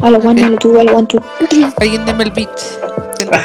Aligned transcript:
Hola, 0.00 0.18
one, 0.18 0.56
two, 0.58 0.78
hola, 0.78 0.92
one, 0.92 1.06
two. 1.08 1.20
Alguien 1.80 2.04
deme 2.04 2.24
el 2.24 2.30
beat. 2.30 2.58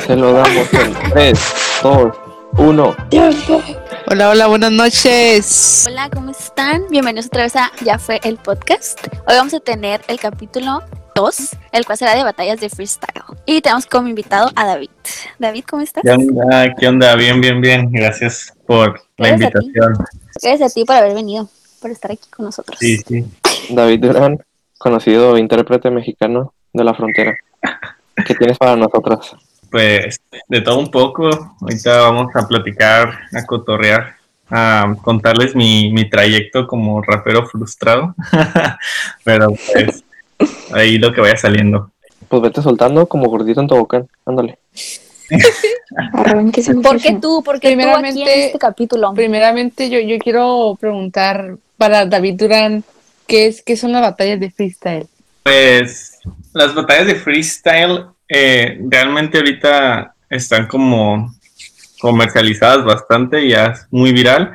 Se 0.05 0.15
lo 0.15 0.33
damos 0.33 0.71
en 0.73 0.93
3, 1.11 1.39
2, 1.81 2.13
1. 2.57 2.95
Hola, 4.07 4.29
hola, 4.29 4.47
buenas 4.47 4.71
noches. 4.71 5.85
Hola, 5.87 6.09
¿cómo 6.13 6.29
están? 6.29 6.83
Bienvenidos 6.91 7.27
otra 7.27 7.43
vez 7.43 7.55
a 7.55 7.71
Ya 7.83 7.97
fue 7.97 8.19
el 8.23 8.37
podcast. 8.37 8.99
Hoy 9.27 9.35
vamos 9.37 9.55
a 9.55 9.59
tener 9.59 10.01
el 10.07 10.19
capítulo 10.19 10.83
2, 11.21 11.57
el 11.71 11.85
cual 11.85 11.97
será 11.97 12.15
de 12.15 12.23
batallas 12.23 12.59
de 12.59 12.69
freestyle. 12.69 13.23
Y 13.45 13.61
tenemos 13.61 13.85
como 13.85 14.07
invitado 14.07 14.49
a 14.55 14.65
David. 14.65 14.89
David, 15.37 15.63
¿cómo 15.69 15.83
estás? 15.83 16.03
¿Qué 16.03 16.11
onda? 16.11 16.73
¿Qué 16.79 16.87
onda? 16.87 17.15
Bien, 17.15 17.39
bien, 17.39 17.61
bien. 17.61 17.91
Gracias 17.91 18.53
por 18.65 18.99
la 19.17 19.29
invitación. 19.29 19.93
Gracias 20.41 20.71
a 20.71 20.73
ti 20.73 20.83
por 20.83 20.95
haber 20.95 21.13
venido, 21.13 21.47
por 21.79 21.91
estar 21.91 22.11
aquí 22.11 22.27
con 22.35 22.45
nosotros. 22.45 22.77
Sí, 22.79 22.97
sí. 22.97 23.25
David 23.69 23.99
Durán, 23.99 24.39
conocido 24.79 25.37
intérprete 25.37 25.91
mexicano 25.91 26.53
de 26.73 26.83
la 26.83 26.95
frontera. 26.95 27.35
¿Qué 28.25 28.33
tienes 28.33 28.57
para 28.57 28.75
nosotros? 28.75 29.35
Pues 29.69 30.19
de 30.47 30.61
todo 30.61 30.79
un 30.79 30.89
poco. 30.89 31.29
Ahorita 31.61 32.01
vamos 32.01 32.35
a 32.35 32.47
platicar, 32.47 33.19
a 33.31 33.45
cotorrear, 33.45 34.15
a 34.49 34.95
contarles 35.03 35.55
mi, 35.55 35.91
mi 35.93 36.09
trayecto 36.09 36.65
como 36.65 37.01
rapero 37.03 37.45
frustrado. 37.45 38.15
Pero 39.23 39.53
pues 39.71 40.03
ahí 40.73 40.97
lo 40.97 41.13
que 41.13 41.21
vaya 41.21 41.37
saliendo. 41.37 41.91
Pues 42.27 42.41
vete 42.41 42.61
soltando 42.61 43.07
como 43.07 43.29
gordito 43.29 43.61
en 43.61 43.67
tobogán. 43.67 44.07
Ándale. 44.25 44.57
¿Por 46.29 46.51
qué 46.51 46.63
tú? 46.63 46.81
¿Por 46.81 46.99
qué 46.99 47.13
tú 47.21 47.41
aquí 47.51 47.67
en 47.67 47.77
Primeramente- 47.79 48.45
este 48.47 48.59
capítulo? 48.59 49.13
Primeramente, 49.13 49.89
yo, 49.89 49.99
yo 49.99 50.17
quiero 50.19 50.77
preguntar 50.79 51.55
para 51.77 52.05
David 52.05 52.35
Durán, 52.35 52.83
¿qué, 53.27 53.47
es, 53.47 53.61
¿qué 53.61 53.75
son 53.75 53.91
las 53.91 54.01
batallas 54.01 54.39
de 54.39 54.51
freestyle? 54.51 55.07
Pues 55.43 56.19
las 56.53 56.73
batallas 56.75 57.07
de 57.07 57.15
freestyle 57.15 58.05
eh, 58.29 58.79
realmente 58.89 59.37
ahorita 59.37 60.13
están 60.29 60.67
como 60.67 61.33
comercializadas 61.99 62.83
bastante, 62.83 63.47
ya 63.47 63.67
es 63.67 63.87
muy 63.91 64.11
viral, 64.11 64.53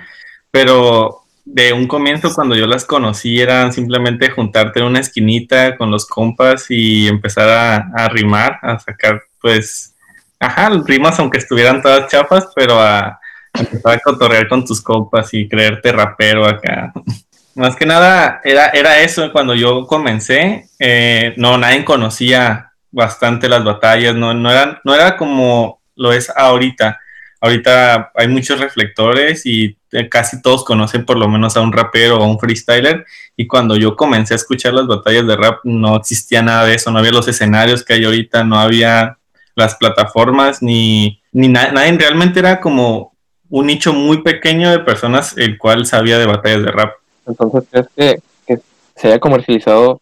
pero 0.51 1.23
de 1.47 1.73
un 1.73 1.87
comienzo 1.87 2.35
cuando 2.35 2.57
yo 2.57 2.67
las 2.67 2.85
conocí 2.85 3.41
eran 3.41 3.73
simplemente 3.73 4.31
juntarte 4.31 4.81
en 4.81 4.87
una 4.87 4.99
esquinita 4.99 5.77
con 5.77 5.93
los 5.93 6.05
compas 6.05 6.67
y 6.71 7.07
empezar 7.07 7.49
a, 7.95 8.09
rimar, 8.09 8.59
a 8.63 8.79
sacar 8.81 9.23
pues, 9.41 9.95
ajá, 10.41 10.71
rimas 10.85 11.19
aunque 11.21 11.39
estuvieran 11.39 11.81
todas 11.81 12.11
chafas, 12.11 12.49
pero 12.55 12.81
a, 12.81 13.21
empezar 13.55 13.93
a 13.93 14.01
cotorrear 14.01 14.49
con 14.49 14.65
tus 14.65 14.83
compas 14.83 15.33
y 15.33 15.49
creerte 15.49 15.93
rapero 15.93 16.45
acá. 16.45 16.93
Más 17.55 17.77
que 17.77 17.87
nada 17.87 18.41
era, 18.45 18.69
era 18.71 19.01
eso 19.01 19.33
cuando 19.33 19.55
yo 19.55 19.87
comencé, 19.87 20.69
eh, 20.81 21.33
no, 21.39 21.57
nadie 21.57 21.85
conocía 21.85 22.73
bastante 22.91 23.49
las 23.49 23.65
batallas, 23.65 24.15
no, 24.17 24.35
no, 24.35 24.51
eran, 24.51 24.79
no 24.85 24.95
era 24.95 25.17
como 25.17 25.81
lo 25.95 26.13
es 26.13 26.29
ahorita. 26.29 27.01
Ahorita 27.47 28.11
hay 28.15 28.29
muchos 28.29 28.61
reflectores 28.61 29.47
y 29.47 29.77
eh, 29.93 30.09
casi 30.09 30.43
todos 30.43 30.65
conocen 30.65 31.05
por 31.05 31.17
lo 31.17 31.29
menos 31.29 31.57
a 31.57 31.61
un 31.61 31.73
rapero 31.73 32.19
o 32.19 32.23
a 32.23 32.27
un 32.27 32.39
freestyler. 32.39 33.05
Y 33.37 33.47
cuando 33.47 33.77
yo 33.77 33.97
comencé 33.97 34.35
a 34.35 34.37
escuchar 34.37 34.75
las 34.75 34.87
batallas 34.87 35.27
de 35.27 35.37
rap, 35.37 35.61
no 35.65 35.97
existía 35.97 36.43
nada 36.43 36.65
de 36.65 36.75
eso, 36.75 36.91
no 36.91 36.99
había 36.99 37.13
los 37.13 37.29
escenarios 37.29 37.85
que 37.85 37.95
hay 37.95 38.05
ahorita, 38.05 38.45
no 38.45 38.59
había 38.59 39.19
las 39.55 39.75
plataformas, 39.77 40.63
ni, 40.63 41.21
ni 41.33 41.49
na- 41.49 41.73
nadie 41.73 41.93
realmente 41.99 42.41
era 42.41 42.61
como 42.61 43.15
un 43.49 43.67
nicho 43.67 43.93
muy 43.93 44.23
pequeño 44.23 44.71
de 44.71 44.81
personas 44.81 45.35
el 45.39 45.57
cual 45.57 45.87
sabía 45.87 46.19
de 46.19 46.27
batallas 46.27 46.63
de 46.63 46.71
rap. 46.73 46.95
Entonces, 47.27 47.63
¿crees 47.71 47.87
que, 47.97 48.21
que 48.47 48.61
se 48.97 49.09
haya 49.09 49.19
comercializado 49.21 50.01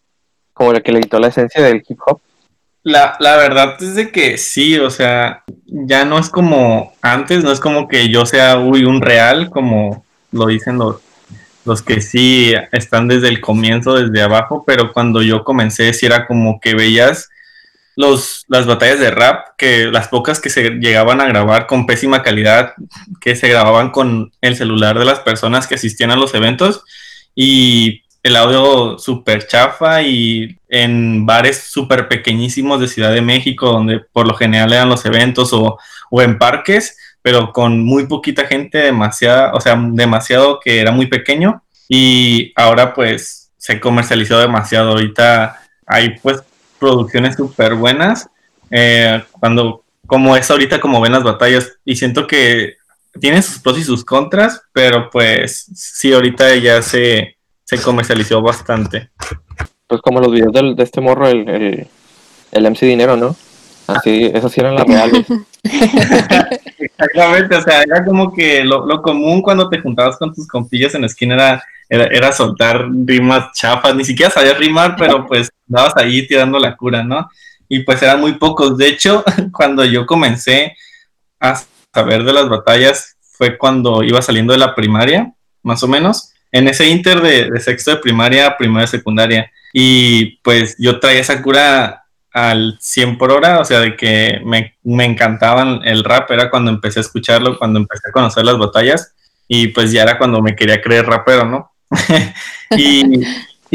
como 0.53 0.73
la 0.73 0.81
que 0.81 0.91
le 0.91 1.01
quitó 1.01 1.19
la 1.19 1.27
esencia 1.27 1.61
del 1.61 1.83
hip 1.87 1.99
hop? 2.05 2.19
La, 2.85 3.17
la 3.19 3.35
verdad 3.37 3.81
es 3.81 3.95
de 3.95 4.11
que 4.11 4.37
sí, 4.37 4.77
o 4.77 4.91
sea, 4.91 5.43
ya 5.65 6.05
no 6.05 6.19
es 6.19 6.29
como 6.29 6.93
antes, 7.01 7.43
no 7.43 7.51
es 7.51 7.59
como 7.59 7.87
que 7.87 8.09
yo 8.09 8.27
sea, 8.27 8.59
uy, 8.59 8.85
un 8.85 9.01
real, 9.01 9.49
como 9.49 10.05
lo 10.31 10.45
dicen 10.45 10.77
los, 10.77 10.97
los 11.65 11.81
que 11.81 11.99
sí 11.99 12.53
están 12.71 13.07
desde 13.07 13.29
el 13.29 13.41
comienzo, 13.41 13.95
desde 13.95 14.21
abajo, 14.21 14.63
pero 14.67 14.93
cuando 14.93 15.23
yo 15.23 15.43
comencé, 15.43 15.93
sí 15.93 16.05
era 16.05 16.27
como 16.27 16.59
que 16.59 16.75
veías 16.75 17.29
los, 17.95 18.45
las 18.49 18.67
batallas 18.67 18.99
de 18.99 19.09
rap, 19.09 19.55
que 19.57 19.85
las 19.85 20.09
pocas 20.09 20.39
que 20.39 20.51
se 20.51 20.69
llegaban 20.79 21.21
a 21.21 21.25
grabar 21.25 21.65
con 21.65 21.87
pésima 21.87 22.21
calidad, 22.21 22.73
que 23.19 23.35
se 23.35 23.49
grababan 23.49 23.89
con 23.89 24.31
el 24.41 24.55
celular 24.55 24.99
de 24.99 25.05
las 25.05 25.21
personas 25.21 25.65
que 25.65 25.73
asistían 25.73 26.11
a 26.11 26.17
los 26.17 26.35
eventos 26.35 26.83
y 27.33 28.03
el 28.25 28.35
audio 28.37 28.97
súper 28.97 29.45
chafa 29.45 30.01
y 30.01 30.57
en 30.67 31.27
bares 31.27 31.65
súper 31.69 32.07
pequeñísimos 32.07 32.79
de 32.79 32.87
Ciudad 32.87 33.13
de 33.13 33.21
México, 33.21 33.67
donde 33.67 33.99
por 33.99 34.25
lo 34.25 34.33
general 34.33 34.73
eran 34.73 34.89
los 34.89 35.05
eventos 35.05 35.53
o, 35.53 35.77
o 36.09 36.21
en 36.23 36.39
parques, 36.39 36.97
pero 37.21 37.53
con 37.53 37.85
muy 37.85 38.07
poquita 38.07 38.47
gente, 38.47 38.79
demasiada, 38.79 39.53
o 39.53 39.61
sea, 39.61 39.79
demasiado 39.79 40.59
que 40.59 40.79
era 40.79 40.91
muy 40.91 41.05
pequeño 41.05 41.61
y 41.87 42.51
ahora 42.55 42.95
pues 42.95 43.51
se 43.57 43.79
comercializó 43.79 44.39
demasiado. 44.39 44.93
Ahorita 44.93 45.61
hay 45.85 46.17
pues 46.17 46.41
producciones 46.79 47.35
súper 47.35 47.75
buenas, 47.75 48.27
eh, 48.71 49.23
cuando 49.39 49.83
como 50.07 50.35
es 50.35 50.49
ahorita 50.49 50.81
como 50.81 50.99
ven 50.99 51.11
las 51.11 51.23
batallas 51.23 51.73
y 51.85 51.95
siento 51.95 52.25
que 52.25 52.77
tiene 53.19 53.43
sus 53.43 53.59
pros 53.59 53.77
y 53.77 53.83
sus 53.83 54.03
contras, 54.03 54.63
pero 54.73 55.11
pues 55.11 55.67
sí, 55.75 56.11
ahorita 56.11 56.55
ya 56.55 56.81
se, 56.81 57.34
se 57.65 57.81
comercializó 57.81 58.41
bastante. 58.41 59.09
Pues 59.87 60.01
como 60.01 60.19
los 60.21 60.31
videos 60.31 60.53
del- 60.53 60.75
de 60.75 60.83
este 60.83 61.01
morro, 61.01 61.27
el, 61.27 61.47
el, 61.49 61.87
el 62.51 62.65
MC 62.65 62.85
Dinero, 62.85 63.17
¿no? 63.17 63.35
Así, 63.87 64.31
esas 64.33 64.51
sí 64.51 64.61
eran 64.61 64.75
las 64.75 64.87
reales. 64.87 65.25
Exactamente, 66.79 67.55
o 67.55 67.61
sea, 67.61 67.81
era 67.83 68.03
como 68.03 68.33
que 68.33 68.63
lo, 68.63 68.85
lo 68.85 69.01
común 69.01 69.41
cuando 69.41 69.69
te 69.69 69.79
juntabas 69.79 70.17
con 70.17 70.33
tus 70.33 70.47
compillas 70.47 70.95
en 70.95 71.01
la 71.01 71.07
esquina 71.07 71.35
era, 71.35 71.63
era, 71.89 72.05
era 72.05 72.31
soltar 72.31 72.87
rimas 73.05 73.51
chafas, 73.53 73.95
ni 73.95 74.03
siquiera 74.05 74.31
sabías 74.31 74.57
rimar, 74.57 74.95
pero 74.97 75.25
pues 75.27 75.49
andabas 75.67 75.95
ahí 75.97 76.25
tirando 76.27 76.57
la 76.59 76.75
cura, 76.75 77.03
¿no? 77.03 77.29
Y 77.67 77.79
pues 77.79 78.01
eran 78.01 78.19
muy 78.21 78.33
pocos. 78.33 78.77
De 78.77 78.87
hecho, 78.87 79.23
cuando 79.51 79.83
yo 79.85 80.05
comencé 80.05 80.75
a 81.39 81.61
saber 81.93 82.23
de 82.23 82.33
las 82.33 82.49
batallas 82.49 83.17
fue 83.21 83.57
cuando 83.57 84.01
iba 84.03 84.21
saliendo 84.21 84.53
de 84.53 84.59
la 84.59 84.73
primaria, 84.75 85.33
más 85.61 85.83
o 85.83 85.87
menos, 85.87 86.31
en 86.55 86.69
ese 86.69 86.87
inter 86.87 87.21
de, 87.21 87.59
sexto 87.59 87.91
de 87.91 87.97
primaria 87.97 88.47
a 88.47 88.57
primaria 88.57 88.87
secundaria. 88.87 89.51
Y 89.73 90.37
pues 90.37 90.77
yo 90.79 91.01
traía 91.01 91.19
esa 91.19 91.41
cura 91.41 92.05
al 92.31 92.77
100 92.79 93.17
por 93.17 93.33
hora, 93.33 93.59
o 93.59 93.65
sea, 93.65 93.81
de 93.81 93.97
que 93.97 94.39
me, 94.45 94.77
me 94.83 95.03
encantaban 95.03 95.81
el 95.83 96.05
rap, 96.05 96.31
era 96.31 96.49
cuando 96.49 96.71
empecé 96.71 96.99
a 96.99 97.01
escucharlo, 97.01 97.57
cuando 97.57 97.79
empecé 97.79 98.07
a 98.07 98.13
conocer 98.13 98.45
las 98.45 98.57
batallas, 98.57 99.13
y 99.49 99.67
pues 99.67 99.91
ya 99.91 100.03
era 100.03 100.17
cuando 100.17 100.41
me 100.41 100.55
quería 100.55 100.81
creer 100.81 101.05
rapero, 101.05 101.45
¿no? 101.45 101.71
y, 102.77 103.21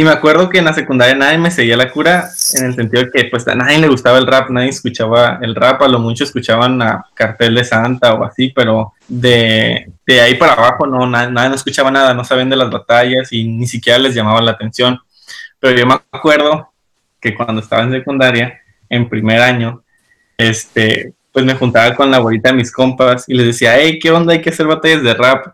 y 0.00 0.04
me 0.04 0.12
acuerdo 0.12 0.48
que 0.48 0.56
en 0.56 0.64
la 0.64 0.72
secundaria 0.72 1.14
nadie 1.14 1.36
me 1.36 1.50
seguía 1.50 1.76
la 1.76 1.90
cura, 1.90 2.30
en 2.54 2.64
el 2.64 2.74
sentido 2.74 3.04
de 3.04 3.10
que 3.10 3.24
pues 3.26 3.46
a 3.46 3.54
nadie 3.54 3.78
le 3.78 3.86
gustaba 3.86 4.16
el 4.16 4.26
rap, 4.26 4.48
nadie 4.48 4.70
escuchaba 4.70 5.38
el 5.42 5.54
rap, 5.54 5.82
a 5.82 5.88
lo 5.88 5.98
mucho 5.98 6.24
escuchaban 6.24 6.80
a 6.80 7.04
Cartel 7.12 7.54
de 7.54 7.64
Santa 7.64 8.14
o 8.14 8.24
así, 8.24 8.48
pero 8.48 8.94
de, 9.06 9.92
de 10.06 10.20
ahí 10.22 10.36
para 10.36 10.54
abajo 10.54 10.86
no, 10.86 11.06
na- 11.06 11.28
nadie 11.28 11.50
no 11.50 11.54
escuchaba 11.54 11.90
nada, 11.90 12.14
no 12.14 12.24
sabían 12.24 12.48
de 12.48 12.56
las 12.56 12.70
batallas 12.70 13.30
y 13.30 13.44
ni 13.44 13.66
siquiera 13.66 13.98
les 13.98 14.14
llamaba 14.14 14.40
la 14.40 14.52
atención. 14.52 14.98
Pero 15.58 15.76
yo 15.76 15.86
me 15.86 16.00
acuerdo 16.10 16.72
que 17.20 17.34
cuando 17.34 17.60
estaba 17.60 17.82
en 17.82 17.92
secundaria, 17.92 18.58
en 18.88 19.06
primer 19.06 19.42
año, 19.42 19.82
este, 20.38 21.12
pues 21.30 21.44
me 21.44 21.56
juntaba 21.56 21.94
con 21.94 22.10
la 22.10 22.20
bolita 22.20 22.48
de 22.48 22.56
mis 22.56 22.72
compas 22.72 23.28
y 23.28 23.34
les 23.34 23.44
decía, 23.48 23.76
hey, 23.76 23.98
¿qué 24.00 24.10
onda? 24.10 24.32
Hay 24.32 24.40
que 24.40 24.48
hacer 24.48 24.66
batallas 24.66 25.02
de 25.02 25.12
rap. 25.12 25.48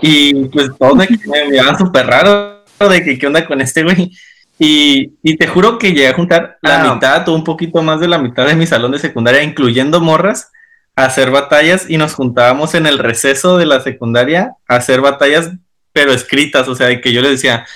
Y 0.00 0.46
pues 0.46 0.70
todos 0.78 0.96
me 0.96 1.06
miraban 1.50 1.76
súper 1.76 2.06
raro 2.06 2.61
de 2.88 3.04
que 3.04 3.18
qué 3.18 3.26
onda 3.26 3.46
con 3.46 3.60
este 3.60 3.82
güey. 3.82 4.10
Y, 4.58 5.12
y 5.22 5.36
te 5.36 5.46
juro 5.48 5.78
que 5.78 5.88
llegué 5.88 6.08
a 6.08 6.14
juntar 6.14 6.58
la 6.62 6.82
Ah. 6.82 6.94
mitad 6.94 7.28
o 7.28 7.34
un 7.34 7.42
poquito 7.42 7.82
más 7.82 7.98
de 8.00 8.08
la 8.08 8.18
mitad 8.18 8.46
de 8.46 8.54
mi 8.54 8.66
salón 8.66 8.92
de 8.92 8.98
secundaria, 8.98 9.42
incluyendo 9.42 10.00
morras, 10.00 10.50
a 10.94 11.06
hacer 11.06 11.30
batallas 11.30 11.88
y 11.88 11.96
nos 11.96 12.14
juntábamos 12.14 12.74
en 12.74 12.86
el 12.86 12.98
receso 12.98 13.56
de 13.56 13.66
la 13.66 13.80
secundaria 13.80 14.52
a 14.68 14.76
hacer 14.76 15.00
batallas, 15.00 15.50
pero 15.92 16.12
escritas, 16.12 16.68
o 16.68 16.74
sea, 16.74 16.88
de 16.88 17.00
que 17.00 17.12
yo 17.12 17.22
les 17.22 17.32
decía, 17.32 17.66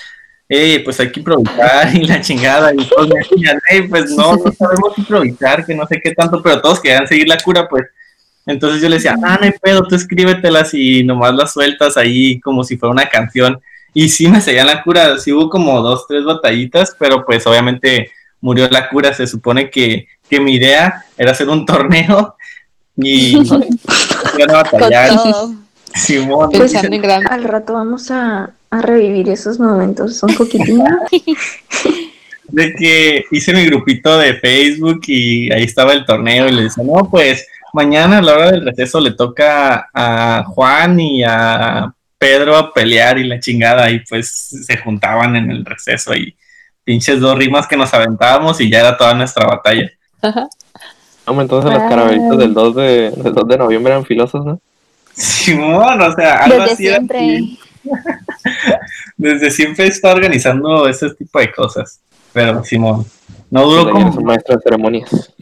hey, 0.47 0.79
pues 0.85 0.99
hay 0.99 1.11
que 1.11 1.19
improvisar 1.19 1.93
y 1.95 2.05
la 2.05 2.21
chingada, 2.21 2.71
y 2.73 2.85
todos 2.85 3.09
me 3.09 3.15
decían, 3.19 3.59
hey, 3.69 3.87
pues 3.89 4.11
no, 4.11 4.35
no 4.35 4.51
sabemos 4.51 4.97
improvisar, 4.97 5.65
que 5.65 5.75
no 5.75 5.85
sé 5.87 5.99
qué 6.01 6.11
tanto, 6.13 6.41
pero 6.41 6.61
todos 6.61 6.79
querían 6.79 7.07
seguir 7.07 7.27
la 7.27 7.37
cura, 7.39 7.67
pues. 7.67 7.85
Entonces 8.45 8.81
yo 8.81 8.87
le 8.87 8.95
decía, 8.95 9.15
ah, 9.23 9.37
no 9.41 9.45
hay 9.45 9.51
pedo, 9.61 9.83
tú 9.83 9.95
escríbetelas 9.95 10.73
y 10.73 11.03
nomás 11.03 11.33
las 11.33 11.51
sueltas 11.51 11.97
ahí 11.97 12.39
como 12.39 12.63
si 12.63 12.77
fuera 12.77 12.93
una 12.93 13.09
canción. 13.09 13.59
Y 13.93 14.09
sí 14.09 14.27
me 14.27 14.41
seguían 14.41 14.67
la 14.67 14.83
cura, 14.83 15.17
sí 15.17 15.31
hubo 15.31 15.49
como 15.49 15.81
dos, 15.81 16.05
tres 16.07 16.23
batallitas, 16.23 16.95
pero 16.99 17.25
pues 17.25 17.45
obviamente 17.47 18.11
murió 18.41 18.67
la 18.69 18.89
cura. 18.89 19.13
Se 19.13 19.27
supone 19.27 19.69
que, 19.69 20.07
que 20.29 20.39
mi 20.39 20.55
idea 20.55 21.05
era 21.17 21.31
hacer 21.31 21.49
un 21.49 21.65
torneo 21.65 22.35
y 22.95 23.37
iban 23.37 24.49
a 24.49 24.63
batallar. 24.63 25.11
Simón, 25.95 26.51
grande. 26.51 27.27
Al 27.29 27.43
rato 27.43 27.73
vamos 27.73 28.11
a, 28.11 28.51
a 28.69 28.81
revivir 28.81 29.29
esos 29.29 29.59
momentos 29.59 30.21
un 30.21 30.35
poquitín. 30.35 30.83
de 32.49 32.73
que 32.73 33.25
hice 33.31 33.53
mi 33.53 33.65
grupito 33.65 34.17
de 34.17 34.35
Facebook 34.35 35.01
y 35.07 35.51
ahí 35.51 35.63
estaba 35.63 35.93
el 35.93 36.05
torneo 36.05 36.47
y 36.47 36.51
le 36.51 36.63
decía, 36.63 36.83
no, 36.83 37.09
pues 37.09 37.45
mañana 37.73 38.19
a 38.19 38.21
la 38.21 38.33
hora 38.33 38.51
del 38.51 38.65
receso 38.65 38.99
le 38.99 39.11
toca 39.11 39.89
a 39.93 40.43
Juan 40.47 40.99
y 40.99 41.23
a 41.23 41.93
Pedro 42.17 42.55
a 42.57 42.73
pelear 42.73 43.17
y 43.19 43.25
la 43.27 43.39
chingada 43.39 43.89
y 43.91 43.99
pues 44.05 44.29
se 44.65 44.77
juntaban 44.77 45.35
en 45.35 45.51
el 45.51 45.63
receso 45.65 46.15
y 46.15 46.35
pinches 46.83 47.19
dos 47.19 47.37
rimas 47.37 47.67
que 47.67 47.77
nos 47.77 47.93
aventábamos 47.93 48.59
y 48.61 48.69
ya 48.69 48.79
era 48.79 48.97
toda 48.97 49.13
nuestra 49.13 49.45
batalla. 49.45 49.89
Hombre, 51.25 51.43
entonces 51.43 51.71
las 51.71 51.83
Ah. 51.83 51.89
caravelitas 51.89 52.37
del 52.37 52.53
2 52.53 52.75
de, 52.75 53.11
del 53.11 53.33
2 53.33 53.47
de 53.47 53.57
noviembre 53.57 53.91
eran 53.93 54.05
filosos, 54.05 54.45
¿no? 54.45 54.59
Simón, 55.13 56.01
o 56.01 56.11
sea, 56.15 56.39
algo 56.43 56.59
Desde 56.61 56.71
así 56.73 56.87
era 56.87 56.95
siempre. 56.97 57.19
así. 57.19 57.59
Desde 59.17 59.51
siempre 59.51 59.87
está 59.87 60.11
organizando 60.13 60.87
ese 60.87 61.09
tipo 61.15 61.39
de 61.39 61.51
cosas. 61.51 61.99
Pero 62.33 62.63
Simón, 62.63 63.05
no 63.49 63.63
duró 63.65 63.81
ayer 63.89 63.97
es 63.97 64.05
un 64.05 64.11
como, 64.11 64.27
maestro 64.27 64.55
de 64.55 64.61
ceremonias. 64.61 65.33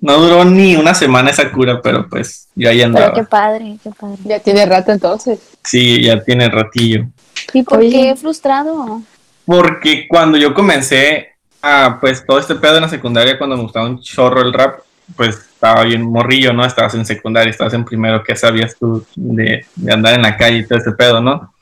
No 0.00 0.18
duró 0.18 0.44
ni 0.44 0.76
una 0.76 0.94
semana 0.94 1.30
esa 1.30 1.50
cura, 1.50 1.80
pero 1.82 2.08
pues 2.08 2.48
yo 2.54 2.68
ahí 2.68 2.76
Pero 2.78 2.86
andaba. 2.88 3.14
qué 3.14 3.24
padre, 3.24 3.78
qué 3.82 3.90
padre. 3.90 4.18
Ya 4.24 4.38
tiene 4.40 4.66
rato 4.66 4.92
entonces. 4.92 5.40
Sí, 5.62 6.02
ya 6.02 6.22
tiene 6.22 6.48
ratillo. 6.48 7.06
¿Y 7.52 7.62
por 7.62 7.78
Oye. 7.78 7.90
qué 7.90 8.16
frustrado? 8.16 9.02
Porque 9.44 10.06
cuando 10.08 10.38
yo 10.38 10.54
comencé 10.54 11.28
a, 11.62 11.98
pues, 12.00 12.24
todo 12.26 12.38
este 12.38 12.54
pedo 12.56 12.76
en 12.76 12.82
la 12.82 12.88
secundaria, 12.88 13.38
cuando 13.38 13.56
me 13.56 13.62
gustaba 13.62 13.86
un 13.86 14.00
chorro 14.00 14.42
el 14.42 14.52
rap, 14.52 14.80
pues 15.16 15.36
estaba 15.36 15.84
bien 15.84 16.02
morrillo, 16.02 16.52
¿no? 16.52 16.64
Estabas 16.64 16.94
en 16.94 17.04
secundaria, 17.06 17.50
estabas 17.50 17.74
en 17.74 17.84
primero, 17.84 18.22
¿qué 18.22 18.36
sabías 18.36 18.76
tú 18.78 19.04
de, 19.14 19.64
de 19.74 19.92
andar 19.92 20.14
en 20.14 20.22
la 20.22 20.36
calle 20.36 20.58
y 20.58 20.66
todo 20.66 20.78
ese 20.78 20.92
pedo, 20.92 21.20
no? 21.20 21.52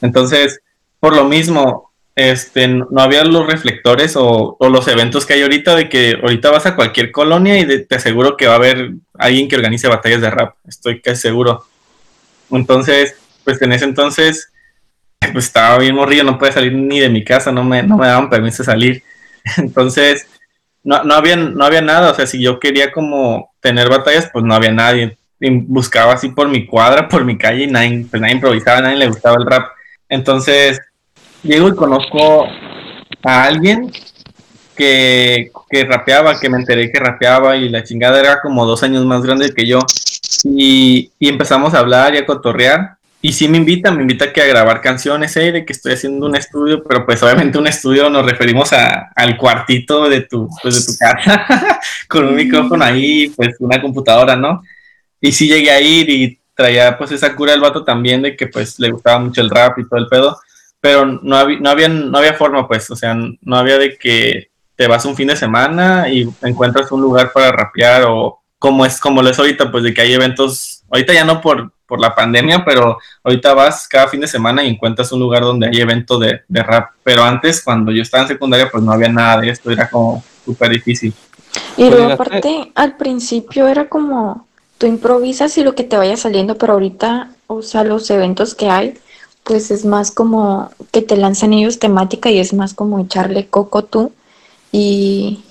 Entonces, 0.00 0.60
por 0.98 1.14
lo 1.14 1.24
mismo, 1.24 1.91
este, 2.14 2.68
no 2.68 3.00
había 3.00 3.24
los 3.24 3.46
reflectores 3.46 4.14
o, 4.16 4.56
los 4.60 4.88
eventos 4.88 5.24
que 5.26 5.34
hay 5.34 5.42
ahorita 5.42 5.74
de 5.74 5.88
que 5.88 6.18
ahorita 6.22 6.50
vas 6.50 6.66
a 6.66 6.76
cualquier 6.76 7.10
colonia 7.10 7.58
y 7.58 7.64
de- 7.64 7.80
te 7.80 7.96
aseguro 7.96 8.36
que 8.36 8.46
va 8.46 8.54
a 8.54 8.56
haber 8.56 8.92
alguien 9.14 9.48
que 9.48 9.56
organice 9.56 9.88
batallas 9.88 10.20
de 10.20 10.30
rap, 10.30 10.54
estoy 10.66 11.00
casi 11.00 11.22
seguro. 11.22 11.64
Entonces, 12.50 13.16
pues 13.44 13.60
en 13.62 13.72
ese 13.72 13.84
entonces 13.86 14.52
pues 15.32 15.46
estaba 15.46 15.78
bien 15.78 15.94
morrillo, 15.94 16.24
no 16.24 16.38
podía 16.38 16.52
salir 16.52 16.72
ni 16.72 17.00
de 17.00 17.08
mi 17.08 17.24
casa, 17.24 17.52
no 17.52 17.62
me, 17.64 17.82
no 17.82 17.96
me 17.96 18.06
daban 18.06 18.28
permiso 18.28 18.62
de 18.62 18.66
salir. 18.66 19.02
Entonces, 19.56 20.26
no, 20.82 21.04
no, 21.04 21.14
había, 21.14 21.36
no 21.36 21.64
había 21.64 21.80
nada, 21.80 22.10
o 22.10 22.14
sea, 22.14 22.26
si 22.26 22.42
yo 22.42 22.58
quería 22.58 22.90
como 22.92 23.52
tener 23.60 23.88
batallas, 23.88 24.28
pues 24.32 24.44
no 24.44 24.54
había 24.54 24.72
nadie. 24.72 25.16
Buscaba 25.40 26.12
así 26.14 26.28
por 26.30 26.48
mi 26.48 26.66
cuadra, 26.66 27.08
por 27.10 27.24
mi 27.24 27.38
calle, 27.38 27.64
y 27.64 27.66
nadie, 27.68 28.06
pues 28.10 28.20
nadie 28.20 28.34
improvisaba, 28.34 28.80
nadie 28.80 28.96
le 28.96 29.08
gustaba 29.08 29.36
el 29.38 29.46
rap. 29.46 29.70
Entonces, 30.08 30.80
llego 31.42 31.68
y 31.68 31.74
conozco 31.74 32.46
a 33.22 33.44
alguien 33.44 33.90
que, 34.76 35.50
que 35.70 35.84
rapeaba, 35.84 36.38
que 36.40 36.48
me 36.48 36.58
enteré 36.58 36.90
que 36.90 36.98
rapeaba, 36.98 37.56
y 37.56 37.68
la 37.68 37.84
chingada 37.84 38.20
era 38.20 38.40
como 38.40 38.66
dos 38.66 38.82
años 38.82 39.04
más 39.04 39.22
grande 39.22 39.52
que 39.54 39.66
yo. 39.66 39.78
Y, 40.44 41.10
y 41.18 41.28
empezamos 41.28 41.74
a 41.74 41.80
hablar 41.80 42.14
y 42.14 42.18
a 42.18 42.26
cotorrear. 42.26 42.96
Y 43.24 43.32
sí 43.34 43.46
me 43.46 43.56
invita, 43.56 43.92
me 43.92 44.02
invita 44.02 44.32
que 44.32 44.42
a 44.42 44.46
grabar 44.46 44.80
canciones, 44.80 45.36
eh, 45.36 45.52
de 45.52 45.64
que 45.64 45.72
estoy 45.72 45.92
haciendo 45.92 46.26
un 46.26 46.34
estudio, 46.34 46.82
pero 46.82 47.06
pues 47.06 47.22
obviamente 47.22 47.56
un 47.56 47.68
estudio 47.68 48.10
nos 48.10 48.26
referimos 48.26 48.72
a, 48.72 49.12
al 49.14 49.36
cuartito 49.36 50.08
de 50.08 50.22
tu, 50.22 50.48
pues 50.60 50.74
de 50.74 50.92
tu 50.92 50.98
casa, 50.98 51.46
con 52.08 52.26
un 52.26 52.34
micrófono 52.34 52.84
ahí, 52.84 53.28
pues 53.36 53.54
una 53.60 53.80
computadora, 53.80 54.34
¿no? 54.34 54.62
Y 55.20 55.30
sí 55.30 55.46
llegué 55.46 55.70
a 55.70 55.80
ir 55.80 56.10
y 56.10 56.40
traía 56.52 56.98
pues 56.98 57.12
esa 57.12 57.36
cura 57.36 57.52
del 57.52 57.60
vato 57.60 57.84
también 57.84 58.22
de 58.22 58.36
que 58.36 58.48
pues 58.48 58.80
le 58.80 58.90
gustaba 58.90 59.20
mucho 59.20 59.40
el 59.40 59.50
rap 59.50 59.78
y 59.78 59.88
todo 59.88 60.00
el 60.00 60.08
pedo, 60.08 60.36
pero 60.82 61.06
no 61.06 61.36
había, 61.36 61.60
no 61.60 61.70
había, 61.70 61.88
no 61.88 62.18
había 62.18 62.34
forma 62.34 62.66
pues, 62.66 62.90
o 62.90 62.96
sea, 62.96 63.14
no 63.14 63.56
había 63.56 63.78
de 63.78 63.96
que 63.96 64.50
te 64.74 64.88
vas 64.88 65.04
un 65.04 65.14
fin 65.14 65.28
de 65.28 65.36
semana 65.36 66.08
y 66.08 66.28
encuentras 66.42 66.90
un 66.90 67.00
lugar 67.00 67.30
para 67.32 67.52
rapear 67.52 68.02
o 68.08 68.40
como 68.58 68.84
es 68.84 68.98
como 68.98 69.22
lo 69.22 69.28
es 69.28 69.38
ahorita, 69.38 69.70
pues 69.70 69.84
de 69.84 69.94
que 69.94 70.00
hay 70.00 70.12
eventos, 70.12 70.82
ahorita 70.90 71.14
ya 71.14 71.24
no 71.24 71.40
por, 71.40 71.72
por 71.86 72.00
la 72.00 72.16
pandemia, 72.16 72.64
pero 72.64 72.98
ahorita 73.22 73.54
vas 73.54 73.86
cada 73.86 74.08
fin 74.08 74.22
de 74.22 74.26
semana 74.26 74.64
y 74.64 74.70
encuentras 74.70 75.12
un 75.12 75.20
lugar 75.20 75.42
donde 75.42 75.68
hay 75.68 75.80
evento 75.80 76.18
de, 76.18 76.40
de 76.48 76.62
rap. 76.64 76.90
Pero 77.04 77.22
antes, 77.22 77.62
cuando 77.62 77.92
yo 77.92 78.02
estaba 78.02 78.24
en 78.24 78.30
secundaria, 78.30 78.68
pues 78.68 78.82
no 78.82 78.90
había 78.90 79.08
nada 79.08 79.40
de 79.40 79.50
esto, 79.50 79.70
era 79.70 79.88
como 79.88 80.24
súper 80.44 80.70
difícil. 80.70 81.14
Y 81.76 81.90
luego 81.90 82.06
Oiga, 82.06 82.14
aparte, 82.14 82.72
al 82.74 82.96
principio 82.96 83.68
era 83.68 83.88
como, 83.88 84.48
tú 84.78 84.86
improvisas 84.86 85.56
y 85.58 85.62
lo 85.62 85.76
que 85.76 85.84
te 85.84 85.96
vaya 85.96 86.16
saliendo, 86.16 86.58
pero 86.58 86.72
ahorita, 86.72 87.30
o 87.46 87.62
sea, 87.62 87.84
los 87.84 88.10
eventos 88.10 88.56
que 88.56 88.68
hay, 88.68 88.94
pues 89.44 89.70
es 89.70 89.84
más 89.84 90.10
como 90.10 90.70
que 90.92 91.02
te 91.02 91.16
lanzan 91.16 91.52
ellos 91.52 91.78
temática 91.78 92.30
y 92.30 92.38
es 92.38 92.52
más 92.54 92.74
como 92.74 93.00
echarle 93.00 93.48
coco 93.48 93.84
tú 93.84 94.12
y, 94.70 95.44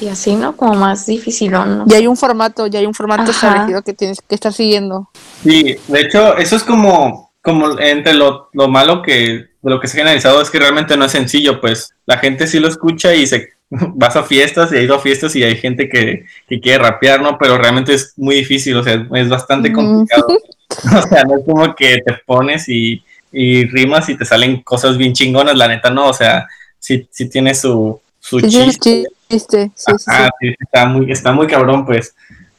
y 0.00 0.08
así, 0.08 0.34
¿no? 0.36 0.56
Como 0.56 0.74
más 0.74 1.06
difícil, 1.06 1.52
¿no? 1.52 1.84
Ya 1.86 1.98
hay 1.98 2.06
un 2.06 2.16
formato, 2.16 2.66
ya 2.66 2.78
hay 2.78 2.86
un 2.86 2.94
formato 2.94 3.22
Ajá. 3.22 3.30
establecido 3.30 3.82
que 3.82 3.92
tienes 3.94 4.20
que 4.26 4.34
estar 4.34 4.52
siguiendo. 4.52 5.10
Sí, 5.42 5.76
de 5.86 6.00
hecho, 6.00 6.36
eso 6.36 6.56
es 6.56 6.64
como, 6.64 7.32
como 7.42 7.78
entre 7.78 8.14
lo, 8.14 8.48
lo 8.52 8.68
malo 8.68 9.02
que 9.02 9.50
de 9.62 9.70
lo 9.70 9.78
que 9.78 9.88
se 9.88 9.96
ha 9.96 10.00
generalizado 10.00 10.40
es 10.40 10.50
que 10.50 10.58
realmente 10.58 10.96
no 10.96 11.04
es 11.04 11.12
sencillo, 11.12 11.60
pues 11.60 11.94
la 12.06 12.16
gente 12.16 12.46
sí 12.46 12.58
lo 12.60 12.68
escucha 12.68 13.14
y 13.14 13.26
se 13.26 13.50
vas 13.70 14.16
a 14.16 14.22
fiestas 14.22 14.72
y 14.72 14.76
ha 14.76 14.82
ido 14.82 14.94
a 14.94 15.00
fiestas 15.00 15.36
y 15.36 15.44
hay 15.44 15.56
gente 15.56 15.88
que, 15.88 16.24
que 16.48 16.60
quiere 16.60 16.82
rapear, 16.82 17.20
¿no? 17.20 17.36
Pero 17.38 17.58
realmente 17.58 17.92
es 17.94 18.14
muy 18.16 18.36
difícil, 18.36 18.76
o 18.76 18.82
sea, 18.82 19.06
es 19.14 19.28
bastante 19.28 19.70
Mm. 19.70 19.74
complicado. 19.74 20.26
o 20.96 21.02
sea, 21.08 21.24
no 21.24 21.36
es 21.38 21.44
como 21.44 21.74
que 21.74 21.98
te 22.04 22.14
pones 22.24 22.68
y, 22.68 23.02
y 23.32 23.66
rimas 23.66 24.08
y 24.08 24.16
te 24.16 24.24
salen 24.24 24.62
cosas 24.62 24.96
bien 24.96 25.12
chingonas, 25.12 25.56
la 25.56 25.68
neta, 25.68 25.90
no, 25.90 26.08
o 26.08 26.12
sea, 26.14 26.46
sí, 26.78 27.06
sí 27.10 27.28
tiene 27.28 27.54
su, 27.54 28.00
su 28.18 28.40
Sí, 28.40 28.48
chiste. 28.48 29.04
chiste, 29.28 29.70
sí, 29.76 29.92
sí, 29.98 29.98
sí. 29.98 30.12
Sí, 30.40 30.54
está 30.60 30.86
muy, 30.86 31.10
está 31.12 31.32
muy 31.32 31.46
cabrón, 31.46 31.86
pues. 31.86 32.14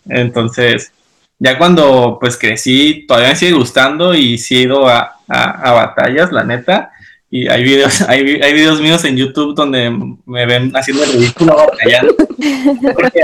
Entonces, 0.10 0.92
ya 1.40 1.58
cuando 1.58 2.18
pues 2.20 2.38
crecí, 2.38 3.06
todavía 3.08 3.30
me 3.30 3.36
sigue 3.36 3.54
gustando 3.54 4.14
y 4.14 4.38
sí 4.38 4.58
he 4.58 4.62
ido 4.62 4.88
a, 4.88 5.18
a- 5.28 5.70
a 5.70 5.72
batallas, 5.74 6.32
la 6.32 6.44
neta. 6.44 6.92
Y 7.30 7.48
hay 7.48 7.64
videos, 7.64 8.02
hay, 8.10 8.42
hay 8.42 8.54
videos 8.54 8.82
míos 8.82 9.04
en 9.06 9.18
YouTube 9.18 9.56
donde 9.56 9.90
me 10.26 10.46
ven 10.46 10.72
haciendo 10.76 11.04
el 11.04 11.14
ridículo 11.14 11.56
batallando. 11.56 12.16
Porque 12.94 13.22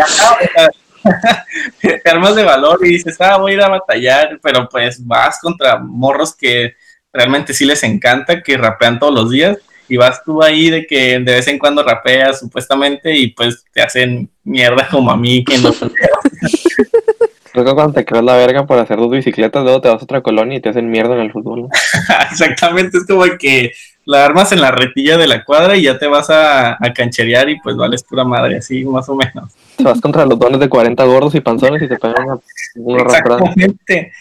te 2.04 2.10
armas 2.10 2.36
de 2.36 2.44
valor 2.44 2.80
y 2.86 2.89
dices, 2.89 3.16
ah, 3.20 3.38
voy 3.38 3.51
a 3.51 3.56
ir 3.56 3.62
a 3.62 3.70
batallar, 3.70 4.39
pero 4.42 4.68
pues 4.70 5.06
vas 5.06 5.39
contra 5.42 5.77
morros 5.77 6.36
que 6.36 6.75
realmente 7.18 7.54
sí 7.54 7.66
les 7.66 7.84
encanta, 7.84 8.44
que 8.44 8.58
rapean 8.58 9.00
todos 9.00 9.14
los 9.14 9.32
días 9.32 9.58
y 9.90 9.98
vas 9.98 10.24
tú 10.24 10.44
ahí 10.44 10.70
de 10.70 10.86
que 10.86 11.20
de 11.20 11.34
vez 11.34 11.48
en 11.48 11.58
cuando 11.58 11.84
rapeas 11.84 12.40
supuestamente 12.40 13.16
y 13.16 13.28
pues 13.28 13.66
te 13.74 13.82
hacen 13.82 14.30
mierda 14.44 14.88
como 14.90 15.12
a 15.12 15.18
mí 15.18 15.44
que 15.44 15.58
no 15.58 15.74
Creo 17.54 17.66
que 17.66 17.74
cuando 17.74 17.94
te 17.94 18.06
creas 18.06 18.24
la 18.24 18.36
verga 18.36 18.68
por 18.68 18.78
hacer 18.78 18.98
dos 18.98 19.10
bicicletas, 19.10 19.64
luego 19.64 19.82
te 19.82 19.90
vas 19.90 20.00
a 20.00 20.04
otra 20.04 20.22
colonia 20.22 20.58
y 20.60 20.62
te 20.62 20.70
hacen 20.70 20.92
mierda 20.92 21.16
en 21.16 21.22
el 21.22 21.32
fútbol. 21.32 21.68
exactamente 22.32 23.00
es 23.00 23.08
como 23.08 23.24
que 23.40 23.72
la 24.06 24.26
armas 24.26 24.52
en 24.52 24.62
la 24.62 24.70
retilla 24.70 25.18
de 25.18 25.26
la 25.26 25.44
cuadra 25.44 25.76
y 25.76 25.82
ya 25.84 25.98
te 25.98 26.06
vas 26.06 26.30
a, 26.30 26.74
a 26.74 26.94
cancherear 26.94 27.50
y 27.50 27.60
pues 27.60 27.76
vales 27.76 28.04
pura 28.04 28.24
madre 28.24 28.58
así 28.58 28.86
más 28.86 29.10
o 29.10 29.16
menos. 29.16 29.54
Te 29.76 29.84
vas 29.84 30.00
contra 30.00 30.26
los 30.28 30.38
dones 30.38 30.60
de 30.60 30.70
40 30.70 31.04
gordos 31.06 31.34
y 31.34 31.42
panzones 31.42 31.82
y 31.82 31.88
te 31.88 31.98
pegan 31.98 32.26
una, 32.26 32.40
una 32.76 33.02
exactamente 33.02 34.12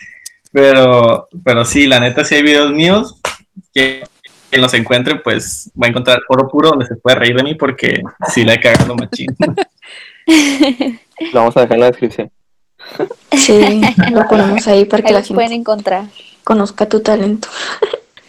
pero 0.53 1.29
pero 1.45 1.65
sí 1.65 1.87
la 1.87 2.01
neta 2.01 2.25
sí 2.25 2.35
hay 2.37 2.43
videos 2.43 2.73
míos 2.73 3.21
que 3.75 4.05
quien 4.51 4.63
los 4.63 4.75
encuentre 4.75 5.17
pues 5.17 5.71
va 5.81 5.87
a 5.87 5.91
encontrar 5.91 6.21
oro 6.29 6.49
puro 6.49 6.71
donde 6.71 6.87
se 6.87 6.97
puede 6.97 7.17
reír 7.17 7.37
de 7.37 7.43
mí 7.43 7.55
porque 7.55 8.03
sí 8.33 8.45
la 8.45 8.55
he 8.55 8.61
cagado 8.61 8.95
machín 8.95 9.35
Lo 11.33 11.41
vamos 11.41 11.57
a 11.57 11.61
dejar 11.61 11.77
en 11.77 11.81
la 11.81 11.87
descripción. 11.87 12.31
Sí, 13.33 13.81
lo 14.13 14.27
ponemos 14.29 14.67
ahí 14.69 14.85
para 14.85 15.03
que 15.03 15.09
Ahí 15.09 15.15
la 15.15 15.21
los 15.21 15.29
pueden 15.29 15.51
gente 15.51 15.63
encontrar. 15.63 16.05
conozca 16.45 16.87
tu 16.89 17.01
talento. 17.01 17.49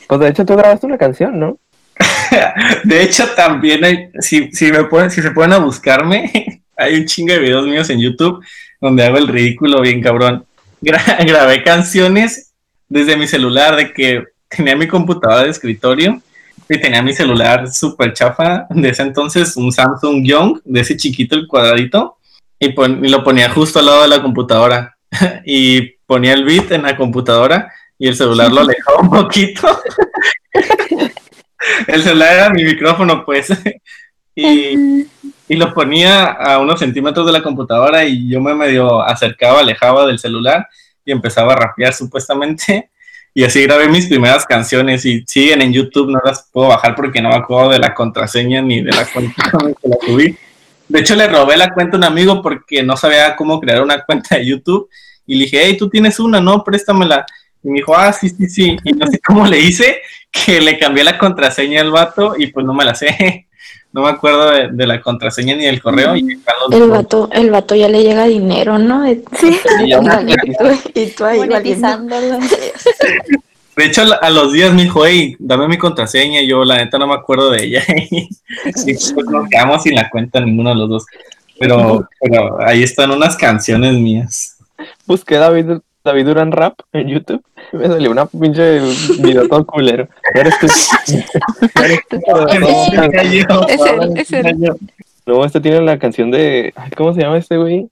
Pues 0.07 0.19
de 0.21 0.29
hecho 0.29 0.45
tú 0.45 0.55
grabaste 0.55 0.85
una 0.85 0.97
canción, 0.97 1.37
¿no? 1.39 1.57
De 2.83 3.03
hecho, 3.03 3.25
también 3.35 3.83
hay, 3.83 4.09
si, 4.19 4.51
si 4.51 4.71
me 4.71 4.83
pueden, 4.85 5.11
si 5.11 5.21
se 5.21 5.31
pueden 5.31 5.53
a 5.53 5.57
buscarme, 5.57 6.63
hay 6.77 6.95
un 6.95 7.05
chingo 7.05 7.33
de 7.33 7.39
videos 7.39 7.65
míos 7.65 7.89
en 7.89 7.99
YouTube 7.99 8.43
donde 8.79 9.03
hago 9.03 9.17
el 9.17 9.27
ridículo 9.27 9.81
bien 9.81 10.01
cabrón. 10.01 10.45
Gra- 10.81 11.17
grabé 11.25 11.63
canciones 11.63 12.53
desde 12.89 13.17
mi 13.17 13.27
celular 13.27 13.75
de 13.75 13.93
que 13.93 14.23
tenía 14.47 14.75
mi 14.75 14.87
computadora 14.87 15.43
de 15.43 15.49
escritorio 15.49 16.21
y 16.69 16.79
tenía 16.79 17.01
mi 17.01 17.13
celular 17.13 17.71
súper 17.71 18.13
chafa 18.13 18.67
de 18.69 18.89
ese 18.89 19.01
entonces, 19.01 19.55
un 19.55 19.71
Samsung 19.71 20.25
Young, 20.25 20.59
de 20.65 20.81
ese 20.81 20.97
chiquito, 20.97 21.35
el 21.35 21.47
cuadradito, 21.47 22.17
y 22.59 22.73
lo 23.09 23.23
ponía 23.23 23.49
justo 23.49 23.79
al 23.79 23.85
lado 23.85 24.01
de 24.01 24.07
la 24.09 24.21
computadora. 24.21 24.97
y 25.45 25.81
ponía 26.05 26.33
el 26.33 26.43
beat 26.43 26.71
en 26.71 26.83
la 26.83 26.97
computadora 26.97 27.71
y 27.97 28.07
el 28.07 28.15
celular 28.15 28.51
lo 28.51 28.61
alejaba 28.61 28.99
un 28.99 29.09
poquito. 29.09 29.67
el 31.87 32.03
celular 32.03 32.33
era 32.33 32.49
mi 32.49 32.63
micrófono, 32.63 33.25
pues. 33.25 33.47
y, 34.35 35.07
y 35.47 35.55
lo 35.55 35.73
ponía 35.73 36.25
a 36.25 36.59
unos 36.59 36.79
centímetros 36.79 37.25
de 37.25 37.31
la 37.31 37.41
computadora 37.41 38.03
y 38.03 38.29
yo 38.29 38.41
me 38.41 38.53
medio 38.53 39.01
acercaba, 39.01 39.61
alejaba 39.61 40.05
del 40.05 40.19
celular 40.19 40.67
y 41.05 41.11
empezaba 41.11 41.53
a 41.53 41.57
rapear 41.57 41.93
supuestamente. 41.93 42.89
Y 43.33 43.43
así 43.43 43.61
grabé 43.63 43.87
mis 43.87 44.07
primeras 44.07 44.45
canciones 44.45 45.05
y 45.05 45.23
siguen 45.27 45.61
en 45.61 45.71
YouTube, 45.71 46.11
no 46.11 46.19
las 46.23 46.49
puedo 46.51 46.69
bajar 46.69 46.95
porque 46.95 47.21
no 47.21 47.29
me 47.29 47.35
acuerdo 47.35 47.69
de 47.69 47.79
la 47.79 47.93
contraseña 47.93 48.61
ni 48.61 48.81
de 48.81 48.91
la 48.91 49.05
cuenta 49.05 49.51
con 49.51 49.73
que 49.75 49.87
la 49.87 49.97
subí. 50.05 50.37
De 50.87 50.99
hecho, 50.99 51.15
le 51.15 51.27
robé 51.27 51.55
la 51.55 51.71
cuenta 51.71 51.97
a 51.97 51.99
un 51.99 52.03
amigo 52.03 52.41
porque 52.41 52.81
no 52.81 52.97
sabía 52.97 53.35
cómo 53.35 53.59
crear 53.59 53.81
una 53.81 54.03
cuenta 54.03 54.37
de 54.37 54.45
YouTube 54.45 54.89
y 55.25 55.35
le 55.35 55.43
dije, 55.43 55.61
hey, 55.63 55.77
tú 55.77 55.89
tienes 55.89 56.19
una, 56.19 56.39
¿no? 56.39 56.63
Préstamela. 56.63 57.25
Y 57.63 57.69
me 57.69 57.75
dijo, 57.75 57.95
ah, 57.95 58.11
sí, 58.11 58.29
sí, 58.29 58.49
sí. 58.49 58.77
Y 58.83 58.93
no 58.93 59.05
sé 59.07 59.19
cómo 59.19 59.45
le 59.45 59.59
hice, 59.59 60.01
que 60.31 60.59
le 60.61 60.79
cambié 60.79 61.03
la 61.03 61.17
contraseña 61.17 61.81
al 61.81 61.91
vato 61.91 62.33
y 62.37 62.47
pues 62.47 62.65
no 62.65 62.73
me 62.73 62.85
la 62.85 62.95
sé. 62.95 63.46
No 63.93 64.03
me 64.03 64.09
acuerdo 64.09 64.51
de, 64.51 64.69
de 64.71 64.87
la 64.87 65.01
contraseña 65.01 65.55
ni 65.55 65.65
del 65.65 65.81
correo. 65.81 66.15
Y 66.15 66.39
El 66.71 66.89
vato, 66.89 67.29
el 67.31 67.49
vato 67.49 67.75
ya 67.75 67.87
le 67.87 68.03
llega 68.03 68.25
dinero, 68.25 68.77
¿no? 68.77 69.05
Sí. 69.39 69.59
Y 69.83 69.89
ya 69.89 69.99
y, 70.43 70.53
tú, 70.55 70.65
y 70.93 71.07
tú 71.07 71.25
ahí. 71.25 71.39
De 73.77 73.85
hecho, 73.85 74.01
a 74.21 74.29
los 74.29 74.53
días 74.53 74.73
me 74.73 74.83
dijo, 74.83 75.05
hey, 75.05 75.35
dame 75.39 75.67
mi 75.67 75.77
contraseña. 75.77 76.41
Y 76.41 76.47
yo, 76.47 76.65
la 76.65 76.77
neta, 76.77 76.97
no 76.97 77.07
me 77.07 77.13
acuerdo 77.13 77.51
de 77.51 77.63
ella. 77.63 77.83
y 77.87 78.27
pues 78.65 79.25
nos 79.29 79.47
quedamos 79.49 79.83
sin 79.83 79.95
la 79.95 80.09
cuenta 80.09 80.39
ninguno 80.39 80.69
de 80.71 80.75
los 80.75 80.89
dos. 80.89 81.05
Pero, 81.59 82.07
pero 82.19 82.59
ahí 82.61 82.83
están 82.83 83.11
unas 83.11 83.35
canciones 83.35 83.93
mías. 83.93 84.57
Busqué 85.05 85.35
David, 85.37 85.79
David 86.07 86.25
Durán 86.25 86.51
Rap 86.51 86.79
en 86.93 87.09
YouTube. 87.09 87.43
Me 87.73 87.87
salió 87.87 88.11
una 88.11 88.25
pinche 88.25 88.79
video 89.19 89.47
todo 89.47 89.65
culero. 89.65 90.07
Pero- 90.33 90.49
es. 90.49 90.89
No, 95.25 95.45
este 95.45 95.59
tiene 95.59 95.81
la 95.81 95.99
canción 95.99 96.31
de. 96.31 96.73
¿Cómo 96.95 97.13
se 97.13 97.21
llama 97.21 97.37
este 97.37 97.57
güey? 97.57 97.89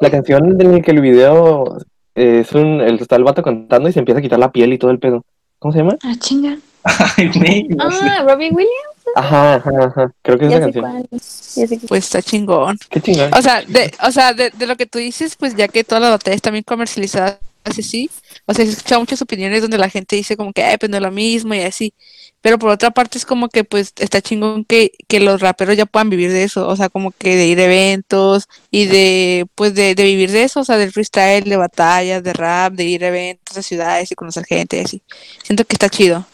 La 0.00 0.10
canción 0.10 0.60
en 0.60 0.72
la 0.72 0.80
que 0.80 0.90
el 0.90 1.00
video 1.00 1.78
es 2.14 2.52
un. 2.52 2.80
El, 2.80 2.98
está 2.98 3.16
el 3.16 3.24
vato 3.24 3.42
cantando 3.42 3.88
y 3.88 3.92
se 3.92 3.98
empieza 3.98 4.20
a 4.20 4.22
quitar 4.22 4.38
la 4.38 4.50
piel 4.50 4.72
y 4.72 4.78
todo 4.78 4.90
el 4.90 4.98
pedo. 4.98 5.24
¿Cómo 5.58 5.72
se 5.72 5.80
llama? 5.80 5.96
Ah, 6.02 6.14
chinga. 6.18 6.56
Ay, 7.16 7.28
güey, 7.34 7.64
no 7.68 7.90
sé. 7.90 7.98
Ah, 8.02 8.22
Robbie 8.26 8.50
Williams. 8.50 8.72
Ajá, 9.16 9.54
ajá, 9.56 9.70
ajá. 9.84 10.12
Creo 10.22 10.38
que 10.38 10.44
es 10.46 10.50
Ya 10.50 10.56
esa 10.58 10.66
sé 10.66 10.72
canción. 10.72 10.92
cuál. 10.92 11.08
Ya 11.10 11.66
sé 11.66 11.66
cuál. 11.68 11.88
Pues 11.88 12.04
está 12.04 12.22
chingón. 12.22 12.78
Qué 12.90 13.00
chingón. 13.00 13.30
O 13.34 13.42
sea, 13.42 13.62
de, 13.62 13.92
o 14.02 14.10
sea 14.12 14.32
de, 14.34 14.50
de 14.50 14.66
lo 14.66 14.76
que 14.76 14.86
tú 14.86 14.98
dices, 14.98 15.36
pues 15.36 15.54
ya 15.56 15.68
que 15.68 15.84
todas 15.84 16.02
las 16.02 16.10
batallas 16.12 16.36
están 16.36 16.52
bien 16.52 16.64
comercializadas 16.64 17.38
así, 17.64 18.08
o 18.46 18.54
sea, 18.54 18.64
he 18.64 18.68
escuchado 18.68 19.00
muchas 19.02 19.20
opiniones 19.20 19.60
donde 19.60 19.76
la 19.76 19.90
gente 19.90 20.16
dice 20.16 20.36
como 20.38 20.52
que, 20.54 20.62
ay, 20.64 20.78
pues 20.78 20.88
no 20.88 20.96
es 20.96 21.02
lo 21.02 21.10
mismo 21.10 21.52
y 21.54 21.60
así. 21.60 21.92
Pero 22.40 22.58
por 22.58 22.70
otra 22.70 22.90
parte 22.92 23.18
es 23.18 23.26
como 23.26 23.48
que 23.48 23.64
pues 23.64 23.92
está 23.98 24.22
chingón 24.22 24.64
que, 24.64 24.92
que 25.08 25.20
los 25.20 25.40
raperos 25.40 25.76
ya 25.76 25.84
puedan 25.84 26.08
vivir 26.08 26.30
de 26.32 26.44
eso, 26.44 26.66
o 26.68 26.76
sea, 26.76 26.88
como 26.88 27.10
que 27.10 27.34
de 27.36 27.46
ir 27.46 27.60
a 27.60 27.64
eventos 27.64 28.44
y 28.70 28.86
de, 28.86 29.46
pues 29.54 29.74
de, 29.74 29.94
de 29.94 30.02
vivir 30.04 30.30
de 30.30 30.44
eso, 30.44 30.60
o 30.60 30.64
sea, 30.64 30.76
del 30.78 30.92
freestyle, 30.92 31.44
de 31.44 31.56
batallas, 31.56 32.22
de 32.22 32.32
rap, 32.32 32.72
de 32.74 32.84
ir 32.84 33.04
a 33.04 33.08
eventos, 33.08 33.56
a 33.58 33.62
ciudades 33.62 34.10
y 34.12 34.14
conocer 34.14 34.44
gente 34.46 34.78
y 34.78 34.80
así. 34.84 35.02
Siento 35.42 35.64
que 35.64 35.74
está 35.74 35.88
chido. 35.90 36.24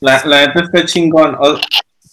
La, 0.00 0.22
la 0.24 0.46
neta 0.46 0.60
está 0.62 0.84
chingón. 0.84 1.36
O- 1.38 1.58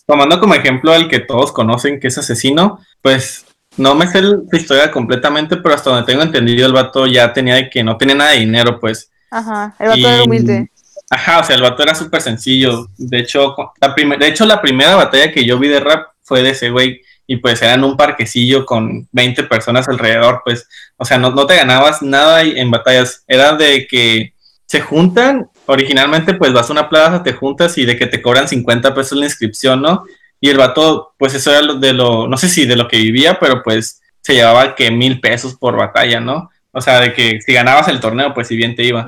tomando 0.05 0.39
como 0.39 0.53
ejemplo 0.55 0.93
el 0.93 1.07
que 1.07 1.19
todos 1.19 1.51
conocen, 1.51 1.99
que 1.99 2.07
es 2.07 2.17
asesino, 2.17 2.79
pues 3.01 3.45
no 3.77 3.95
me 3.95 4.07
sé 4.07 4.21
su 4.21 4.47
historia 4.55 4.91
completamente, 4.91 5.57
pero 5.57 5.75
hasta 5.75 5.89
donde 5.89 6.05
tengo 6.05 6.21
entendido, 6.23 6.65
el 6.67 6.73
vato 6.73 7.07
ya 7.07 7.33
tenía 7.33 7.55
de 7.55 7.69
que 7.69 7.83
no 7.83 7.97
tenía 7.97 8.15
nada 8.15 8.31
de 8.31 8.39
dinero, 8.39 8.79
pues. 8.79 9.09
Ajá, 9.31 9.75
el 9.79 9.87
vato 9.87 9.99
era 10.07 10.23
humilde. 10.23 10.69
Ajá, 11.09 11.39
o 11.39 11.43
sea, 11.43 11.55
el 11.55 11.61
vato 11.61 11.83
era 11.83 11.95
súper 11.95 12.21
sencillo. 12.21 12.87
De 12.97 13.19
hecho, 13.19 13.55
la 13.81 13.93
de 14.17 14.27
hecho, 14.27 14.45
la 14.45 14.61
primera 14.61 14.95
batalla 14.95 15.31
que 15.31 15.45
yo 15.45 15.57
vi 15.59 15.67
de 15.67 15.79
rap 15.79 16.07
fue 16.21 16.43
de 16.43 16.51
ese 16.51 16.69
güey. 16.69 17.01
Y 17.25 17.37
pues 17.37 17.61
era 17.61 17.75
en 17.75 17.83
un 17.85 17.95
parquecillo 17.95 18.65
con 18.65 19.07
20 19.11 19.43
personas 19.43 19.87
alrededor, 19.87 20.41
pues. 20.43 20.67
O 20.97 21.05
sea, 21.05 21.17
no, 21.17 21.31
no 21.31 21.45
te 21.45 21.55
ganabas 21.55 22.01
nada 22.01 22.41
en 22.43 22.69
batallas. 22.69 23.23
Era 23.27 23.53
de 23.53 23.87
que 23.87 24.33
se 24.65 24.81
juntan. 24.81 25.49
Originalmente, 25.65 26.33
pues 26.33 26.51
vas 26.53 26.69
a 26.69 26.73
una 26.73 26.89
plaza, 26.89 27.23
te 27.23 27.33
juntas 27.33 27.77
y 27.77 27.85
de 27.85 27.97
que 27.97 28.07
te 28.07 28.21
cobran 28.21 28.47
50 28.47 28.93
pesos 28.93 29.17
la 29.17 29.25
inscripción, 29.25 29.81
¿no? 29.81 30.03
Y 30.41 30.49
el 30.49 30.57
vato, 30.57 31.13
pues 31.17 31.33
eso 31.33 31.51
era 31.51 31.61
lo 31.61 31.75
de 31.75 31.93
lo, 31.93 32.27
no 32.27 32.37
sé 32.37 32.49
si 32.49 32.65
de 32.65 32.75
lo 32.75 32.87
que 32.87 32.97
vivía, 32.97 33.39
pero 33.39 33.63
pues 33.63 34.01
se 34.21 34.33
llevaba 34.33 34.75
que 34.75 34.91
mil 34.91 35.19
pesos 35.19 35.55
por 35.55 35.77
batalla, 35.77 36.19
¿no? 36.19 36.49
O 36.71 36.81
sea, 36.81 36.99
de 36.99 37.13
que 37.13 37.39
si 37.41 37.53
ganabas 37.53 37.87
el 37.87 37.99
torneo, 37.99 38.33
pues 38.33 38.47
si 38.47 38.55
bien 38.55 38.75
te 38.75 38.83
iba. 38.83 39.07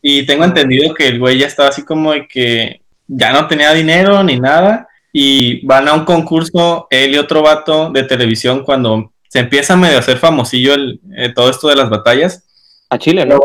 Y 0.00 0.24
tengo 0.26 0.44
entendido 0.44 0.94
que 0.94 1.08
el 1.08 1.18
güey 1.18 1.38
ya 1.38 1.46
estaba 1.46 1.68
así 1.68 1.84
como 1.84 2.12
de 2.12 2.28
que 2.28 2.82
ya 3.06 3.32
no 3.32 3.46
tenía 3.46 3.72
dinero 3.72 4.22
ni 4.22 4.38
nada. 4.38 4.88
Y 5.12 5.64
van 5.66 5.88
a 5.88 5.94
un 5.94 6.04
concurso, 6.04 6.86
él 6.90 7.14
y 7.14 7.18
otro 7.18 7.42
vato 7.42 7.90
de 7.90 8.04
televisión, 8.04 8.64
cuando 8.64 9.12
se 9.28 9.40
empieza 9.40 9.76
medio 9.76 9.96
a 9.96 10.00
hacer 10.00 10.18
famosillo 10.18 10.74
el, 10.74 11.00
eh, 11.16 11.32
todo 11.34 11.50
esto 11.50 11.68
de 11.68 11.76
las 11.76 11.90
batallas. 11.90 12.44
A 12.90 12.98
Chile, 12.98 13.26
¿no? 13.26 13.40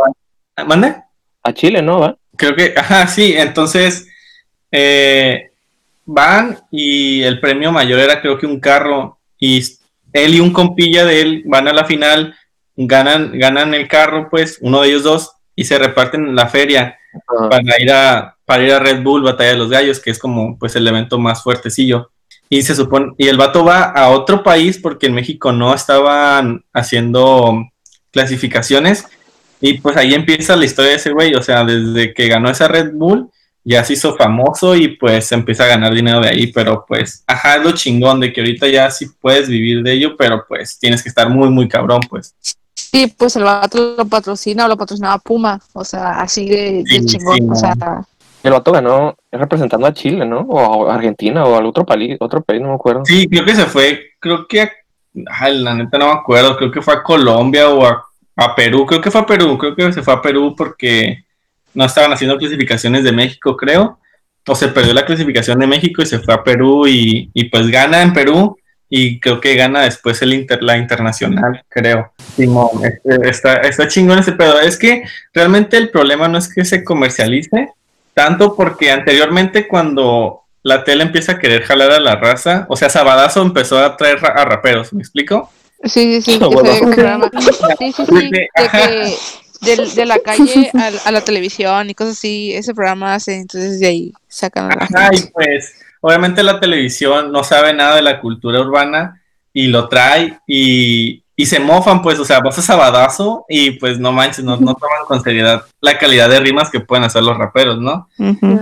¿Mande? 0.65 0.95
A 1.43 1.53
Chile, 1.53 1.81
¿no? 1.81 1.99
¿Va? 1.99 2.17
Creo 2.39 2.55
que, 2.55 2.73
ajá, 2.77 3.05
sí, 3.07 3.33
entonces 3.37 4.07
eh, 4.71 5.51
van 6.05 6.57
y 6.71 7.21
el 7.21 7.39
premio 7.39 7.71
mayor 7.71 7.99
era 7.99 8.21
creo 8.21 8.39
que 8.39 8.47
un 8.47 8.59
carro 8.59 9.19
y 9.37 9.61
él 10.13 10.35
y 10.35 10.39
un 10.39 10.51
compilla 10.51 11.05
de 11.05 11.21
él 11.21 11.43
van 11.45 11.67
a 11.67 11.73
la 11.73 11.85
final, 11.85 12.35
ganan, 12.75 13.37
ganan 13.37 13.73
el 13.73 13.87
carro, 13.87 14.29
pues, 14.31 14.57
uno 14.61 14.81
de 14.81 14.87
ellos 14.87 15.03
dos, 15.03 15.33
y 15.55 15.65
se 15.65 15.77
reparten 15.77 16.35
la 16.35 16.47
feria 16.47 16.97
para 17.27 17.81
ir 17.81 17.91
a 17.91 18.35
para 18.45 18.63
ir 18.63 18.71
a 18.71 18.79
Red 18.79 19.03
Bull 19.03 19.21
Batalla 19.21 19.51
de 19.51 19.57
los 19.57 19.69
Gallos, 19.69 19.99
que 19.99 20.09
es 20.09 20.17
como 20.17 20.57
pues 20.57 20.75
el 20.75 20.87
evento 20.87 21.19
más 21.19 21.43
fuertecillo. 21.43 22.09
Y 22.49 22.63
se 22.63 22.73
supone 22.73 23.13
y 23.17 23.27
el 23.27 23.37
vato 23.37 23.63
va 23.63 23.83
a 23.83 24.09
otro 24.09 24.41
país 24.41 24.79
porque 24.79 25.05
en 25.05 25.13
México 25.13 25.51
no 25.51 25.75
estaban 25.75 26.65
haciendo 26.73 27.63
clasificaciones 28.11 29.05
y 29.61 29.79
pues 29.79 29.97
ahí 29.97 30.13
empieza 30.13 30.55
la 30.55 30.65
historia 30.65 30.91
de 30.91 30.97
ese 30.97 31.11
güey, 31.11 31.33
o 31.35 31.41
sea, 31.41 31.63
desde 31.63 32.13
que 32.13 32.27
ganó 32.27 32.49
esa 32.49 32.67
Red 32.67 32.91
Bull 32.93 33.29
ya 33.63 33.83
se 33.83 33.93
hizo 33.93 34.15
famoso 34.15 34.73
y 34.75 34.89
pues 34.97 35.25
se 35.25 35.35
empieza 35.35 35.65
a 35.65 35.67
ganar 35.67 35.93
dinero 35.93 36.21
de 36.21 36.29
ahí, 36.29 36.47
pero 36.47 36.85
pues 36.87 37.23
ajá, 37.27 37.57
es 37.57 37.63
lo 37.63 37.71
chingón 37.73 38.19
de 38.19 38.31
que 38.33 38.41
ahorita 38.41 38.67
ya 38.67 38.89
sí 38.89 39.07
puedes 39.19 39.47
vivir 39.49 39.83
de 39.83 39.93
ello, 39.93 40.15
pero 40.17 40.45
pues 40.47 40.79
tienes 40.79 41.03
que 41.03 41.09
estar 41.09 41.29
muy 41.29 41.49
muy 41.49 41.67
cabrón, 41.67 41.99
pues. 42.09 42.33
Sí, 42.73 43.13
pues 43.15 43.35
el 43.35 43.43
vato 43.43 43.95
lo 43.97 44.05
patrocina 44.05 44.65
o 44.65 44.67
lo 44.69 44.77
patrocinaba 44.77 45.19
Puma, 45.19 45.59
o 45.73 45.83
sea, 45.83 46.21
así 46.21 46.49
de, 46.49 46.83
chingón, 47.05 47.37
sí, 47.37 47.47
o 47.51 47.55
sea, 47.55 47.75
El 48.41 48.51
vato 48.53 48.71
ganó 48.71 49.15
representando 49.31 49.85
a 49.85 49.93
Chile, 49.93 50.25
¿no? 50.25 50.39
O 50.39 50.89
a 50.89 50.95
Argentina 50.95 51.43
o 51.45 51.57
al 51.57 51.65
otro 51.67 51.85
país, 51.85 52.17
otro 52.19 52.41
país, 52.41 52.61
no 52.61 52.69
me 52.69 52.75
acuerdo. 52.75 53.01
Sí, 53.05 53.27
creo 53.27 53.45
que 53.45 53.53
se 53.55 53.65
fue, 53.65 54.11
creo 54.19 54.47
que, 54.47 54.61
a- 54.61 54.71
ay, 55.39 55.59
la 55.59 55.75
neta 55.75 55.97
no 55.99 56.05
me 56.07 56.13
acuerdo, 56.19 56.55
creo 56.57 56.71
que 56.71 56.81
fue 56.81 56.93
a 56.95 57.03
Colombia 57.03 57.69
o 57.69 57.85
a, 57.85 58.08
a 58.39 58.55
Perú, 58.55 58.85
creo 58.85 59.01
que 59.01 59.11
fue 59.11 59.21
a 59.21 59.25
Perú, 59.25 59.57
creo 59.57 59.75
que 59.75 59.93
se 59.93 60.01
fue 60.01 60.13
a 60.13 60.21
Perú 60.21 60.55
porque 60.57 61.25
no 61.73 61.85
estaban 61.85 62.11
haciendo 62.13 62.37
clasificaciones 62.37 63.03
de 63.03 63.11
México, 63.11 63.55
creo, 63.57 63.99
o 64.47 64.55
se 64.55 64.69
perdió 64.69 64.93
la 64.93 65.05
clasificación 65.05 65.59
de 65.59 65.67
México 65.67 66.01
y 66.01 66.05
se 66.05 66.19
fue 66.19 66.33
a 66.33 66.43
Perú 66.43 66.87
y, 66.87 67.29
y 67.33 67.45
pues 67.45 67.67
gana 67.67 68.01
en 68.01 68.13
Perú 68.13 68.57
y 68.89 69.19
creo 69.19 69.39
que 69.39 69.53
gana 69.55 69.81
después 69.81 70.19
el 70.23 70.33
inter, 70.33 70.63
la 70.63 70.77
internacional, 70.77 71.63
creo. 71.69 72.11
Simón, 72.35 72.69
este, 72.83 73.29
está, 73.29 73.57
está 73.57 73.87
chingón 73.87 74.17
ese 74.17 74.31
pedo. 74.31 74.59
Es 74.59 74.77
que 74.79 75.03
realmente 75.31 75.77
el 75.77 75.91
problema 75.91 76.27
no 76.27 76.39
es 76.39 76.51
que 76.51 76.65
se 76.65 76.83
comercialice, 76.83 77.69
tanto 78.15 78.55
porque 78.55 78.89
anteriormente 78.89 79.67
cuando 79.67 80.41
la 80.63 80.83
tele 80.83 81.03
empieza 81.03 81.33
a 81.33 81.39
querer 81.39 81.61
jalar 81.61 81.91
a 81.91 81.99
la 81.99 82.15
raza, 82.15 82.65
o 82.67 82.75
sea, 82.75 82.89
Sabadazo 82.89 83.43
empezó 83.43 83.77
a 83.77 83.95
traer 83.95 84.19
ra- 84.19 84.29
a 84.29 84.45
raperos, 84.45 84.91
¿me 84.93 85.01
explico? 85.01 85.51
Sí, 85.83 86.21
sí, 86.21 86.33
sí, 86.33 86.39
que 86.39 86.47
programa. 86.47 87.29
Sí, 87.79 87.91
sí, 87.93 88.05
sí, 88.05 88.29
de 88.29 88.49
que 88.71 89.15
del- 89.61 89.93
de, 89.93 90.05
la 90.05 90.19
calle 90.19 90.71
a, 90.73 90.91
a 91.09 91.11
la 91.11 91.21
televisión 91.21 91.89
y 91.89 91.93
cosas 91.93 92.13
así, 92.13 92.53
ese 92.53 92.73
programa 92.73 93.15
hace, 93.15 93.35
entonces 93.35 93.79
de 93.79 93.87
ahí 93.87 94.13
sacan 94.27 94.71
a 94.71 94.75
la 94.75 94.83
Ajá, 94.83 95.09
y 95.13 95.17
gente. 95.17 95.31
pues 95.33 95.73
obviamente 96.01 96.43
la 96.43 96.59
televisión 96.61 97.31
no 97.31 97.43
sabe 97.43 97.73
nada 97.73 97.95
de 97.97 98.01
la 98.01 98.21
cultura 98.21 98.61
urbana 98.61 99.21
y 99.51 99.67
lo 99.67 99.89
trae 99.89 100.39
y, 100.47 101.23
y 101.35 101.45
se 101.45 101.59
mofan, 101.59 102.01
pues, 102.01 102.19
o 102.19 102.23
sea, 102.25 102.39
vas 102.39 102.57
a 102.57 102.61
Sabadazo 102.61 103.43
y 103.49 103.71
pues 103.71 103.99
no 103.99 104.13
manches, 104.13 104.45
no, 104.45 104.55
no 104.57 104.75
toman 104.75 105.05
con 105.07 105.21
seriedad 105.21 105.65
la 105.81 105.97
calidad 105.97 106.29
de 106.29 106.39
rimas 106.39 106.69
que 106.69 106.79
pueden 106.79 107.03
hacer 107.03 107.23
los 107.23 107.37
raperos, 107.37 107.79
¿no? 107.79 108.07
Ujú. 108.17 108.59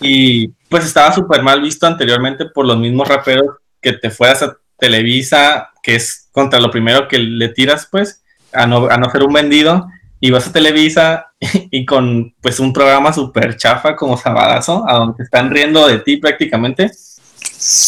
Y 0.00 0.48
pues 0.70 0.86
estaba 0.86 1.12
súper 1.12 1.42
mal 1.42 1.60
visto 1.60 1.86
anteriormente 1.86 2.46
por 2.46 2.64
los 2.64 2.78
mismos 2.78 3.06
raperos 3.08 3.56
que 3.82 3.92
te 3.92 4.08
fueras 4.10 4.42
a 4.42 4.56
Televisa, 4.78 5.70
que 5.88 5.94
es 5.94 6.28
contra 6.32 6.60
lo 6.60 6.70
primero 6.70 7.08
que 7.08 7.18
le 7.18 7.48
tiras, 7.48 7.88
pues, 7.90 8.22
a 8.52 8.66
no, 8.66 8.90
a 8.90 8.98
no 8.98 9.08
ser 9.10 9.22
un 9.22 9.32
vendido, 9.32 9.88
y 10.20 10.30
vas 10.30 10.46
a 10.46 10.52
Televisa 10.52 11.28
y 11.70 11.86
con 11.86 12.34
pues 12.42 12.60
un 12.60 12.74
programa 12.74 13.10
súper 13.10 13.56
chafa 13.56 13.96
como 13.96 14.18
Sabadazo, 14.18 14.84
a 14.86 14.96
donde 14.96 15.16
te 15.16 15.22
están 15.22 15.50
riendo 15.50 15.88
de 15.88 16.00
ti 16.00 16.18
prácticamente. 16.18 16.90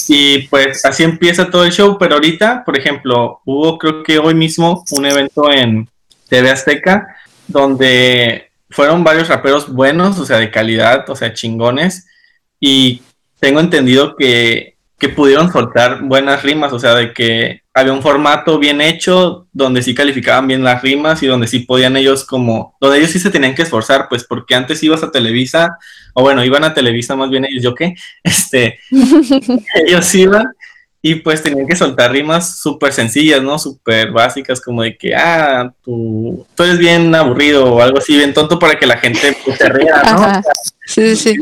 Y 0.08 0.48
pues 0.48 0.82
así 0.86 1.02
empieza 1.02 1.50
todo 1.50 1.66
el 1.66 1.72
show, 1.72 1.98
pero 1.98 2.14
ahorita, 2.14 2.64
por 2.64 2.78
ejemplo, 2.78 3.42
hubo 3.44 3.76
creo 3.76 4.02
que 4.02 4.18
hoy 4.18 4.34
mismo 4.34 4.82
un 4.92 5.04
evento 5.04 5.52
en 5.52 5.86
TV 6.30 6.50
Azteca 6.50 7.16
donde 7.48 8.50
fueron 8.70 9.04
varios 9.04 9.28
raperos 9.28 9.70
buenos, 9.70 10.18
o 10.18 10.24
sea, 10.24 10.38
de 10.38 10.50
calidad, 10.50 11.08
o 11.10 11.14
sea, 11.14 11.34
chingones, 11.34 12.06
y 12.58 13.02
tengo 13.40 13.60
entendido 13.60 14.16
que 14.16 14.78
que 15.00 15.08
pudieron 15.08 15.50
soltar 15.50 16.02
buenas 16.02 16.42
rimas, 16.42 16.72
o 16.74 16.78
sea, 16.78 16.94
de 16.94 17.14
que 17.14 17.62
había 17.80 17.92
un 17.92 18.02
formato 18.02 18.58
bien 18.58 18.80
hecho 18.80 19.46
donde 19.52 19.82
sí 19.82 19.94
calificaban 19.94 20.46
bien 20.46 20.62
las 20.62 20.82
rimas 20.82 21.22
y 21.22 21.26
donde 21.26 21.46
sí 21.46 21.60
podían 21.60 21.96
ellos 21.96 22.24
como, 22.24 22.76
donde 22.80 22.98
ellos 22.98 23.10
sí 23.10 23.18
se 23.18 23.30
tenían 23.30 23.54
que 23.54 23.62
esforzar, 23.62 24.06
pues 24.08 24.24
porque 24.24 24.54
antes 24.54 24.82
ibas 24.82 25.02
a 25.02 25.10
Televisa, 25.10 25.78
o 26.14 26.22
bueno, 26.22 26.44
iban 26.44 26.64
a 26.64 26.74
Televisa 26.74 27.16
más 27.16 27.30
bien 27.30 27.44
ellos, 27.44 27.62
yo 27.62 27.74
qué, 27.74 27.94
este, 28.22 28.78
ellos 29.86 30.14
iban 30.14 30.46
y 31.02 31.14
pues 31.16 31.42
tenían 31.42 31.66
que 31.66 31.76
soltar 31.76 32.12
rimas 32.12 32.58
súper 32.58 32.92
sencillas, 32.92 33.42
¿no? 33.42 33.58
Súper 33.58 34.10
básicas, 34.10 34.60
como 34.60 34.82
de 34.82 34.98
que, 34.98 35.14
ah, 35.16 35.72
tú, 35.82 36.46
tú 36.54 36.62
eres 36.62 36.78
bien 36.78 37.14
aburrido 37.14 37.72
o 37.72 37.80
algo 37.80 37.98
así, 37.98 38.16
bien 38.16 38.34
tonto 38.34 38.58
para 38.58 38.78
que 38.78 38.86
la 38.86 38.98
gente 38.98 39.34
pues, 39.44 39.56
se 39.56 39.68
ría, 39.70 40.02
¿no? 40.02 40.02
Ajá. 40.10 40.42
Sí, 40.84 41.16
sí, 41.16 41.36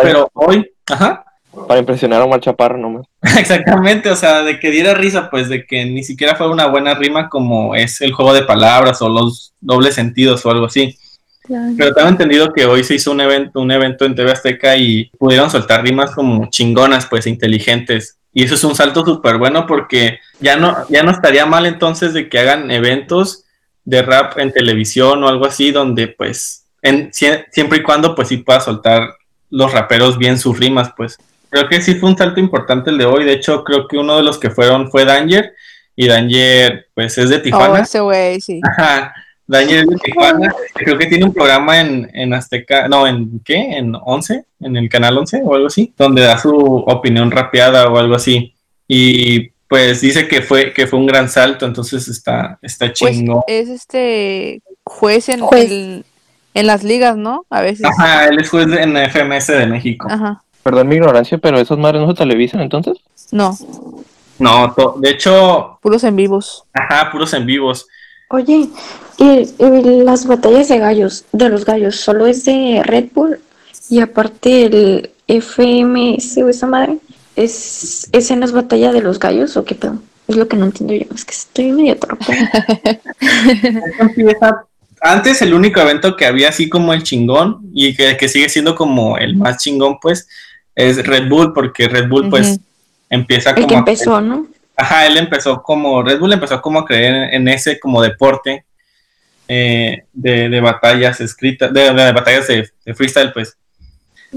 pero 0.00 0.30
hoy, 0.32 0.70
ajá. 0.86 1.24
Para 1.66 1.80
impresionar 1.80 2.20
a 2.20 2.24
Omar 2.24 2.40
Chaparro 2.40 2.78
nomás. 2.78 3.06
Exactamente, 3.38 4.10
o 4.10 4.16
sea, 4.16 4.42
de 4.42 4.58
que 4.60 4.70
diera 4.70 4.94
risa, 4.94 5.30
pues 5.30 5.48
de 5.48 5.66
que 5.66 5.84
ni 5.84 6.04
siquiera 6.04 6.36
fue 6.36 6.48
una 6.48 6.66
buena 6.66 6.94
rima 6.94 7.28
como 7.28 7.74
es 7.74 8.00
el 8.00 8.12
juego 8.12 8.32
de 8.32 8.42
palabras 8.42 9.02
o 9.02 9.08
los 9.08 9.52
dobles 9.60 9.94
sentidos 9.94 10.44
o 10.46 10.50
algo 10.50 10.66
así. 10.66 10.96
Pero 11.76 11.92
tengo 11.94 12.08
entendido 12.08 12.52
que 12.52 12.66
hoy 12.66 12.84
se 12.84 12.94
hizo 12.94 13.10
un 13.10 13.20
evento, 13.20 13.60
un 13.60 13.72
evento 13.72 14.04
en 14.04 14.14
TV 14.14 14.30
Azteca 14.30 14.76
y 14.76 15.10
pudieron 15.18 15.50
soltar 15.50 15.82
rimas 15.82 16.12
como 16.12 16.48
chingonas, 16.48 17.06
pues 17.06 17.26
inteligentes. 17.26 18.18
Y 18.32 18.44
eso 18.44 18.54
es 18.54 18.62
un 18.62 18.76
salto 18.76 19.04
súper 19.04 19.38
bueno 19.38 19.66
porque 19.66 20.20
ya 20.38 20.54
no, 20.56 20.76
ya 20.88 21.02
no 21.02 21.10
estaría 21.10 21.46
mal 21.46 21.66
entonces 21.66 22.14
de 22.14 22.28
que 22.28 22.38
hagan 22.38 22.70
eventos 22.70 23.44
de 23.84 24.02
rap 24.02 24.38
en 24.38 24.52
televisión 24.52 25.24
o 25.24 25.28
algo 25.28 25.46
así 25.46 25.72
donde 25.72 26.06
pues 26.06 26.66
en, 26.82 27.10
sie- 27.10 27.44
siempre 27.50 27.78
y 27.78 27.82
cuando 27.82 28.14
pues 28.14 28.28
sí 28.28 28.36
pueda 28.36 28.60
soltar 28.60 29.14
los 29.50 29.72
raperos 29.72 30.16
bien 30.18 30.38
sus 30.38 30.56
rimas, 30.56 30.92
pues. 30.96 31.18
Creo 31.50 31.68
que 31.68 31.80
sí 31.82 31.96
fue 31.96 32.10
un 32.10 32.16
salto 32.16 32.40
importante 32.40 32.90
el 32.90 32.98
de 32.98 33.04
hoy. 33.04 33.24
De 33.24 33.32
hecho, 33.32 33.64
creo 33.64 33.86
que 33.88 33.98
uno 33.98 34.16
de 34.16 34.22
los 34.22 34.38
que 34.38 34.50
fueron 34.50 34.90
fue 34.90 35.04
Danger. 35.04 35.52
Y 35.96 36.06
Danger, 36.08 36.86
pues 36.94 37.18
es 37.18 37.28
de 37.28 37.36
Oh, 37.36 37.42
Tijuana. 37.42 37.80
ese 37.80 38.00
güey, 38.00 38.40
sí. 38.40 38.60
Ajá. 38.78 39.12
Danger 39.46 39.80
es 39.80 39.86
de 39.88 39.96
Tijuana. 39.96 40.54
Creo 40.74 40.96
que 40.96 41.06
tiene 41.06 41.24
un 41.24 41.34
programa 41.34 41.80
en, 41.80 42.08
en 42.14 42.32
Azteca. 42.32 42.88
No, 42.88 43.06
¿en 43.06 43.40
qué? 43.44 43.56
En 43.76 43.92
11, 44.00 44.44
en 44.60 44.76
el 44.76 44.88
canal 44.88 45.18
11 45.18 45.40
o 45.44 45.54
algo 45.54 45.66
así. 45.66 45.92
Donde 45.98 46.22
da 46.22 46.38
su 46.38 46.50
opinión 46.56 47.30
rapeada 47.30 47.88
o 47.88 47.98
algo 47.98 48.14
así. 48.14 48.54
Y 48.86 49.50
pues 49.68 50.00
dice 50.00 50.26
que 50.28 50.42
fue, 50.42 50.72
que 50.72 50.86
fue 50.86 50.98
un 50.98 51.06
gran 51.06 51.28
salto. 51.28 51.66
Entonces 51.66 52.06
está, 52.08 52.58
está 52.62 52.86
Pues 52.86 52.94
chingo. 53.16 53.44
es 53.48 53.68
este 53.68 54.62
juez 54.84 55.28
en, 55.28 55.40
Juez. 55.40 55.70
el- 55.70 56.04
en 56.54 56.66
las 56.66 56.82
ligas, 56.82 57.16
¿no? 57.16 57.44
A 57.50 57.60
veces. 57.60 57.84
Ajá, 57.86 58.26
él 58.26 58.38
es 58.40 58.48
juez 58.50 58.66
de- 58.68 58.82
en 58.82 58.96
FMS 58.96 59.48
de 59.52 59.66
México. 59.66 60.06
Ajá. 60.10 60.42
Perdón 60.62 60.88
mi 60.88 60.96
ignorancia, 60.96 61.38
pero 61.38 61.58
esas 61.58 61.78
madres 61.78 62.02
no 62.02 62.08
se 62.08 62.14
televisan 62.14 62.60
entonces. 62.60 62.98
No, 63.32 63.56
No, 64.38 64.72
to- 64.74 64.96
de 64.98 65.10
hecho, 65.10 65.78
puros 65.82 66.04
en 66.04 66.16
vivos. 66.16 66.64
ajá, 66.72 67.10
puros 67.10 67.32
en 67.34 67.46
vivos. 67.46 67.86
Oye, 68.28 68.68
y, 69.18 69.24
y 69.58 70.02
las 70.04 70.26
batallas 70.26 70.68
de 70.68 70.78
gallos, 70.78 71.24
de 71.32 71.48
los 71.48 71.64
gallos, 71.64 71.96
solo 71.96 72.26
es 72.26 72.44
de 72.44 72.82
Red 72.84 73.06
Bull 73.14 73.40
y 73.88 74.00
aparte 74.00 74.66
el 74.66 75.10
FMS 75.26 76.38
o 76.42 76.48
esa 76.48 76.66
madre, 76.66 76.98
¿es, 77.36 78.08
¿es 78.12 78.30
en 78.30 78.40
las 78.40 78.52
batallas 78.52 78.92
de 78.92 79.00
los 79.02 79.18
gallos 79.18 79.56
o 79.56 79.64
qué 79.64 79.74
pedo? 79.74 79.96
Es 80.28 80.36
lo 80.36 80.46
que 80.46 80.56
no 80.56 80.66
entiendo 80.66 80.94
yo, 80.94 81.06
es 81.12 81.24
que 81.24 81.32
estoy 81.32 81.72
medio 81.72 81.96
torpe. 81.98 82.24
Antes 85.02 85.40
el 85.42 85.54
único 85.54 85.80
evento 85.80 86.14
que 86.16 86.26
había 86.26 86.50
así 86.50 86.68
como 86.68 86.92
el 86.92 87.02
chingón 87.02 87.70
y 87.72 87.96
que, 87.96 88.16
que 88.18 88.28
sigue 88.28 88.48
siendo 88.50 88.74
como 88.74 89.16
el 89.16 89.34
más 89.36 89.56
chingón 89.62 89.98
pues 90.00 90.28
es 90.88 91.06
Red 91.06 91.28
Bull 91.28 91.52
porque 91.52 91.88
Red 91.88 92.08
Bull 92.08 92.28
pues 92.30 92.58
empieza 93.08 93.50
El 93.50 93.56
como 93.56 93.68
que 93.68 93.74
a- 93.74 93.78
empezó, 93.78 94.20
¿no? 94.20 94.46
Ajá, 94.76 95.06
él 95.06 95.16
empezó 95.18 95.62
como, 95.62 96.02
Red 96.02 96.18
Bull 96.20 96.32
empezó 96.32 96.60
como 96.62 96.78
a 96.80 96.84
creer 96.86 97.34
en, 97.34 97.48
ese 97.48 97.78
como 97.78 98.00
deporte 98.00 98.64
eh, 99.48 100.04
de, 100.12 100.48
de 100.48 100.60
batallas 100.60 101.20
escritas, 101.20 101.72
de, 101.72 101.92
de 101.92 102.12
batallas 102.12 102.46
de, 102.48 102.70
de 102.86 102.94
freestyle, 102.94 103.32
pues, 103.32 103.56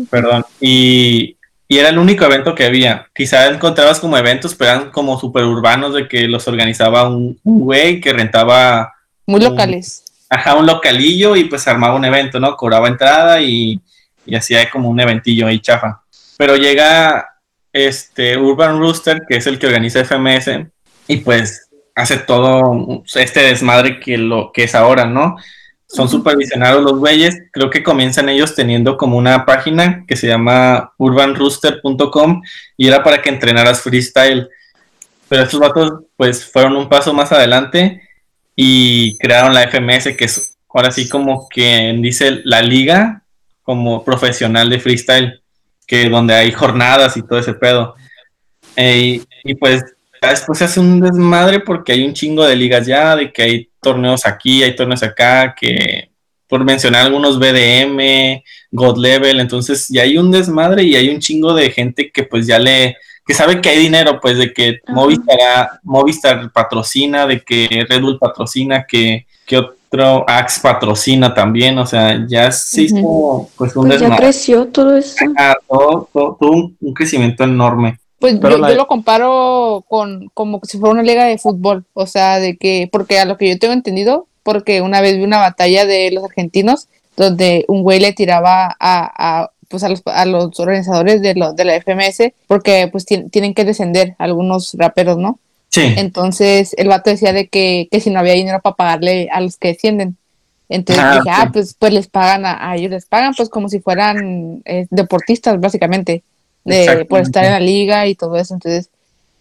perdón, 0.09 0.43
y, 0.59 1.37
y 1.67 1.77
era 1.77 1.89
el 1.89 1.97
único 1.97 2.25
evento 2.25 2.55
que 2.55 2.65
había. 2.65 3.07
Quizá 3.15 3.47
encontrabas 3.47 3.99
como 4.01 4.17
eventos, 4.17 4.53
pero 4.55 4.71
eran 4.71 4.91
como 4.91 5.17
super 5.19 5.45
urbanos 5.45 5.93
de 5.93 6.07
que 6.09 6.27
los 6.27 6.45
organizaba 6.47 7.07
un, 7.07 7.39
un 7.43 7.59
güey 7.61 8.01
que 8.01 8.11
rentaba, 8.11 8.91
Muy 9.25 9.39
locales. 9.39 10.03
ajá, 10.29 10.55
un 10.55 10.65
localillo 10.65 11.35
y 11.37 11.45
pues 11.45 11.65
armaba 11.69 11.95
un 11.95 12.03
evento, 12.05 12.39
¿no? 12.39 12.57
Cobraba 12.57 12.87
entrada 12.89 13.39
y, 13.39 13.79
y 14.25 14.35
hacía 14.35 14.69
como 14.69 14.89
un 14.89 14.99
eventillo 14.99 15.47
ahí 15.47 15.59
chafa. 15.61 16.01
Pero 16.37 16.55
llega 16.55 17.27
este 17.71 18.37
Urban 18.37 18.79
Rooster, 18.79 19.23
que 19.27 19.37
es 19.37 19.47
el 19.47 19.59
que 19.59 19.67
organiza 19.67 20.03
FMS, 20.05 20.67
y 21.07 21.17
pues 21.17 21.69
hace 21.95 22.17
todo 22.17 23.03
este 23.15 23.41
desmadre 23.41 23.99
que 23.99 24.17
lo 24.17 24.51
que 24.53 24.63
es 24.63 24.75
ahora, 24.75 25.05
¿no? 25.05 25.35
Son 25.87 26.09
supervisionados 26.09 26.83
los 26.83 26.97
güeyes, 26.97 27.37
creo 27.51 27.69
que 27.69 27.83
comienzan 27.83 28.29
ellos 28.29 28.55
teniendo 28.55 28.97
como 28.97 29.15
una 29.15 29.45
página 29.45 30.05
que 30.07 30.15
se 30.15 30.27
llama 30.27 30.91
urbanrooster.com 30.97 32.41
y 32.77 32.87
era 32.87 33.03
para 33.03 33.21
que 33.21 33.29
entrenaras 33.29 33.81
freestyle. 33.81 34.49
Pero 35.29 35.43
estos 35.43 35.59
vatos 35.59 36.05
pues 36.15 36.45
fueron 36.45 36.75
un 36.77 36.89
paso 36.89 37.13
más 37.13 37.31
adelante 37.31 38.01
y 38.55 39.17
crearon 39.19 39.53
la 39.53 39.67
FMS, 39.67 40.15
que 40.17 40.25
es 40.25 40.57
ahora 40.67 40.89
sí 40.89 41.07
como 41.07 41.47
que 41.47 41.95
dice 41.99 42.41
la 42.43 42.63
liga 42.63 43.23
como 43.61 44.03
profesional 44.03 44.71
de 44.71 44.79
freestyle, 44.79 45.42
que 45.85 46.09
donde 46.09 46.33
hay 46.33 46.51
jornadas 46.51 47.17
y 47.17 47.21
todo 47.21 47.39
ese 47.39 47.53
pedo. 47.53 47.95
Eh, 48.75 49.21
y, 49.43 49.51
y, 49.51 49.55
pues 49.55 49.83
después 50.21 50.57
se 50.57 50.65
hace 50.65 50.79
un 50.79 51.01
desmadre 51.01 51.59
porque 51.59 51.91
hay 51.91 52.05
un 52.05 52.13
chingo 52.13 52.45
de 52.45 52.55
ligas 52.55 52.87
ya, 52.87 53.15
de 53.15 53.31
que 53.31 53.41
hay 53.41 53.69
torneos 53.81 54.25
aquí, 54.25 54.63
hay 54.63 54.75
torneos 54.75 55.03
acá, 55.03 55.53
que 55.59 56.09
por 56.47 56.63
mencionar 56.63 57.05
algunos 57.05 57.39
BDM, 57.39 58.41
God 58.71 58.97
Level, 58.97 59.39
entonces 59.39 59.87
ya 59.89 60.03
hay 60.03 60.17
un 60.17 60.31
desmadre 60.31 60.83
y 60.83 60.95
hay 60.95 61.09
un 61.09 61.19
chingo 61.19 61.53
de 61.53 61.71
gente 61.71 62.11
que 62.11 62.23
pues 62.23 62.47
ya 62.47 62.59
le, 62.59 62.95
que 63.25 63.33
sabe 63.33 63.61
que 63.61 63.69
hay 63.69 63.79
dinero, 63.79 64.19
pues 64.21 64.37
de 64.37 64.53
que. 64.53 64.79
Movistar, 64.87 65.79
Movistar 65.83 66.51
patrocina, 66.51 67.25
de 67.25 67.41
que 67.41 67.85
Red 67.89 68.01
Bull 68.01 68.19
patrocina, 68.19 68.85
que, 68.87 69.25
que 69.45 69.65
Axe 70.27 70.59
patrocina 70.61 71.33
también, 71.33 71.77
o 71.77 71.85
sea, 71.85 72.25
ya 72.27 72.51
se 72.51 72.81
hizo 72.83 73.47
pues 73.57 73.75
un 73.75 73.87
Pues 73.87 73.99
ya 74.01 74.15
creció 74.15 74.67
todo 74.67 74.97
eso. 74.97 75.15
Ah, 75.37 75.53
todo, 75.67 76.09
todo- 76.11 76.37
todo 76.39 76.51
un, 76.51 76.77
un 76.81 76.93
crecimiento 76.93 77.43
enorme. 77.43 77.99
Pues 78.19 78.39
yo, 78.39 78.57
la- 78.57 78.69
yo 78.69 78.75
lo 78.75 78.87
comparo 78.87 79.83
con 79.87 80.29
como 80.33 80.59
si 80.63 80.77
fuera 80.79 80.93
una 80.93 81.03
liga 81.03 81.25
de 81.25 81.37
fútbol, 81.37 81.85
o 81.93 82.07
sea, 82.07 82.39
de 82.39 82.57
que, 82.57 82.89
porque 82.91 83.19
a 83.19 83.25
lo 83.25 83.37
que 83.37 83.49
yo 83.49 83.59
tengo 83.59 83.73
entendido, 83.73 84.27
porque 84.43 84.81
una 84.81 84.99
vez 85.01 85.17
vi 85.17 85.23
una 85.23 85.39
batalla 85.39 85.85
de 85.85 86.09
los 86.11 86.23
argentinos 86.23 86.87
donde 87.17 87.63
un 87.67 87.83
güey 87.83 87.99
le 87.99 88.13
tiraba 88.13 88.75
a, 88.79 89.41
a, 89.41 89.51
pues 89.67 89.83
a 89.83 89.89
los, 89.89 90.01
a 90.05 90.25
los 90.25 90.59
organizadores 90.59 91.21
de, 91.21 91.35
lo, 91.35 91.53
de 91.53 91.65
la 91.65 91.75
FMS 91.75 92.33
porque 92.47 92.87
pues 92.91 93.05
tien- 93.05 93.29
tienen 93.29 93.53
que 93.53 93.65
descender 93.65 94.15
algunos 94.19 94.73
raperos, 94.79 95.17
¿no? 95.17 95.37
Sí. 95.73 95.93
Entonces 95.97 96.75
el 96.77 96.87
vato 96.87 97.09
decía 97.09 97.33
de 97.33 97.47
que, 97.47 97.87
que 97.91 97.99
si 97.99 98.11
no 98.11 98.19
había 98.19 98.33
dinero 98.33 98.59
para 98.61 98.75
pagarle 98.75 99.27
a 99.31 99.41
los 99.41 99.57
que 99.57 99.69
descienden. 99.69 100.17
Entonces 100.69 101.03
Ah, 101.03 101.15
dije, 101.15 101.29
ah, 101.31 101.49
pues, 101.51 101.75
pues 101.77 101.91
les 101.93 102.07
pagan 102.07 102.45
a, 102.45 102.69
a 102.69 102.75
ellos, 102.75 102.91
les 102.91 103.07
pagan 103.07 103.33
pues 103.35 103.49
como 103.49 103.69
si 103.69 103.79
fueran 103.79 104.61
eh, 104.65 104.85
deportistas 104.91 105.59
básicamente, 105.59 106.21
de, 106.63 107.05
por 107.09 107.21
estar 107.21 107.43
en 107.45 107.51
la 107.53 107.59
liga 107.59 108.05
y 108.05 108.13
todo 108.15 108.37
eso. 108.37 108.53
Entonces, 108.53 108.89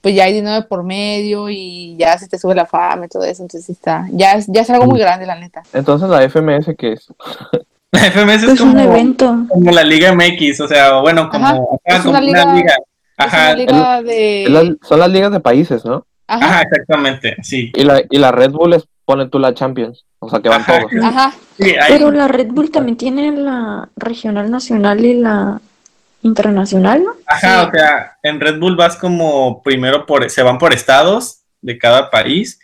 pues 0.01 0.14
ya 0.14 0.25
hay 0.25 0.33
dinero 0.33 0.66
por 0.68 0.83
medio 0.85 1.51
y 1.51 1.97
ya 1.99 2.18
se 2.18 2.29
te 2.29 2.38
sube 2.38 2.55
la 2.55 2.64
fama 2.66 3.05
y 3.05 3.09
todo 3.09 3.25
eso. 3.25 3.42
Entonces 3.42 3.68
está, 3.68 4.09
ya 4.11 4.33
es, 4.33 4.47
ya 4.49 4.62
es 4.62 4.71
algo 4.71 4.87
muy 4.87 4.99
grande 5.01 5.27
la 5.27 5.37
neta. 5.38 5.62
Entonces 5.75 6.09
la 6.09 6.23
FMS 6.29 6.75
que 6.79 6.95
es 6.95 7.07
La 7.92 8.11
FMS 8.11 8.37
es 8.42 8.45
Pues 8.47 8.61
un 8.62 8.71
como, 8.73 8.81
evento. 8.85 9.37
como 9.51 9.71
la 9.71 9.85
Liga 9.85 10.12
MX, 10.14 10.61
o 10.62 10.68
sea, 10.68 10.95
bueno, 11.01 11.29
como, 11.29 11.45
Ajá, 11.47 11.59
es 11.85 11.97
como 11.99 12.11
una 12.11 12.18
una 12.21 12.27
liga. 12.27 12.55
liga- 12.55 12.77
Ajá, 13.18 13.51
es 13.53 13.55
una 13.55 13.64
liga 13.66 14.03
de... 14.03 14.77
son 14.83 14.99
las 14.99 15.11
ligas 15.11 15.31
de 15.31 15.40
países, 15.40 15.85
¿no? 15.85 16.07
Ajá, 16.35 16.45
ajá, 16.47 16.62
exactamente, 16.62 17.37
sí. 17.42 17.71
Y 17.75 17.85
la, 17.85 18.03
y 18.11 18.18
la 18.18 18.33
Red 18.33 18.51
Bull 18.53 18.75
es 18.75 18.85
pone 19.05 19.29
tú 19.29 19.38
la 19.38 19.53
Champions, 19.53 20.05
o 20.21 20.29
sea 20.31 20.40
que 20.40 20.49
van 20.49 20.61
Ajá. 20.62 20.79
todos. 20.79 21.05
ajá, 21.05 21.33
Sí, 21.59 21.71
hay- 21.81 21.92
Pero 21.92 22.11
la 22.11 22.29
Red 22.29 22.49
Bull 22.53 22.71
también 22.71 22.97
tiene 22.97 23.33
la 23.33 23.88
regional 23.97 24.51
nacional 24.51 25.05
y 25.05 25.14
la 25.21 25.61
internacional, 26.23 27.03
¿no? 27.05 27.11
Ajá, 27.27 27.62
Sí. 27.62 27.68
o 27.68 27.71
sea, 27.73 28.16
en 28.23 28.40
Red 28.40 28.59
Bull 28.59 28.77
vas 28.77 28.97
como 28.97 29.62
primero 29.62 30.07
por, 30.07 30.29
se 30.31 30.42
van 30.42 30.59
por 30.59 30.73
estados 30.73 31.40
de 31.61 31.79
cada 31.79 32.11
país 32.11 32.61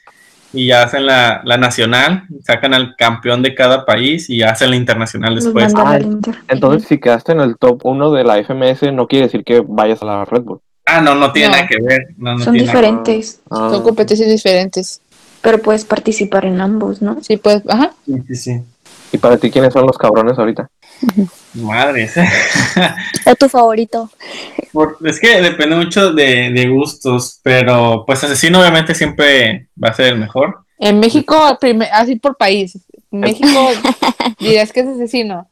y 0.52 0.68
ya 0.68 0.82
hacen 0.84 1.04
la, 1.06 1.42
la 1.44 1.56
nacional, 1.58 2.22
sacan 2.42 2.72
al 2.72 2.94
campeón 2.96 3.42
de 3.42 3.54
cada 3.54 3.84
país 3.84 4.30
y 4.30 4.42
hacen 4.42 4.70
la 4.70 4.76
internacional 4.76 5.34
después. 5.34 5.72
Ah. 5.76 5.98
Entonces 6.48 6.88
si 6.88 6.98
quedaste 6.98 7.32
en 7.32 7.40
el 7.40 7.58
top 7.58 7.80
1 7.84 8.12
de 8.12 8.24
la 8.24 8.38
FMS 8.38 8.92
no 8.92 9.06
quiere 9.08 9.26
decir 9.26 9.44
que 9.44 9.62
vayas 9.66 10.00
a 10.02 10.06
la 10.06 10.24
Red 10.24 10.42
Bull. 10.42 10.60
Ah, 10.90 11.00
no, 11.02 11.14
no 11.14 11.30
tiene 11.32 11.48
No. 11.48 11.54
nada 11.56 11.66
que 11.68 11.76
ver. 11.82 12.06
No, 12.16 12.32
no 12.38 12.44
Son 12.44 12.54
tiene 12.54 12.66
nada 12.66 12.80
que 12.80 12.86
diferentes, 12.86 13.40
Ah, 13.50 13.68
son 13.72 13.82
competencias 13.82 14.28
diferentes. 14.28 15.00
pero 15.42 15.58
puedes 15.58 15.84
participar 15.84 16.46
en 16.46 16.60
ambos, 16.60 17.02
¿no? 17.02 17.18
Sí, 17.22 17.36
pues, 17.36 17.62
ajá. 17.68 17.92
Sí, 18.06 18.14
sí, 18.28 18.34
sí. 18.36 18.60
Y 19.12 19.18
para 19.18 19.36
ti 19.38 19.50
quiénes 19.50 19.72
son 19.72 19.86
los 19.86 19.96
cabrones 19.98 20.38
ahorita? 20.38 20.68
Madres. 21.54 22.14
¿O 23.26 23.34
tu 23.34 23.48
favorito? 23.48 24.10
Por- 24.72 24.98
es 25.04 25.18
que 25.20 25.40
depende 25.40 25.76
mucho 25.76 26.12
de, 26.12 26.50
de 26.52 26.68
gustos, 26.68 27.40
pero 27.42 28.04
pues 28.06 28.22
asesino 28.24 28.60
obviamente 28.60 28.94
siempre 28.94 29.68
va 29.82 29.88
a 29.88 29.94
ser 29.94 30.12
el 30.12 30.18
mejor. 30.18 30.60
En 30.78 31.00
México, 31.00 31.56
prime- 31.60 31.88
así 31.92 32.16
por 32.16 32.36
país. 32.36 32.78
México, 33.10 33.70
dirías 34.38 34.72
que 34.72 34.80
es 34.80 34.86
asesino. 34.88 35.48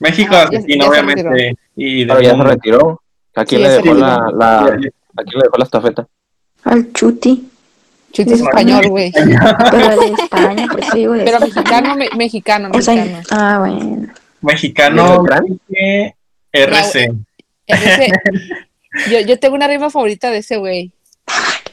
México 0.00 0.34
Ah, 0.34 0.42
asesino 0.44 0.84
ya 0.84 0.90
obviamente. 0.90 1.56
Y 1.76 2.00
de 2.00 2.06
Pero 2.06 2.20
ya 2.20 2.36
se 2.36 2.42
retiró. 2.42 3.00
¿A 3.36 3.44
quién 3.44 3.60
Sí, 3.62 3.66
le 3.66 3.72
dejó 3.74 3.94
la, 3.94 4.30
la, 4.36 4.58
a 4.60 4.66
quién 4.68 5.38
le 5.38 5.42
dejó 5.44 5.56
la 5.58 5.64
estafeta? 5.64 6.06
Al 6.64 6.92
Chuti. 6.92 7.48
Chuti 8.12 8.32
es 8.32 8.40
español, 8.40 8.88
güey. 8.88 9.12
Pero 9.12 10.00
de 10.00 10.06
España, 10.22 10.66
por 10.70 10.80
eso 10.80 10.96
digo 10.96 11.12
de 11.14 11.24
Pero 11.24 11.40
mexicano, 11.40 11.96
me- 11.96 12.08
mexicano, 12.16 12.70
O 12.72 12.80
sea, 12.80 12.94
mexicano. 12.94 13.24
ah, 13.30 13.58
bueno. 13.58 14.06
Mexicano 14.40 15.24
RC. 16.52 17.12
Ese- 17.66 18.12
yo, 19.10 19.20
yo 19.20 19.38
tengo 19.40 19.54
una 19.56 19.66
rima 19.66 19.90
favorita 19.90 20.30
de 20.30 20.38
ese 20.38 20.56
güey. 20.58 20.92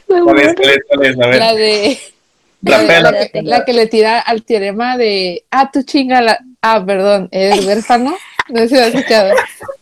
Me 0.08 0.20
¿Cuál 0.22 0.38
es? 0.40 0.44
muero. 0.46 0.54
¿Cuál 0.56 0.70
es? 0.70 0.78
¿Cuál 0.88 1.06
es? 1.06 1.16
A 1.20 1.26
ver. 1.28 1.38
La 1.38 1.54
de. 1.54 1.98
La, 2.62 2.82
la 3.00 3.28
que, 3.28 3.42
la 3.42 3.64
que 3.64 3.72
le 3.72 3.86
tira 3.86 4.20
al 4.20 4.42
teorema 4.44 4.96
de. 4.96 5.44
Ah, 5.50 5.70
tu 5.72 5.82
chinga 5.82 6.20
la. 6.20 6.38
Ah, 6.60 6.82
perdón, 6.84 7.28
¿eres 7.32 7.64
huérfano? 7.66 8.14
No 8.48 8.60
sé 8.60 8.68
si 8.68 8.74
lo 8.76 8.80
has 8.82 8.94
escuchado. 8.94 9.34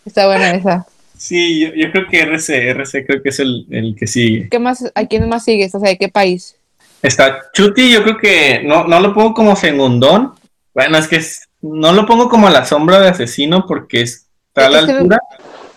Está 0.05 0.27
buena 0.27 0.51
esa. 0.53 0.87
Sí, 1.21 1.61
yo, 1.61 1.69
yo 1.75 1.93
creo 1.93 2.07
que 2.09 2.23
RC, 2.23 2.71
RC 2.71 3.05
creo 3.05 3.23
que 3.23 3.29
es 3.29 3.41
el, 3.41 3.67
el 3.71 3.95
que 3.95 4.07
sigue. 4.07 4.49
¿Qué 4.49 4.59
más? 4.59 4.91
¿A 4.95 5.05
quién 5.05 5.29
más 5.29 5.45
sigues? 5.45 5.75
O 5.75 5.79
sea, 5.79 5.91
¿de 5.91 5.99
qué 5.99 6.09
país? 6.09 6.57
Está 7.03 7.43
Chuti, 7.53 7.93
yo 7.93 8.03
creo 8.03 8.17
que 8.17 8.63
no, 8.65 8.85
no 8.85 9.01
lo 9.01 9.13
pongo 9.13 9.35
como 9.35 9.55
segundón. 9.55 10.33
Bueno, 10.73 10.97
es 10.97 11.09
que 11.09 11.17
es- 11.17 11.47
no 11.61 11.93
lo 11.93 12.07
pongo 12.07 12.31
como 12.31 12.47
a 12.47 12.51
la 12.51 12.65
sombra 12.65 12.99
de 13.01 13.09
asesino 13.09 13.67
porque 13.67 14.01
está 14.01 14.67
a 14.67 14.71
la 14.71 14.79
altura. 14.79 15.19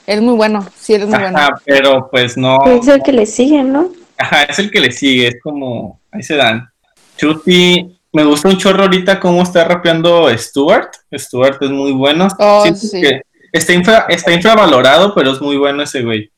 Es 0.07 0.21
muy 0.21 0.35
bueno. 0.35 0.65
Sí, 0.79 0.93
es 0.93 1.05
muy 1.05 1.17
bueno. 1.19 1.37
Ajá, 1.37 1.61
pero 1.65 2.07
pues 2.09 2.37
no. 2.37 2.63
Es 2.65 2.87
el 2.87 3.03
que 3.03 3.11
le 3.11 3.25
sigue, 3.25 3.63
¿no? 3.63 3.89
Ajá, 4.17 4.43
es 4.43 4.59
el 4.59 4.71
que 4.71 4.79
le 4.79 4.93
sigue, 4.93 5.27
es 5.27 5.35
como. 5.43 5.99
Ahí 6.09 6.23
se 6.23 6.37
dan. 6.37 6.69
Chuti, 7.17 7.99
me 8.13 8.23
gusta 8.23 8.47
un 8.47 8.57
chorro 8.57 8.83
ahorita 8.83 9.19
cómo 9.19 9.43
está 9.43 9.65
rapeando 9.65 10.29
Stuart. 10.37 10.93
Stuart 11.13 11.61
es 11.61 11.69
muy 11.69 11.91
bueno. 11.91 12.29
Oh, 12.39 12.61
Siento 12.63 12.79
sí. 12.79 13.01
que 13.01 13.21
está, 13.53 13.73
infra- 13.73 14.05
está 14.09 14.33
infravalorado, 14.33 15.15
pero 15.15 15.31
es 15.31 15.39
muy 15.41 15.55
bueno 15.55 15.83
ese 15.83 16.01
güey. 16.01 16.29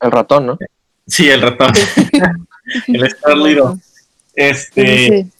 El 0.00 0.10
ratón, 0.10 0.46
¿no? 0.46 0.58
Sí, 1.06 1.30
el 1.30 1.40
ratón. 1.40 1.72
el 2.88 3.04
Star 3.06 3.36
Little. 3.38 3.76
Este. 4.34 4.86
Sí, 4.86 5.08
sí. 5.08 5.30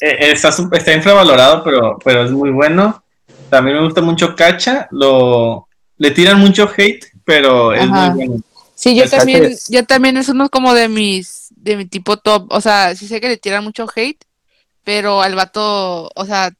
Eh, 0.00 0.30
está, 0.32 0.50
está 0.72 0.92
infravalorado, 0.94 1.62
pero, 1.62 1.98
pero 2.02 2.24
es 2.24 2.30
muy 2.30 2.50
bueno. 2.50 3.02
También 3.50 3.76
me 3.76 3.84
gusta 3.84 4.00
mucho 4.00 4.34
Cacha. 4.34 4.88
Lo, 4.90 5.68
le 5.98 6.10
tiran 6.10 6.38
mucho 6.38 6.70
hate, 6.74 7.04
pero 7.24 7.72
es 7.72 7.82
Ajá. 7.82 8.10
muy 8.10 8.26
bueno. 8.26 8.42
Sí, 8.74 8.94
yo 8.94 9.04
El 9.04 9.10
también, 9.10 9.56
yo 9.70 9.84
también 9.84 10.16
es 10.18 10.28
uno 10.28 10.50
como 10.50 10.74
de 10.74 10.88
mis, 10.88 11.48
de 11.56 11.78
mi 11.78 11.86
tipo 11.86 12.18
top, 12.18 12.46
o 12.50 12.60
sea, 12.60 12.94
sí 12.94 13.08
sé 13.08 13.22
que 13.22 13.28
le 13.28 13.38
tiran 13.38 13.64
mucho 13.64 13.86
hate, 13.94 14.22
pero 14.84 15.22
al 15.22 15.34
vato, 15.34 16.10
o 16.14 16.24
sea, 16.26 16.48
e- 16.48 16.52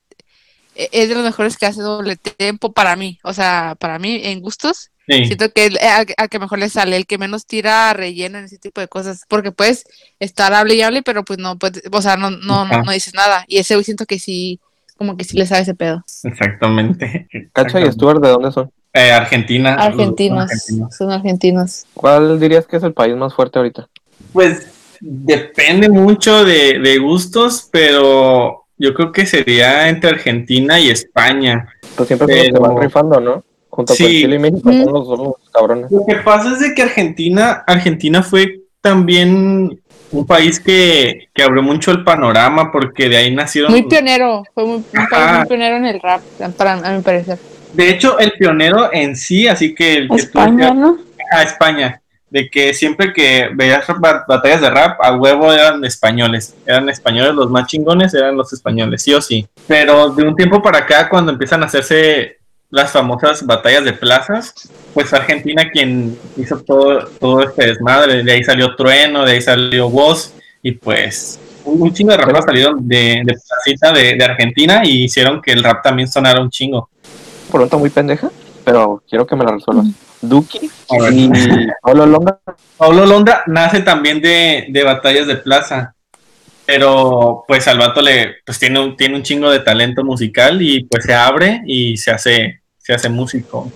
es 0.76 1.08
de 1.08 1.14
los 1.14 1.24
mejores 1.24 1.56
que 1.56 1.66
hace 1.66 1.82
doble 1.82 2.16
tempo 2.16 2.72
para 2.72 2.96
mí, 2.96 3.18
o 3.22 3.32
sea, 3.32 3.76
para 3.78 3.98
mí, 3.98 4.20
en 4.24 4.40
gustos, 4.40 4.90
Sí, 5.08 5.24
siento 5.26 5.52
que 5.52 5.66
al, 5.80 6.06
al 6.16 6.28
que 6.28 6.38
mejor 6.40 6.58
le 6.58 6.68
sale, 6.68 6.96
el 6.96 7.06
que 7.06 7.16
menos 7.16 7.46
tira 7.46 7.92
relleno 7.92 8.38
en 8.38 8.46
ese 8.46 8.58
tipo 8.58 8.80
de 8.80 8.88
cosas, 8.88 9.22
porque 9.28 9.52
puedes 9.52 9.84
estar 10.18 10.52
hable 10.52 10.74
y 10.74 10.82
hable, 10.82 11.02
pero 11.02 11.24
pues 11.24 11.38
no 11.38 11.56
puedes, 11.56 11.82
o 11.92 12.02
sea, 12.02 12.16
no, 12.16 12.30
no, 12.30 12.64
no, 12.66 12.82
no 12.82 12.90
dices 12.90 13.14
nada, 13.14 13.44
y 13.46 13.58
ese 13.58 13.80
siento 13.84 14.04
que 14.04 14.18
sí, 14.18 14.58
como 14.96 15.16
que 15.16 15.22
sí 15.22 15.36
le 15.36 15.46
sabe 15.46 15.62
ese 15.62 15.74
pedo. 15.74 16.04
exactamente. 16.24 17.28
Cacha 17.52 17.80
y 17.80 17.92
Stuart, 17.92 18.20
¿de 18.20 18.30
dónde 18.30 18.50
son? 18.50 18.70
Eh, 18.92 19.12
Argentina. 19.12 19.74
Argentinos, 19.74 20.50
Argentinos. 20.50 20.96
son 20.96 21.12
argentinos. 21.12 21.84
¿Cuál 21.94 22.40
dirías 22.40 22.66
que 22.66 22.78
es 22.78 22.82
el 22.82 22.94
país 22.94 23.14
más 23.14 23.32
fuerte 23.32 23.58
ahorita? 23.58 23.88
Pues 24.32 24.66
depende 25.00 25.88
mucho 25.88 26.44
de, 26.44 26.80
de 26.80 26.98
gustos, 26.98 27.68
pero 27.70 28.65
yo 28.78 28.94
creo 28.94 29.12
que 29.12 29.26
sería 29.26 29.88
entre 29.88 30.10
Argentina 30.10 30.78
y 30.80 30.90
España. 30.90 31.68
Pues 31.96 32.08
siempre 32.08 32.26
Pero- 32.28 32.60
van 32.60 32.80
rifando, 32.80 33.20
¿no? 33.20 33.44
Junto 33.68 33.90
con 33.92 33.96
Sí. 33.96 34.06
Chile 34.22 34.36
y 34.36 34.38
México 34.38 34.70
son 34.72 34.92
los, 34.92 35.06
son 35.06 35.18
los 35.24 35.50
cabrones. 35.52 35.90
Lo 35.90 36.04
que 36.06 36.16
pasa 36.16 36.52
es 36.52 36.60
de 36.60 36.74
que 36.74 36.82
Argentina, 36.82 37.62
Argentina 37.66 38.22
fue 38.22 38.60
también 38.80 39.80
un 40.12 40.26
país 40.26 40.60
que, 40.60 41.28
que 41.34 41.42
abrió 41.42 41.62
mucho 41.62 41.90
el 41.90 42.02
panorama 42.04 42.70
porque 42.72 43.08
de 43.08 43.16
ahí 43.18 43.34
nacieron... 43.34 43.72
Muy 43.72 43.82
pionero, 43.82 44.44
fue 44.54 44.64
muy, 44.64 44.76
un 44.76 45.08
país 45.10 45.38
muy 45.38 45.46
pionero 45.46 45.76
en 45.76 45.86
el 45.86 46.00
rap, 46.00 46.22
para, 46.56 46.74
a 46.74 46.92
mi 46.96 47.02
parecer. 47.02 47.38
De 47.74 47.90
hecho, 47.90 48.18
el 48.18 48.32
pionero 48.32 48.90
en 48.92 49.14
sí, 49.16 49.46
así 49.48 49.74
que 49.74 49.94
el 49.94 50.02
que 50.04 50.08
tú 50.08 50.14
España, 50.16 50.68
decías- 50.68 50.74
¿no? 50.76 50.98
a 51.32 51.42
España, 51.42 52.00
de 52.30 52.50
que 52.50 52.74
siempre 52.74 53.12
que 53.12 53.48
veías 53.54 53.86
ba- 53.98 54.24
batallas 54.26 54.60
de 54.60 54.70
rap, 54.70 55.00
a 55.00 55.14
huevo 55.14 55.52
eran 55.52 55.84
españoles, 55.84 56.54
eran 56.66 56.88
españoles 56.88 57.34
los 57.34 57.50
más 57.50 57.66
chingones, 57.66 58.14
eran 58.14 58.36
los 58.36 58.52
españoles, 58.52 59.02
sí 59.02 59.14
o 59.14 59.20
sí. 59.20 59.46
Pero 59.66 60.10
de 60.10 60.26
un 60.26 60.34
tiempo 60.34 60.60
para 60.62 60.78
acá, 60.78 61.08
cuando 61.08 61.32
empiezan 61.32 61.62
a 61.62 61.66
hacerse 61.66 62.38
las 62.70 62.90
famosas 62.90 63.46
batallas 63.46 63.84
de 63.84 63.92
plazas, 63.92 64.54
pues 64.92 65.12
Argentina 65.12 65.70
quien 65.70 66.18
hizo 66.36 66.58
todo, 66.58 67.06
todo 67.20 67.42
este 67.42 67.66
desmadre, 67.68 68.24
de 68.24 68.32
ahí 68.32 68.42
salió 68.42 68.74
Trueno, 68.74 69.24
de 69.24 69.32
ahí 69.32 69.40
salió 69.40 69.86
Woz, 69.86 70.32
y 70.62 70.72
pues 70.72 71.38
un, 71.64 71.92
chingo 71.94 72.10
de 72.10 72.18
raperos 72.18 72.44
salieron 72.44 72.88
de, 72.88 73.22
de 73.24 73.34
placita 73.34 73.92
de, 73.92 74.16
de 74.16 74.24
Argentina 74.24 74.82
y 74.84 75.04
hicieron 75.04 75.40
que 75.40 75.52
el 75.52 75.62
rap 75.62 75.82
también 75.82 76.08
sonara 76.08 76.40
un 76.40 76.50
chingo. 76.50 76.88
Pregunta 77.50 77.76
muy 77.76 77.90
pendeja, 77.90 78.30
pero 78.64 79.00
quiero 79.08 79.26
que 79.26 79.36
me 79.36 79.44
la 79.44 79.52
resuelvas. 79.52 79.86
Ver. 80.20 81.12
y 81.12 81.30
Pablo 81.82 82.06
Longa. 82.06 82.38
Pablo 82.76 83.06
Londra 83.06 83.42
nace 83.46 83.80
también 83.80 84.20
de, 84.20 84.66
de 84.68 84.82
batallas 84.84 85.26
de 85.26 85.36
plaza, 85.36 85.94
pero 86.64 87.44
pues 87.46 87.66
al 87.68 87.78
vato 87.78 88.02
le, 88.02 88.36
pues 88.44 88.58
tiene 88.58 88.80
un, 88.80 88.96
tiene 88.96 89.16
un 89.16 89.22
chingo 89.22 89.50
de 89.50 89.60
talento 89.60 90.04
musical 90.04 90.60
y 90.60 90.84
pues 90.84 91.04
se 91.04 91.14
abre 91.14 91.62
y 91.66 91.96
se 91.96 92.10
hace, 92.10 92.60
se 92.78 92.92
hace 92.94 93.08
músico. 93.08 93.70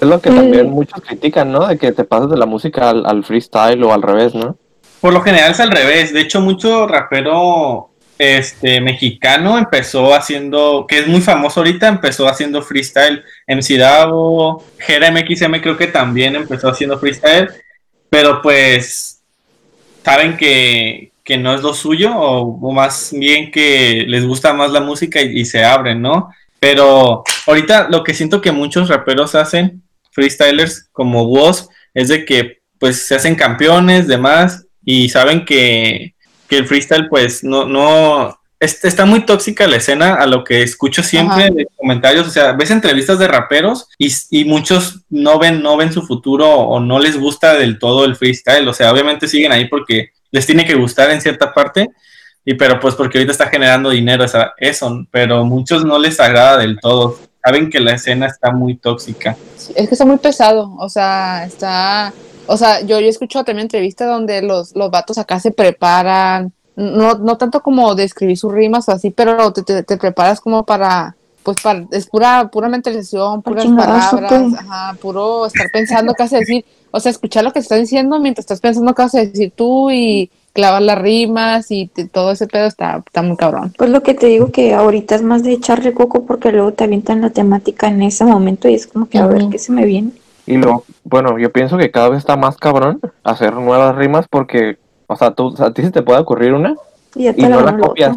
Es 0.00 0.08
lo 0.08 0.20
que 0.20 0.30
Mm. 0.30 0.36
también 0.36 0.70
muchos 0.70 1.00
critican, 1.00 1.52
¿no? 1.52 1.66
De 1.66 1.78
que 1.78 1.92
te 1.92 2.04
pasas 2.04 2.30
de 2.30 2.36
la 2.36 2.46
música 2.46 2.90
al, 2.90 3.06
al 3.06 3.24
freestyle 3.24 3.82
o 3.84 3.92
al 3.92 4.02
revés, 4.02 4.34
¿no? 4.34 4.56
Por 5.00 5.12
lo 5.12 5.20
general 5.20 5.52
es 5.52 5.60
al 5.60 5.70
revés, 5.70 6.12
de 6.12 6.20
hecho 6.22 6.40
mucho 6.40 6.86
rapero 6.88 7.90
este 8.18 8.80
mexicano 8.80 9.58
empezó 9.58 10.14
haciendo, 10.14 10.86
que 10.88 11.00
es 11.00 11.06
muy 11.06 11.20
famoso 11.20 11.60
ahorita, 11.60 11.88
empezó 11.88 12.28
haciendo 12.28 12.62
freestyle, 12.62 13.22
MC 13.46 13.76
Davo, 13.76 14.64
Jera 14.78 15.10
MXM 15.10 15.60
creo 15.60 15.76
que 15.76 15.86
también 15.86 16.34
empezó 16.34 16.68
haciendo 16.68 16.98
freestyle, 16.98 17.50
pero 18.08 18.40
pues 18.40 19.22
saben 20.04 20.36
que, 20.36 21.12
que 21.22 21.36
no 21.36 21.54
es 21.54 21.62
lo 21.62 21.74
suyo, 21.74 22.16
o, 22.16 22.72
más 22.72 23.10
bien 23.12 23.50
que 23.50 24.04
les 24.06 24.24
gusta 24.24 24.52
más 24.52 24.70
la 24.70 24.80
música 24.80 25.20
y, 25.20 25.40
y 25.40 25.44
se 25.44 25.64
abren, 25.64 26.00
¿no? 26.00 26.30
Pero 26.58 27.22
ahorita 27.46 27.88
lo 27.90 28.02
que 28.02 28.14
siento 28.14 28.40
que 28.40 28.52
muchos 28.52 28.88
raperos 28.88 29.34
hacen, 29.34 29.82
freestylers 30.10 30.88
como 30.92 31.24
Woz, 31.24 31.68
es 31.92 32.08
de 32.08 32.24
que 32.24 32.60
pues 32.78 33.06
se 33.06 33.14
hacen 33.14 33.34
campeones, 33.34 34.06
demás, 34.06 34.66
y 34.84 35.08
saben 35.08 35.44
que, 35.44 36.14
que 36.48 36.58
el 36.58 36.66
freestyle 36.66 37.08
pues 37.08 37.42
no, 37.44 37.64
no, 37.64 38.38
es- 38.60 38.84
está 38.84 39.04
muy 39.04 39.26
tóxica 39.26 39.66
la 39.66 39.76
escena 39.76 40.14
a 40.14 40.26
lo 40.26 40.44
que 40.44 40.62
escucho 40.62 41.02
siempre 41.02 41.44
Ajá. 41.44 41.50
de 41.54 41.66
comentarios, 41.76 42.26
o 42.26 42.30
sea, 42.30 42.52
ves 42.52 42.70
entrevistas 42.70 43.18
de 43.18 43.28
raperos 43.28 43.88
y, 43.98 44.12
y 44.30 44.44
muchos 44.44 45.00
no 45.10 45.38
ven, 45.38 45.62
no 45.62 45.76
ven 45.76 45.92
su 45.92 46.02
futuro 46.06 46.48
o 46.50 46.80
no 46.80 46.98
les 46.98 47.18
gusta 47.18 47.54
del 47.54 47.78
todo 47.78 48.04
el 48.04 48.16
freestyle, 48.16 48.66
o 48.68 48.72
sea, 48.72 48.92
obviamente 48.92 49.28
siguen 49.28 49.52
ahí 49.52 49.66
porque 49.68 50.10
les 50.30 50.46
tiene 50.46 50.64
que 50.64 50.74
gustar 50.74 51.10
en 51.10 51.20
cierta 51.20 51.52
parte, 51.52 51.88
y 52.44 52.54
pero 52.54 52.78
pues 52.80 52.94
porque 52.94 53.18
ahorita 53.18 53.32
está 53.32 53.48
generando 53.48 53.90
dinero 53.90 54.24
esa, 54.24 54.54
eso, 54.58 55.04
pero 55.10 55.44
muchos 55.44 55.84
no 55.84 55.98
les 55.98 56.18
agrada 56.20 56.58
del 56.58 56.78
todo, 56.80 57.18
saben 57.44 57.70
que 57.70 57.80
la 57.80 57.92
escena 57.94 58.26
está 58.26 58.50
muy 58.52 58.76
tóxica. 58.76 59.36
Es 59.74 59.88
que 59.88 59.94
está 59.94 60.04
muy 60.04 60.16
pesado, 60.18 60.74
o 60.78 60.88
sea, 60.88 61.44
está, 61.44 62.12
o 62.46 62.56
sea, 62.56 62.80
yo, 62.80 63.00
yo 63.00 63.06
he 63.06 63.08
escuchado 63.08 63.44
también 63.44 63.64
entrevistas 63.66 64.08
donde 64.08 64.42
los, 64.42 64.74
los 64.74 64.90
vatos 64.90 65.18
acá 65.18 65.40
se 65.40 65.50
preparan, 65.50 66.52
no, 66.76 67.14
no 67.14 67.36
tanto 67.38 67.60
como 67.62 67.94
de 67.94 68.04
escribir 68.04 68.36
sus 68.36 68.52
rimas 68.52 68.88
o 68.88 68.92
así, 68.92 69.10
pero 69.10 69.52
te, 69.52 69.62
te, 69.62 69.82
te 69.82 69.96
preparas 69.96 70.40
como 70.40 70.64
para, 70.64 71.16
pues 71.42 71.58
para, 71.62 71.84
es 71.90 72.06
pura, 72.06 72.48
pura 72.52 72.68
mentalización, 72.68 73.42
puras 73.42 73.64
palabras, 73.76 74.32
ajá, 74.58 74.96
puro 75.00 75.46
estar 75.46 75.70
pensando 75.70 76.12
qué 76.14 76.22
vas 76.24 76.32
a 76.34 76.38
decir, 76.38 76.64
o 76.90 77.00
sea, 77.00 77.10
escuchar 77.10 77.44
lo 77.44 77.50
que 77.50 77.60
te 77.60 77.64
están 77.64 77.80
diciendo 77.80 78.18
mientras 78.20 78.44
estás 78.44 78.60
pensando 78.60 78.94
qué 78.94 79.02
vas 79.02 79.14
a 79.14 79.20
decir 79.20 79.52
tú 79.56 79.90
y 79.90 80.30
clavar 80.52 80.82
las 80.82 80.98
rimas 80.98 81.70
y 81.70 81.88
te- 81.88 82.06
todo 82.06 82.30
ese 82.32 82.46
pedo 82.46 82.66
está, 82.66 83.02
está 83.06 83.22
muy 83.22 83.36
cabrón. 83.36 83.74
Pues 83.76 83.90
lo 83.90 84.02
que 84.02 84.14
te 84.14 84.26
digo 84.26 84.50
que 84.50 84.74
ahorita 84.74 85.14
es 85.14 85.22
más 85.22 85.42
de 85.42 85.52
echarle 85.52 85.92
coco 85.92 86.24
porque 86.24 86.50
luego 86.52 86.72
te 86.72 86.84
avientan 86.84 87.20
la 87.20 87.30
temática 87.30 87.88
en 87.88 88.02
ese 88.02 88.24
momento 88.24 88.68
y 88.68 88.74
es 88.74 88.86
como 88.86 89.06
que 89.08 89.18
a 89.18 89.26
ver 89.26 89.48
qué 89.50 89.58
se 89.58 89.72
me 89.72 89.84
viene. 89.84 90.12
Y 90.46 90.56
lo, 90.58 90.84
bueno, 91.04 91.38
yo 91.38 91.50
pienso 91.50 91.76
que 91.76 91.90
cada 91.90 92.08
vez 92.08 92.18
está 92.18 92.36
más 92.36 92.56
cabrón 92.56 93.00
hacer 93.24 93.52
nuevas 93.54 93.96
rimas 93.96 94.26
porque, 94.28 94.78
o 95.06 95.16
sea, 95.16 95.32
tú, 95.32 95.54
a 95.58 95.72
ti 95.72 95.82
se 95.82 95.90
te 95.90 96.02
puede 96.02 96.20
ocurrir 96.20 96.52
una, 96.54 96.74
Y 97.14 97.30
no 97.30 97.60
la 97.60 97.76
copias. 97.76 98.16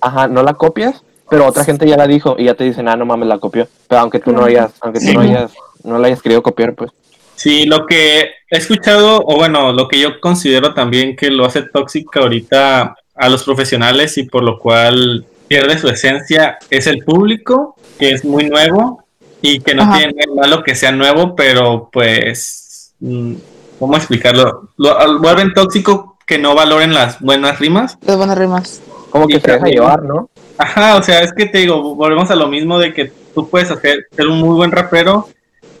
ajá, 0.00 0.28
no 0.28 0.42
la 0.42 0.54
copias 0.54 1.02
pero 1.32 1.46
otra 1.46 1.64
gente 1.64 1.88
ya 1.88 1.96
la 1.96 2.06
dijo 2.06 2.36
y 2.38 2.44
ya 2.44 2.52
te 2.52 2.64
dicen, 2.64 2.88
ah, 2.88 2.96
no 2.96 3.06
mames, 3.06 3.26
la 3.26 3.38
copió. 3.38 3.66
Pero 3.88 4.02
aunque 4.02 4.18
tú 4.18 4.32
no 4.32 4.44
hayas, 4.44 4.70
aunque 4.82 5.00
tú 5.00 5.14
no 5.14 5.20
hayas, 5.20 5.50
no 5.82 5.98
la 5.98 6.08
hayas 6.08 6.20
querido 6.20 6.42
copiar, 6.42 6.74
pues. 6.74 6.90
Sí, 7.36 7.64
lo 7.64 7.86
que 7.86 8.20
he 8.50 8.58
escuchado, 8.58 9.22
o 9.24 9.36
bueno, 9.36 9.72
lo 9.72 9.88
que 9.88 9.98
yo 9.98 10.20
considero 10.20 10.74
también 10.74 11.16
que 11.16 11.30
lo 11.30 11.46
hace 11.46 11.62
tóxica 11.62 12.20
ahorita 12.20 12.96
a 13.14 13.28
los 13.30 13.44
profesionales 13.44 14.18
y 14.18 14.24
por 14.24 14.42
lo 14.42 14.58
cual 14.58 15.24
pierde 15.48 15.78
su 15.78 15.88
esencia 15.88 16.58
es 16.68 16.86
el 16.86 16.98
público, 16.98 17.76
que 17.98 18.10
es 18.10 18.26
muy 18.26 18.50
nuevo 18.50 19.01
y 19.42 19.60
que 19.60 19.74
no 19.74 19.82
Ajá. 19.82 19.98
tiene 19.98 20.14
nada 20.14 20.40
malo 20.40 20.62
que 20.62 20.74
sea 20.74 20.92
nuevo, 20.92 21.34
pero 21.36 21.90
pues, 21.92 22.94
mm, 23.00 23.34
¿cómo 23.78 23.96
explicarlo? 23.96 24.70
Lo 24.78 24.96
al- 24.98 25.18
vuelven 25.18 25.52
tóxico 25.52 26.16
que 26.26 26.38
no 26.38 26.54
valoren 26.54 26.94
las 26.94 27.20
buenas 27.20 27.58
rimas. 27.58 27.98
Las 28.06 28.16
buenas 28.16 28.38
rimas. 28.38 28.80
Como 29.10 29.26
que 29.26 29.40
se 29.40 29.52
deja 29.52 29.66
llevar, 29.66 30.02
¿no? 30.04 30.30
Ajá, 30.56 30.96
o 30.96 31.02
sea, 31.02 31.20
es 31.20 31.32
que 31.32 31.46
te 31.46 31.58
digo, 31.58 31.94
volvemos 31.96 32.30
a 32.30 32.36
lo 32.36 32.48
mismo 32.48 32.78
de 32.78 32.94
que 32.94 33.12
tú 33.34 33.48
puedes 33.50 33.70
hacer, 33.70 34.06
ser 34.14 34.28
un 34.28 34.38
muy 34.38 34.54
buen 34.56 34.70
rapero 34.70 35.28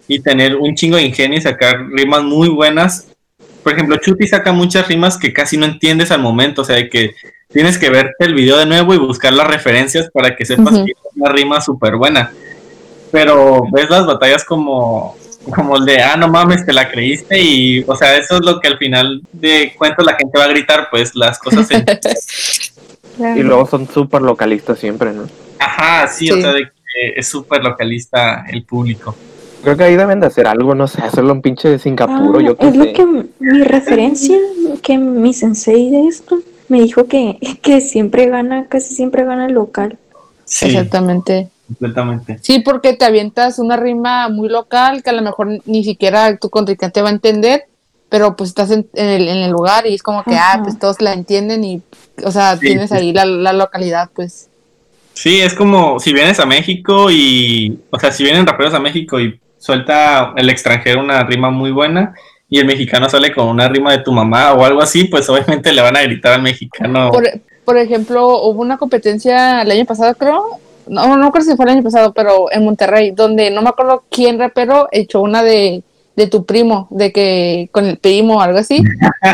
y 0.08 0.20
tener 0.20 0.56
un 0.56 0.74
chingo 0.74 0.96
de 0.96 1.04
ingenio 1.04 1.38
y 1.38 1.42
sacar 1.42 1.86
rimas 1.92 2.22
muy 2.24 2.48
buenas. 2.48 3.06
Por 3.62 3.72
ejemplo, 3.74 3.96
Chuti 3.98 4.26
saca 4.26 4.52
muchas 4.52 4.88
rimas 4.88 5.16
que 5.16 5.32
casi 5.32 5.56
no 5.56 5.64
entiendes 5.66 6.10
al 6.10 6.20
momento, 6.20 6.62
o 6.62 6.64
sea, 6.64 6.76
de 6.76 6.90
que 6.90 7.14
tienes 7.48 7.78
que 7.78 7.90
verte 7.90 8.24
el 8.24 8.34
video 8.34 8.58
de 8.58 8.66
nuevo 8.66 8.92
y 8.92 8.98
buscar 8.98 9.32
las 9.32 9.46
referencias 9.46 10.10
para 10.12 10.34
que 10.34 10.44
sepas 10.44 10.74
que 10.78 10.90
es 10.90 10.96
una 11.14 11.30
rima 11.30 11.60
súper 11.60 11.96
buena. 11.96 12.32
Pero 13.12 13.62
ves 13.70 13.88
las 13.88 14.06
batallas 14.06 14.44
como, 14.44 15.16
como 15.54 15.76
el 15.76 15.84
de, 15.84 16.02
ah, 16.02 16.16
no 16.16 16.28
mames, 16.28 16.66
te 16.66 16.72
la 16.72 16.90
creíste 16.90 17.40
y, 17.40 17.84
o 17.86 17.94
sea, 17.94 18.16
eso 18.16 18.36
es 18.36 18.40
lo 18.40 18.58
que 18.58 18.68
al 18.68 18.78
final 18.78 19.22
de 19.32 19.74
cuentas 19.78 20.04
la 20.04 20.16
gente 20.16 20.38
va 20.38 20.44
a 20.44 20.48
gritar, 20.48 20.88
pues 20.90 21.14
las 21.14 21.38
cosas 21.38 21.70
en 21.70 21.84
Y 23.38 23.42
luego 23.42 23.66
son 23.66 23.86
súper 23.88 24.22
localistas 24.22 24.78
siempre, 24.78 25.12
¿no? 25.12 25.28
Ajá, 25.58 26.08
sí, 26.08 26.30
o 26.30 26.40
sea, 26.40 26.52
de 26.52 26.64
que 26.64 27.12
es 27.16 27.28
súper 27.28 27.62
localista 27.62 28.46
el 28.50 28.64
público. 28.64 29.14
Creo 29.62 29.76
que 29.76 29.84
ahí 29.84 29.96
deben 29.96 30.18
de 30.18 30.26
hacer 30.26 30.48
algo, 30.48 30.74
no 30.74 30.88
sé, 30.88 31.02
hacerlo 31.02 31.32
un 31.32 31.42
pinche 31.42 31.68
de 31.68 31.78
Singapur 31.78 32.36
o 32.36 32.38
Ah, 32.38 32.42
yo 32.42 32.56
qué 32.56 32.68
es 32.68 32.76
lo 32.76 32.92
que 32.92 33.06
mi 33.06 33.62
referencia, 33.62 34.36
que 34.82 34.98
mi 34.98 35.32
sensei 35.32 35.90
de 35.90 36.08
esto 36.08 36.40
me 36.68 36.80
dijo 36.80 37.06
que, 37.06 37.38
que 37.62 37.80
siempre 37.80 38.26
gana, 38.26 38.66
casi 38.66 38.94
siempre 38.94 39.24
gana 39.24 39.46
el 39.46 39.52
local. 39.52 39.98
Sí, 40.44 40.66
Exactamente. 40.66 41.48
Completamente. 41.74 42.38
Sí, 42.40 42.60
porque 42.60 42.92
te 42.94 43.04
avientas 43.04 43.58
una 43.58 43.76
rima 43.76 44.28
muy 44.28 44.48
local 44.48 45.02
que 45.02 45.10
a 45.10 45.14
lo 45.14 45.22
mejor 45.22 45.48
ni 45.66 45.84
siquiera 45.84 46.36
tu 46.36 46.50
contrincante 46.50 47.02
va 47.02 47.08
a 47.08 47.12
entender, 47.12 47.64
pero 48.08 48.36
pues 48.36 48.50
estás 48.50 48.70
en, 48.70 48.86
en 48.94 49.08
el, 49.08 49.28
en 49.28 49.38
el 49.38 49.50
lugar 49.50 49.86
y 49.86 49.94
es 49.94 50.02
como 50.02 50.22
que, 50.22 50.36
ah, 50.36 50.60
pues 50.62 50.78
todos 50.78 51.00
la 51.00 51.12
entienden 51.14 51.64
y, 51.64 51.82
o 52.24 52.30
sea, 52.30 52.56
Sí, 52.56 52.66
tienes 52.66 52.90
sí. 52.90 52.96
ahí 52.96 53.12
la, 53.12 53.24
la 53.24 53.52
localidad, 53.52 54.10
pues. 54.14 54.48
Sí, 55.14 55.40
es 55.40 55.54
como 55.54 55.98
si 56.00 56.12
vienes 56.12 56.40
a 56.40 56.46
México 56.46 57.10
y, 57.10 57.78
o 57.90 57.98
sea, 57.98 58.12
si 58.12 58.24
vienen 58.24 58.46
raperos 58.46 58.74
a 58.74 58.80
México 58.80 59.20
y 59.20 59.38
suelta 59.58 60.32
el 60.36 60.48
extranjero 60.50 61.00
una 61.00 61.22
rima 61.24 61.50
muy 61.50 61.70
buena 61.70 62.14
y 62.48 62.58
el 62.58 62.66
mexicano 62.66 63.08
sale 63.08 63.32
con 63.32 63.46
una 63.48 63.68
rima 63.68 63.92
de 63.92 63.98
tu 64.02 64.12
mamá 64.12 64.52
o 64.52 64.64
algo 64.64 64.82
así, 64.82 65.04
pues 65.04 65.28
obviamente 65.28 65.72
le 65.72 65.80
van 65.80 65.96
a 65.96 66.02
gritar 66.02 66.34
al 66.34 66.42
mexicano. 66.42 67.10
Por, 67.10 67.24
por 67.64 67.78
ejemplo, 67.78 68.42
hubo 68.42 68.60
una 68.60 68.76
competencia 68.76 69.62
el 69.62 69.70
año 69.70 69.84
pasado, 69.86 70.14
creo. 70.14 70.58
No, 70.86 71.16
no 71.16 71.30
creo 71.30 71.44
si 71.44 71.56
fue 71.56 71.64
el 71.66 71.72
año 71.72 71.82
pasado, 71.82 72.12
pero 72.12 72.50
en 72.52 72.64
Monterrey, 72.64 73.10
donde 73.12 73.50
no 73.50 73.62
me 73.62 73.68
acuerdo 73.70 74.04
quién 74.10 74.38
rapero 74.38 74.88
echó 74.92 75.20
una 75.20 75.42
de, 75.42 75.82
de 76.16 76.26
tu 76.26 76.44
primo, 76.44 76.88
de 76.90 77.12
que 77.12 77.68
con 77.72 77.86
el 77.86 77.98
primo 77.98 78.36
o 78.36 78.40
algo 78.40 78.58
así. 78.58 78.82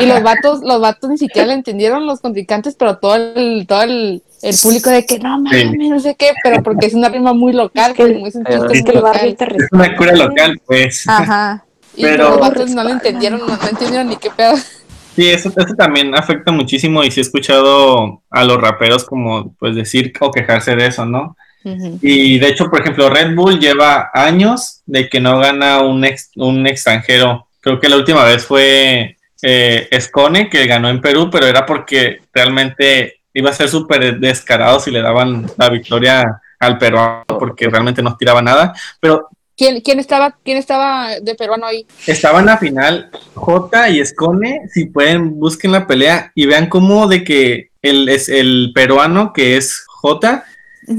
Y 0.00 0.06
los 0.06 0.22
vatos, 0.22 0.61
los 0.62 0.80
vatos 0.80 1.11
ni 1.11 1.18
siquiera 1.18 1.48
le 1.48 1.54
entendieron 1.54 2.06
los 2.06 2.20
contrincantes, 2.20 2.74
pero 2.76 2.98
todo 2.98 3.16
el, 3.16 3.66
todo 3.66 3.82
el, 3.82 4.22
el 4.42 4.54
público 4.62 4.90
de 4.90 5.04
que 5.06 5.18
no 5.18 5.40
mames, 5.40 5.72
no 5.76 5.98
sé 6.00 6.14
qué, 6.14 6.30
pero 6.44 6.62
porque 6.62 6.87
es 6.87 6.94
una 6.94 7.08
rima 7.08 7.32
muy 7.32 7.52
local, 7.52 7.90
Es 7.92 7.96
que 7.96 8.18
pues, 8.20 8.37
es 8.37 8.44
que 8.84 8.92
muy 8.92 9.00
local. 9.02 9.37
es 9.38 9.68
una 9.72 9.96
cura 9.96 10.12
local, 10.14 10.61
pues. 10.66 11.08
Ajá. 11.08 11.64
Y 11.96 12.02
Pero- 12.02 12.30
los 12.30 12.40
vatos 12.40 12.70
no 12.70 12.84
le 12.84 12.92
entendieron, 12.92 13.40
no, 13.40 13.46
no 13.48 13.68
entendieron 13.68 14.08
ni 14.08 14.16
qué 14.16 14.30
pedo. 14.30 14.54
Sí, 15.18 15.28
eso, 15.28 15.48
eso 15.48 15.74
también 15.74 16.14
afecta 16.14 16.52
muchísimo 16.52 17.02
y 17.02 17.11
sí 17.11 17.18
he 17.18 17.22
escuchado 17.22 18.22
a 18.31 18.44
los 18.44 18.61
raperos 18.61 19.04
como 19.04 19.52
pues 19.59 19.74
decir 19.74 20.12
o 20.20 20.31
quejarse 20.31 20.76
de 20.76 20.87
eso, 20.87 21.04
¿no? 21.07 21.37
Y 22.02 22.38
de 22.38 22.46
hecho, 22.46 22.70
por 22.70 22.83
ejemplo, 22.83 23.11
Red 23.11 23.35
Bull 23.35 23.59
lleva 23.59 24.11
años 24.14 24.83
de 24.87 25.09
que 25.09 25.18
no 25.20 25.40
gana 25.40 25.81
un, 25.81 26.04
ex- 26.04 26.31
un 26.37 26.64
extranjero. 26.68 27.48
Creo 27.61 27.81
que 27.81 27.88
la 27.88 27.96
última 27.96 28.22
vez 28.22 28.46
fue 28.46 29.16
eh, 29.42 29.88
Escone, 29.90 30.48
que 30.48 30.68
ganó 30.68 30.88
en 30.88 31.00
Perú, 31.00 31.28
pero 31.33 31.46
era 31.48 31.66
porque 31.66 32.20
realmente 32.33 33.22
iba 33.35 33.50
a 33.50 33.54
ser 33.54 33.68
súper 33.68 34.20
descarado 34.20 34.78
si 34.78 34.92
le 34.92 35.02
daban 35.02 35.46
la 35.57 35.68
victoria 35.68 36.40
al 36.61 36.78
peruano, 36.78 37.24
porque 37.26 37.68
realmente 37.68 38.04
no 38.04 38.16
tiraba 38.16 38.40
nada. 38.40 38.72
Pero 39.00 39.31
¿Quién, 39.59 39.81
quién 39.81 39.99
estaba, 39.99 40.37
quién 40.44 40.57
estaba 40.57 41.18
de 41.21 41.35
peruano 41.35 41.66
ahí? 41.66 41.85
estaba 42.07 42.38
en 42.38 42.47
la 42.47 42.59
final 42.59 43.11
J 43.35 43.88
y 43.90 44.01
Escone. 44.01 44.61
Si 44.73 44.87
pueden, 44.87 45.38
busquen 45.40 45.73
la 45.73 45.88
pelea 45.88 46.31
y 46.37 46.47
vean 46.47 46.68
cómo 46.68 47.09
de 47.09 47.25
que 47.25 47.71
el, 47.83 48.09
es 48.09 48.29
el 48.29 48.71
peruano, 48.73 49.33
que 49.33 49.57
es 49.57 49.85
J, 49.88 50.44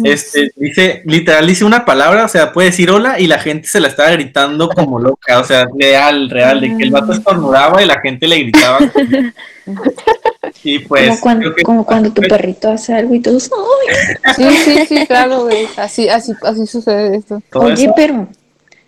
este, 0.04 0.52
dice, 0.56 1.02
literal 1.06 1.48
dice 1.48 1.66
una 1.66 1.84
palabra, 1.84 2.26
o 2.26 2.28
sea, 2.28 2.52
puede 2.52 2.68
decir 2.70 2.92
hola 2.92 3.20
y 3.20 3.26
la 3.26 3.40
gente 3.40 3.68
se 3.68 3.80
la 3.80 3.88
estaba 3.88 4.12
gritando 4.12 4.70
como 4.70 5.00
loca, 5.00 5.40
o 5.40 5.44
sea, 5.44 5.68
real, 5.80 6.30
real, 6.30 6.62
de 6.62 6.78
que 6.78 6.84
el 6.84 6.92
vato 6.92 7.12
estornudaba 7.14 7.82
y 7.82 7.88
la 7.88 8.00
gente 8.00 8.28
le 8.28 8.40
gritaba. 8.40 8.78
y 10.64 10.80
pues, 10.80 11.08
como, 11.10 11.22
cuando, 11.22 11.42
creo 11.42 11.56
que- 11.56 11.64
como 11.64 11.86
cuando 11.86 12.12
tu 12.12 12.22
perrito 12.22 12.70
hace 12.70 12.94
algo 12.94 13.16
y 13.16 13.20
todos, 13.22 13.50
¡ay! 13.52 14.36
Sí, 14.36 14.58
sí, 14.58 14.86
sí, 14.86 15.08
claro, 15.08 15.44
güey. 15.46 15.68
Así, 15.78 16.08
así, 16.08 16.34
así 16.44 16.68
sucede 16.68 17.18
esto. 17.18 17.42
Oye, 17.54 17.86
eso- 17.86 17.94
pero 17.96 18.28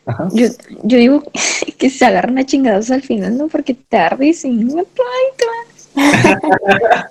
Ajá. 0.05 0.27
yo, 0.33 0.47
yo 0.83 0.97
digo 0.97 1.23
que 1.77 1.89
se 1.89 2.05
agarran 2.05 2.37
a 2.37 2.45
chingados 2.45 2.89
al 2.91 3.01
final, 3.03 3.37
¿no? 3.37 3.47
Porque 3.47 3.73
te 3.75 3.97
ardes 3.97 4.45
y 4.45 4.63
va. 4.65 4.83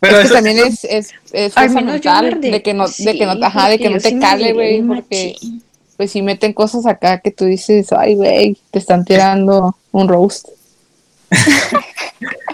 pero 0.00 0.18
es 0.18 0.20
que 0.20 0.24
eso 0.24 0.34
también 0.34 0.58
es, 0.58 0.84
es, 0.84 1.14
es 1.32 1.56
Al 1.56 1.70
fuerza 1.70 1.74
menos 1.74 2.00
yo 2.00 2.10
mental, 2.12 2.30
guardé. 2.30 2.50
de 2.50 2.62
que 2.62 2.74
no, 2.74 2.86
de 2.88 3.16
que 3.16 3.26
no, 3.26 3.32
ajá, 3.46 3.68
de 3.68 3.78
que 3.78 3.90
no 3.90 3.98
te 3.98 4.10
sí 4.10 4.18
cale, 4.18 4.52
güey, 4.52 4.82
porque 4.82 5.34
machín. 5.34 5.62
pues 5.96 6.10
si 6.12 6.22
meten 6.22 6.52
cosas 6.52 6.86
acá 6.86 7.20
que 7.20 7.30
tú 7.30 7.44
dices, 7.46 7.92
ay, 7.92 8.14
güey, 8.16 8.56
te 8.70 8.78
están 8.78 9.04
tirando 9.06 9.76
un 9.92 10.08
roast. 10.08 10.48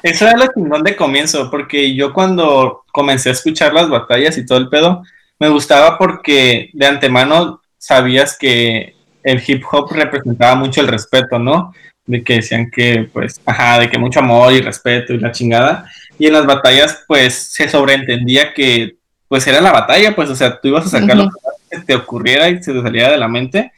Eso 0.02 0.26
era 0.26 0.36
lo 0.36 0.46
chingón 0.52 0.82
de 0.84 0.96
comienzo, 0.96 1.50
porque 1.50 1.94
yo 1.94 2.12
cuando 2.12 2.84
comencé 2.92 3.28
a 3.28 3.32
escuchar 3.32 3.74
las 3.74 3.88
batallas 3.88 4.38
y 4.38 4.46
todo 4.46 4.58
el 4.58 4.68
pedo, 4.68 5.02
me 5.38 5.48
gustaba 5.48 5.98
porque 5.98 6.70
de 6.72 6.86
antemano 6.86 7.60
sabías 7.78 8.36
que 8.38 8.94
el 9.22 9.42
hip 9.46 9.62
hop 9.70 9.92
representaba 9.92 10.54
mucho 10.54 10.80
el 10.80 10.88
respeto, 10.88 11.38
¿no? 11.38 11.72
De 12.06 12.22
que 12.24 12.34
decían 12.36 12.70
que, 12.70 13.08
pues, 13.12 13.40
ajá, 13.46 13.78
de 13.78 13.88
que 13.90 13.98
mucho 13.98 14.20
amor 14.20 14.52
y 14.52 14.60
respeto 14.60 15.12
y 15.12 15.18
la 15.18 15.30
chingada. 15.32 15.90
Y 16.18 16.26
en 16.26 16.32
las 16.34 16.46
batallas, 16.46 17.04
pues, 17.06 17.34
se 17.34 17.68
sobreentendía 17.68 18.52
que, 18.54 18.96
pues, 19.28 19.46
era 19.46 19.60
la 19.60 19.72
batalla, 19.72 20.14
pues, 20.14 20.28
o 20.30 20.34
sea, 20.36 20.58
tú 20.60 20.68
ibas 20.68 20.86
a 20.86 21.00
sacar 21.00 21.16
lo 21.16 21.24
Ujú. 21.24 21.36
que 21.70 21.78
te 21.80 21.94
ocurriera 21.94 22.48
y 22.48 22.62
se 22.62 22.72
te 22.72 22.82
saliera 22.82 23.10
de 23.10 23.18
la 23.18 23.28
mente. 23.28 23.72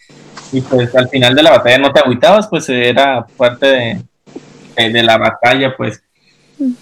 Y 0.53 0.61
pues 0.61 0.95
al 0.95 1.09
final 1.09 1.35
de 1.35 1.43
la 1.43 1.51
batalla 1.51 1.79
no 1.79 1.93
te 1.93 2.01
agüitabas, 2.01 2.47
pues 2.49 2.69
era 2.69 3.25
parte 3.39 3.67
de, 3.67 4.03
de- 4.77 4.91
de 4.91 5.03
la 5.03 5.17
batalla, 5.19 5.75
pues. 5.77 6.03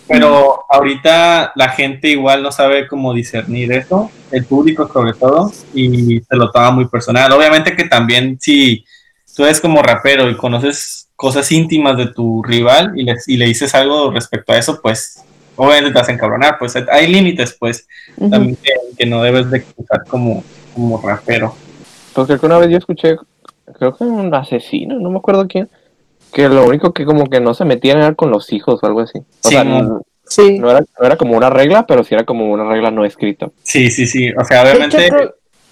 Pero 0.09 0.65
ahorita 0.69 1.53
la 1.55 1.69
gente 1.71 2.09
igual 2.09 2.43
no 2.43 2.53
sabe 2.53 2.87
cómo 2.89 3.15
discernir 3.15 3.73
eso, 3.73 4.11
el 4.31 4.45
público 4.45 4.91
sobre 4.93 5.13
todo, 5.15 5.51
y 5.75 6.21
se 6.21 6.37
lo 6.37 6.51
toma 6.51 6.71
muy 6.71 6.87
personal. 6.87 7.33
Obviamente 7.33 7.77
que 7.77 7.85
también 7.85 8.39
si 8.41 8.85
tú 9.35 9.45
eres 9.45 9.61
como 9.61 9.83
rapero 9.83 10.29
y 10.29 10.37
conoces 10.37 11.09
cosas 11.17 11.51
íntimas 11.53 11.97
de 11.97 12.07
tu 12.07 12.43
rival 12.43 12.93
y 12.97 13.05
le, 13.05 13.15
y 13.27 13.37
le 13.37 13.47
dices 13.47 13.75
algo 13.75 14.11
respecto 14.11 14.53
a 14.53 14.59
eso, 14.59 14.81
pues 14.81 15.23
obviamente 15.57 15.91
te 15.91 15.99
vas 15.99 16.09
a 16.09 16.13
encabronar, 16.13 16.59
pues 16.59 16.75
hay 16.91 17.07
límites, 17.07 17.57
pues 17.59 17.87
también 18.19 18.57
que, 18.57 18.73
que 18.97 19.07
no 19.07 19.23
debes 19.23 19.51
de 19.51 19.65
usar 19.77 20.05
como, 20.07 20.43
como 20.73 21.01
rapero. 21.01 21.55
Pues 22.15 22.27
creo 22.27 22.41
que 22.41 22.47
una 22.47 22.59
vez 22.59 22.71
yo 22.71 22.79
escuché, 22.79 23.17
creo 23.79 23.95
que 23.95 24.05
un 24.05 24.35
asesino, 24.35 24.99
no 24.99 25.11
me 25.11 25.19
acuerdo 25.19 25.47
quién, 25.47 25.69
que 26.33 26.49
lo 26.49 26.67
único 26.67 26.93
que 26.93 27.05
como 27.05 27.27
que 27.29 27.41
no 27.41 27.55
se 27.55 27.65
metían 27.65 27.99
era 27.99 28.15
con 28.15 28.31
los 28.31 28.53
hijos 28.53 28.81
o 28.83 28.87
algo 28.87 29.01
así. 29.01 29.19
O 29.19 29.25
Sí, 29.43 29.51
sea, 29.51 29.65
no. 29.65 30.03
Sí. 30.27 30.59
no 30.59 30.71
era, 30.71 30.81
no 30.81 31.07
era 31.07 31.17
como 31.17 31.37
una 31.37 31.51
regla, 31.51 31.87
pero 31.87 32.05
sí 32.05 32.15
era 32.15 32.25
como 32.25 32.51
una 32.51 32.65
regla 32.65 32.91
no 32.91 33.05
escrita. 33.05 33.51
Sí, 33.63 33.91
sí, 33.91 34.07
sí, 34.07 34.31
o 34.33 34.45
sea, 34.45 34.63
hecho, 34.63 34.77
obviamente... 34.77 35.11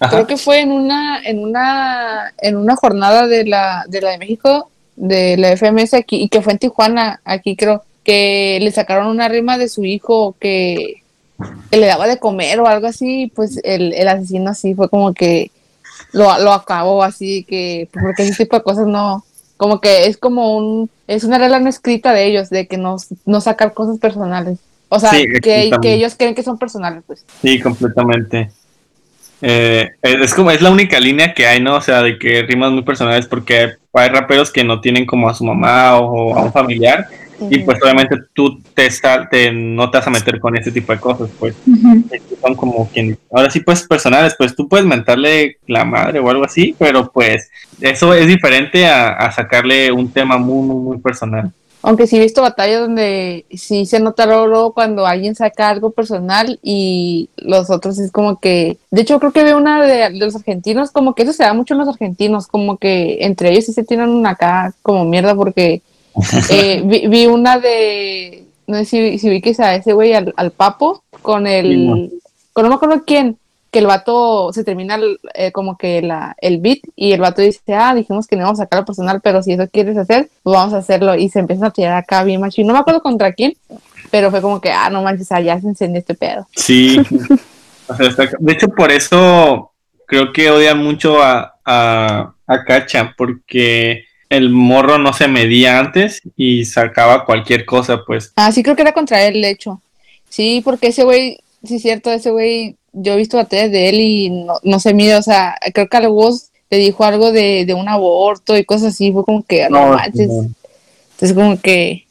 creo, 0.09 0.27
que 0.27 0.35
fue 0.37 0.59
en 0.59 0.71
una, 0.71 1.21
en 1.23 1.39
una, 1.39 2.33
en 2.39 2.57
una 2.57 2.75
jornada 2.75 3.27
de 3.27 3.45
la, 3.45 3.85
de 3.87 4.01
la 4.01 4.09
de 4.11 4.17
México, 4.17 4.69
de 4.97 5.37
la 5.37 5.55
FMS 5.55 5.93
aquí, 5.93 6.21
y 6.21 6.27
que 6.27 6.41
fue 6.41 6.51
en 6.51 6.59
Tijuana, 6.59 7.21
aquí 7.23 7.55
creo, 7.55 7.83
que 8.03 8.59
le 8.61 8.71
sacaron 8.71 9.07
una 9.07 9.29
rima 9.29 9.57
de 9.57 9.69
su 9.69 9.85
hijo 9.85 10.35
que, 10.39 11.03
que 11.71 11.77
le 11.77 11.85
daba 11.85 12.07
de 12.07 12.19
comer 12.19 12.59
o 12.59 12.67
algo 12.67 12.87
así, 12.87 13.31
pues 13.33 13.61
el, 13.63 13.93
el 13.93 14.07
asesino 14.09 14.49
así 14.49 14.75
fue 14.75 14.89
como 14.89 15.13
que 15.13 15.51
lo, 16.11 16.37
lo 16.39 16.51
acabó 16.51 17.03
así, 17.03 17.43
que 17.43 17.87
pues, 17.93 18.03
porque 18.03 18.23
ese 18.23 18.43
tipo 18.43 18.57
de 18.57 18.63
cosas 18.63 18.87
no, 18.87 19.23
como 19.59 19.81
que 19.81 20.07
es 20.07 20.17
como 20.17 20.57
un, 20.57 20.89
es 21.07 21.25
una 21.25 21.37
regla 21.37 21.59
no 21.59 21.69
escrita 21.69 22.13
de 22.13 22.25
ellos, 22.25 22.49
de 22.49 22.67
que 22.67 22.77
no, 22.77 22.95
no 23.25 23.41
sacar 23.41 23.73
cosas 23.75 23.99
personales. 23.99 24.59
O 24.89 24.99
sea, 24.99 25.11
Sí, 25.11 25.25
que, 25.43 25.69
que 25.81 25.93
ellos 25.93 26.15
creen 26.17 26.33
que 26.35 26.43
son 26.43 26.57
personales, 26.57 27.03
pues. 27.05 27.25
Sí, 27.41 27.59
completamente. 27.59 28.51
eh, 29.41 29.89
es 30.01 30.33
como, 30.33 30.51
es 30.51 30.61
la 30.61 30.71
única 30.71 30.99
línea 30.99 31.33
que 31.33 31.45
hay, 31.47 31.61
¿no? 31.61 31.75
O 31.77 31.81
sea, 31.81 32.01
de 32.03 32.17
que 32.19 32.43
rimas 32.43 32.71
muy 32.71 32.83
personales 32.83 33.27
porque 33.27 33.73
hay 33.93 34.09
raperos 34.09 34.51
que 34.51 34.63
no 34.63 34.81
tienen 34.81 35.05
como 35.05 35.29
a 35.29 35.33
su 35.35 35.43
mamá 35.45 35.99
o 35.99 36.35
a 36.37 36.43
un 36.43 36.53
familiar 36.53 37.07
y 37.49 37.59
pues 37.59 37.81
obviamente 37.81 38.15
tú 38.33 38.59
te, 38.73 38.89
te 39.29 39.51
no 39.51 39.89
te 39.89 39.97
vas 39.97 40.07
a 40.07 40.11
meter 40.11 40.39
con 40.39 40.57
ese 40.57 40.71
tipo 40.71 40.91
de 40.91 40.99
cosas, 40.99 41.29
pues. 41.39 41.55
Son 42.41 42.55
como 42.55 42.89
quien, 42.89 43.17
ahora 43.31 43.49
sí 43.49 43.59
pues 43.59 43.83
personales, 43.87 44.35
pues 44.37 44.55
tú 44.55 44.67
puedes 44.67 44.85
mentarle 44.85 45.57
la 45.67 45.85
madre 45.85 46.19
o 46.19 46.29
algo 46.29 46.45
así, 46.45 46.75
pero 46.77 47.11
pues 47.11 47.49
eso 47.81 48.13
es 48.13 48.27
diferente 48.27 48.87
a, 48.87 49.09
a 49.09 49.31
sacarle 49.31 49.91
un 49.91 50.11
tema 50.11 50.37
muy, 50.37 50.67
muy, 50.67 50.83
muy 50.83 50.97
personal. 50.99 51.51
Aunque 51.81 52.07
sí 52.07 52.17
he 52.17 52.19
visto 52.19 52.41
batallas 52.41 52.81
donde 52.81 53.45
sí 53.51 53.85
se 53.85 54.01
nota 54.01 54.25
luego 54.25 54.73
cuando 54.73 55.05
alguien 55.05 55.35
saca 55.35 55.69
algo 55.69 55.91
personal 55.91 56.59
y 56.61 57.29
los 57.37 57.69
otros 57.69 57.97
es 57.99 58.11
como 58.11 58.39
que, 58.39 58.77
de 58.91 59.01
hecho 59.01 59.17
creo 59.19 59.31
que 59.31 59.45
veo 59.45 59.57
una 59.57 59.85
de, 59.85 60.09
los 60.19 60.35
argentinos, 60.35 60.91
como 60.91 61.15
que 61.15 61.23
eso 61.23 61.31
se 61.31 61.43
da 61.43 61.53
mucho 61.53 61.73
en 61.73 61.79
los 61.79 61.87
argentinos, 61.87 62.47
como 62.47 62.77
que 62.77 63.19
entre 63.21 63.51
ellos 63.51 63.65
sí 63.65 63.73
se 63.73 63.85
tienen 63.85 64.09
una 64.09 64.31
acá 64.31 64.73
como 64.81 65.05
mierda 65.05 65.35
porque 65.35 65.81
eh, 66.49 66.81
vi, 66.83 67.27
una 67.27 67.59
de, 67.59 68.45
no 68.67 68.77
sé 68.77 68.85
si, 68.85 69.19
si 69.19 69.29
vi 69.29 69.41
que 69.41 69.55
a 69.59 69.75
ese 69.75 69.93
güey 69.93 70.13
al, 70.13 70.33
al, 70.37 70.51
Papo 70.51 71.03
con 71.21 71.47
el, 71.47 72.11
con 72.53 72.63
no 72.63 72.69
me 72.69 72.75
acuerdo 72.75 73.03
quién, 73.05 73.37
que 73.71 73.79
el 73.79 73.85
vato 73.85 74.51
se 74.51 74.63
termina 74.63 74.99
eh, 75.35 75.51
como 75.51 75.77
que 75.77 76.01
la, 76.01 76.35
el 76.41 76.59
beat 76.59 76.79
y 76.95 77.11
el 77.11 77.21
vato 77.21 77.41
dice, 77.41 77.61
ah, 77.73 77.93
dijimos 77.93 78.25
que 78.27 78.35
no 78.35 78.43
vamos 78.43 78.59
a 78.59 78.63
sacarlo 78.63 78.85
personal, 78.85 79.21
pero 79.21 79.43
si 79.43 79.53
eso 79.53 79.67
quieres 79.71 79.97
hacer, 79.97 80.29
pues 80.41 80.55
vamos 80.55 80.73
a 80.73 80.77
hacerlo. 80.77 81.15
Y 81.15 81.29
se 81.29 81.39
empieza 81.39 81.67
a 81.67 81.71
tirar 81.71 81.93
acá 81.93 82.23
bien 82.23 82.41
macho. 82.41 82.61
Y 82.61 82.63
no 82.63 82.73
me 82.73 82.79
acuerdo 82.79 83.01
contra 83.01 83.33
quién, 83.33 83.53
pero 84.09 84.31
fue 84.31 84.41
como 84.41 84.59
que, 84.59 84.71
ah, 84.71 84.89
no 84.89 85.03
manches, 85.03 85.31
allá 85.31 85.59
se 85.61 85.67
encendió 85.67 85.99
este 85.99 86.15
pedo. 86.15 86.47
Sí. 86.55 86.99
de 88.39 88.53
hecho, 88.53 88.69
por 88.69 88.91
eso 88.91 89.71
creo 90.07 90.33
que 90.33 90.49
odian 90.49 90.83
mucho 90.83 91.21
a, 91.21 91.55
a, 91.63 92.33
a 92.47 92.63
Cacha, 92.63 93.13
porque 93.15 94.05
el 94.29 94.51
morro 94.51 94.99
no 94.99 95.11
se 95.13 95.27
medía 95.27 95.79
antes 95.79 96.21
y 96.37 96.65
sacaba 96.65 97.25
cualquier 97.25 97.65
cosa, 97.65 98.03
pues. 98.05 98.31
Ah, 98.35 98.51
sí, 98.51 98.61
creo 98.61 98.75
que 98.75 98.83
era 98.83 98.93
contra 98.93 99.25
él, 99.25 99.41
de 99.41 99.49
hecho. 99.49 99.81
Sí, 100.29 100.61
porque 100.63 100.87
ese 100.87 101.03
güey, 101.03 101.39
sí 101.63 101.75
es 101.75 101.81
cierto, 101.81 102.11
ese 102.11 102.29
güey, 102.29 102.75
yo 102.93 103.13
he 103.13 103.17
visto 103.17 103.37
batallas 103.37 103.71
de 103.71 103.89
él 103.89 103.99
y 103.99 104.29
no, 104.29 104.59
no 104.63 104.79
se 104.79 104.93
mide, 104.93 105.15
o 105.15 105.21
sea, 105.23 105.57
creo 105.73 105.89
que 105.89 105.97
al 105.97 106.09
voz 106.09 106.49
le 106.69 106.77
dijo 106.77 107.03
algo 107.03 107.31
de, 107.31 107.65
de, 107.65 107.73
un 107.73 107.89
aborto 107.89 108.55
y 108.55 108.63
cosas 108.63 108.93
así, 108.93 109.11
fue 109.11 109.25
como 109.25 109.43
que, 109.43 109.67
no, 109.69 109.87
manches. 109.87 110.29
Entonces, 110.29 111.33
como 111.33 111.59
que, 111.59 112.05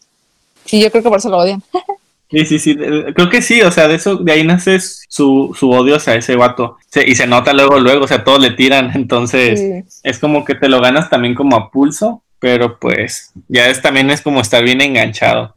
sí, 0.64 0.81
yo 0.81 0.90
creo 0.90 1.04
que 1.04 1.09
por 1.09 1.18
eso 1.18 1.31
lo 1.31 1.38
odian. 1.38 1.62
Sí, 2.31 2.45
sí, 2.45 2.59
sí, 2.59 2.77
creo 2.77 3.31
que 3.31 3.41
sí, 3.41 3.62
o 3.62 3.71
sea, 3.71 3.88
de 3.88 3.95
eso, 3.95 4.17
de 4.17 4.33
ahí 4.33 4.45
nace 4.45 4.79
su, 4.81 5.57
su 5.59 5.71
odio 5.71 5.97
hacia 5.97 6.14
ese 6.14 6.37
vato. 6.37 6.77
y 7.07 7.14
se 7.14 7.27
nota 7.27 7.55
luego, 7.55 7.79
luego, 7.79 8.05
o 8.05 8.09
sea, 8.09 8.23
todos 8.23 8.41
le 8.41 8.51
tiran, 8.51 8.91
entonces 8.95 9.85
es 10.03 10.19
como 10.19 10.45
que 10.45 10.55
te 10.55 10.69
lo 10.69 10.81
ganas 10.81 11.09
también 11.09 11.35
como 11.35 11.57
a 11.57 11.71
pulso, 11.71 12.23
pero 12.38 12.79
pues 12.79 13.33
ya 13.49 13.69
es 13.69 13.81
también 13.81 14.11
es 14.11 14.21
como 14.21 14.41
estar 14.41 14.62
bien 14.62 14.81
enganchado. 14.81 15.55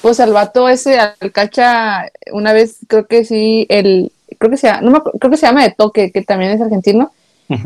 Pues 0.00 0.20
al 0.20 0.32
vato 0.32 0.68
ese, 0.68 0.98
al 0.98 1.32
cacha, 1.32 2.06
una 2.32 2.52
vez 2.52 2.78
creo 2.86 3.06
que 3.06 3.24
sí, 3.24 3.66
el, 3.68 4.12
creo 4.38 4.50
que 4.50 4.56
se 4.56 4.68
llama, 4.68 4.80
no 4.82 5.02
creo 5.02 5.30
que 5.30 5.36
se 5.36 5.46
llama 5.46 5.64
de 5.64 5.74
toque, 5.76 6.12
que 6.12 6.22
también 6.22 6.52
es 6.52 6.60
argentino, 6.60 7.12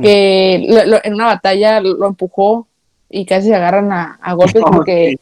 que 0.03 0.55
en 1.05 1.15
una 1.15 1.27
batalla 1.27 1.81
lo 1.81 2.07
empujó 2.07 2.67
y 3.11 3.25
casi 3.25 3.49
se 3.49 3.55
agarran 3.55 3.93
a, 3.93 4.19
a 4.21 4.33
golpes 4.33 4.63
porque 4.73 5.19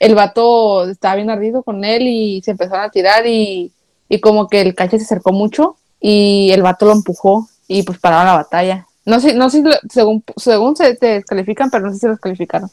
el 0.00 0.14
vato 0.14 0.88
estaba 0.88 1.16
bien 1.16 1.30
ardido 1.30 1.62
con 1.62 1.84
él 1.84 2.06
y 2.06 2.42
se 2.42 2.52
empezaron 2.52 2.84
a 2.84 2.90
tirar 2.90 3.26
y, 3.26 3.72
y 4.08 4.20
como 4.20 4.48
que 4.48 4.60
el 4.60 4.74
cache 4.74 4.98
se 4.98 5.04
acercó 5.04 5.32
mucho 5.32 5.76
y 6.00 6.50
el 6.52 6.62
vato 6.62 6.86
lo 6.86 6.92
empujó 6.92 7.48
y 7.66 7.82
pues 7.82 7.98
pararon 7.98 8.26
la 8.26 8.34
batalla. 8.34 8.86
No 9.04 9.20
sé, 9.20 9.32
no 9.32 9.48
sé, 9.48 9.64
según, 9.88 10.22
según 10.36 10.76
se 10.76 10.94
te 10.94 11.06
descalifican, 11.06 11.70
pero 11.70 11.86
no 11.86 11.92
sé 11.94 11.98
si 11.98 12.06
los 12.06 12.20
calificaron. 12.20 12.68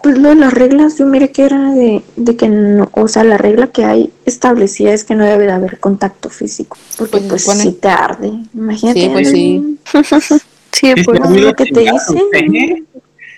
Pues 0.00 0.16
lo 0.16 0.28
de 0.28 0.36
las 0.36 0.52
reglas, 0.52 0.96
yo 0.96 1.06
mire 1.06 1.32
que 1.32 1.44
era 1.44 1.72
de, 1.72 2.02
de, 2.14 2.36
que 2.36 2.48
no, 2.48 2.88
o 2.92 3.08
sea, 3.08 3.24
la 3.24 3.36
regla 3.36 3.66
que 3.66 3.84
hay 3.84 4.12
establecida 4.24 4.92
es 4.92 5.02
que 5.02 5.16
no 5.16 5.24
debe 5.24 5.46
de 5.46 5.52
haber 5.52 5.80
contacto 5.80 6.30
físico, 6.30 6.76
porque 6.96 7.18
pues, 7.18 7.44
pues 7.44 7.58
si 7.58 7.72
te 7.72 7.88
arde, 7.88 8.30
imagínate. 8.54 9.00
Sí, 9.00 9.08
pues 9.08 9.30
sí. 9.30 9.78
sí, 10.72 10.94
pues 11.04 11.30
lo 11.30 11.54
que 11.54 11.64
te 11.64 11.80
dicen. 11.80 12.86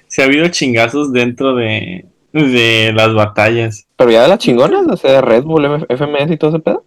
Se 0.06 0.22
ha 0.22 0.26
habido 0.26 0.46
chingazos 0.48 1.12
dentro 1.12 1.54
de, 1.56 2.04
de 2.34 2.92
las 2.94 3.14
batallas. 3.14 3.86
Pero 3.96 4.10
ya 4.10 4.22
de 4.22 4.28
las 4.28 4.38
chingonas, 4.38 4.86
o 4.88 4.96
sea, 4.96 5.20
Red 5.20 5.44
Bull, 5.44 5.86
FMS 5.88 6.30
y 6.30 6.36
todo 6.36 6.50
ese 6.50 6.58
pedo. 6.58 6.84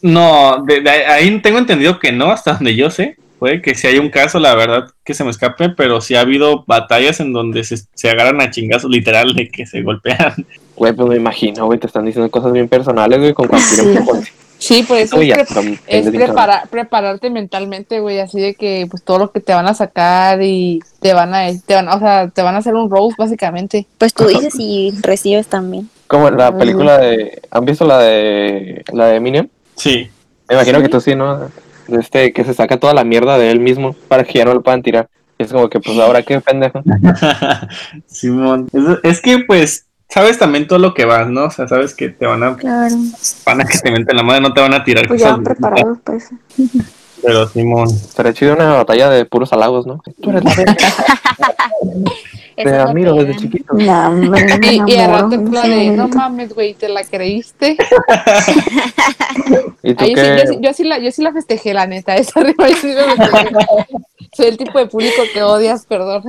No, 0.00 0.64
de, 0.64 0.88
ahí 0.88 1.40
tengo 1.40 1.58
entendido 1.58 1.98
que 1.98 2.12
no, 2.12 2.30
hasta 2.30 2.54
donde 2.54 2.74
yo 2.74 2.90
sé. 2.90 3.16
Puede 3.38 3.62
que 3.62 3.76
si 3.76 3.86
hay 3.86 3.98
un 3.98 4.10
caso, 4.10 4.40
la 4.40 4.54
verdad, 4.56 4.90
que 5.04 5.14
se 5.14 5.22
me 5.22 5.30
escape, 5.30 5.68
pero 5.70 6.00
sí 6.00 6.16
ha 6.16 6.22
habido 6.22 6.64
batallas 6.66 7.20
en 7.20 7.32
donde 7.32 7.62
se, 7.62 7.76
se 7.94 8.10
agarran 8.10 8.40
a 8.40 8.50
chingazos 8.50 8.90
literal 8.90 9.34
de 9.34 9.48
que 9.48 9.64
se 9.64 9.82
golpean. 9.82 10.34
Güey, 10.74 10.92
pues 10.92 11.08
me 11.08 11.16
imagino, 11.16 11.66
güey, 11.66 11.78
te 11.78 11.86
están 11.86 12.04
diciendo 12.04 12.30
cosas 12.30 12.52
bien 12.52 12.68
personales, 12.68 13.18
güey, 13.18 13.34
con 13.34 13.48
cualquier 13.48 13.80
Sí, 13.80 14.32
por 14.86 14.98
eso 14.98 15.20
es, 15.20 16.10
prepararte 16.70 17.30
mentalmente, 17.30 18.00
güey, 18.00 18.18
así 18.18 18.40
de 18.40 18.54
que 18.54 18.86
pues 18.90 19.02
todo 19.02 19.18
lo 19.18 19.30
que 19.30 19.40
te 19.40 19.54
van 19.54 19.66
a 19.66 19.74
sacar 19.74 20.42
y 20.42 20.80
te 21.00 21.14
van 21.14 21.34
a, 21.34 21.46
te 21.64 21.74
van, 21.74 21.88
o 21.88 21.98
sea, 21.98 22.28
te 22.28 22.42
van 22.42 22.54
a 22.54 22.58
hacer 22.58 22.74
un 22.74 22.90
roast 22.90 23.16
básicamente. 23.16 23.86
Pues 23.98 24.12
tú 24.12 24.26
dices 24.26 24.54
y 24.58 24.92
recibes 25.02 25.46
también. 25.46 25.88
Como 26.06 26.30
la 26.30 26.56
película 26.56 26.98
de, 26.98 27.40
¿han 27.50 27.64
visto 27.64 27.86
la 27.86 27.98
de 27.98 28.82
la 28.92 29.06
de 29.06 29.20
Minion? 29.20 29.50
Sí. 29.76 30.10
Me 30.48 30.54
imagino 30.54 30.80
que 30.80 30.88
tú 30.88 31.00
sí, 31.00 31.14
¿no? 31.14 31.50
Este, 31.88 32.32
que 32.32 32.44
se 32.44 32.54
saca 32.54 32.78
toda 32.78 32.94
la 32.94 33.04
mierda 33.04 33.38
de 33.38 33.50
él 33.50 33.60
mismo 33.60 33.94
para 34.08 34.24
que 34.24 34.38
ya 34.38 34.44
no 34.44 34.54
lo 34.54 34.62
puedan 34.62 34.82
tirar. 34.82 35.08
es 35.38 35.52
como 35.52 35.68
que, 35.68 35.80
pues, 35.80 35.98
ahora 35.98 36.22
qué 36.22 36.40
pendejo. 36.40 36.82
Simón. 38.06 38.68
es 39.02 39.20
que, 39.20 39.40
pues, 39.40 39.87
sabes 40.08 40.38
también 40.38 40.66
todo 40.66 40.78
lo 40.78 40.94
que 40.94 41.04
vas, 41.04 41.28
¿no? 41.28 41.44
O 41.44 41.50
sea, 41.50 41.68
sabes 41.68 41.94
que 41.94 42.08
te 42.08 42.26
van 42.26 42.42
a. 42.42 42.56
Claro. 42.56 42.96
Van 43.44 43.60
a 43.60 43.64
que 43.64 43.78
te 43.78 43.90
meten 43.90 44.16
la 44.16 44.22
madre, 44.22 44.40
no 44.40 44.52
te 44.52 44.60
van 44.60 44.74
a 44.74 44.84
tirar. 44.84 45.06
Pues 45.06 45.20
ya 45.20 45.36
preparados 45.36 45.98
pues. 46.04 46.28
Pero 47.22 47.48
Simón. 47.48 47.88
Estaría 47.88 48.32
chido 48.32 48.54
una 48.54 48.74
batalla 48.74 49.10
de 49.10 49.24
puros 49.24 49.52
halagos, 49.52 49.86
¿no? 49.86 50.00
Tú 50.20 50.30
eres 50.30 50.44
la 50.44 50.54
Te 52.56 52.74
admiro 52.74 53.14
desde 53.14 53.36
chiquito. 53.36 53.72
No, 53.74 54.08
hombre, 54.08 54.44
y, 54.62 54.82
y 54.92 54.96
al 54.96 55.10
rato 55.12 55.28
de, 55.28 55.90
no 55.90 56.08
mames, 56.08 56.52
güey, 56.52 56.74
¿te 56.74 56.88
la 56.88 57.04
creíste? 57.04 57.76
¿Y 59.84 59.94
tú 59.94 60.04
Ahí 60.04 60.14
qué? 60.14 60.44
sí, 60.46 60.54
yo, 60.54 60.60
yo, 60.60 60.72
sí 60.72 60.82
la, 60.82 60.98
yo 60.98 61.12
sí 61.12 61.22
la 61.22 61.32
festejé, 61.32 61.72
la 61.72 61.86
neta, 61.86 62.16
esa 62.16 62.40
rima 62.40 62.66
sí 62.80 62.88
me 62.88 63.14
festejé. 63.14 63.50
Soy 64.38 64.46
el 64.50 64.56
tipo 64.56 64.78
de 64.78 64.86
público 64.86 65.20
que 65.34 65.42
odias, 65.42 65.84
perdón. 65.84 66.22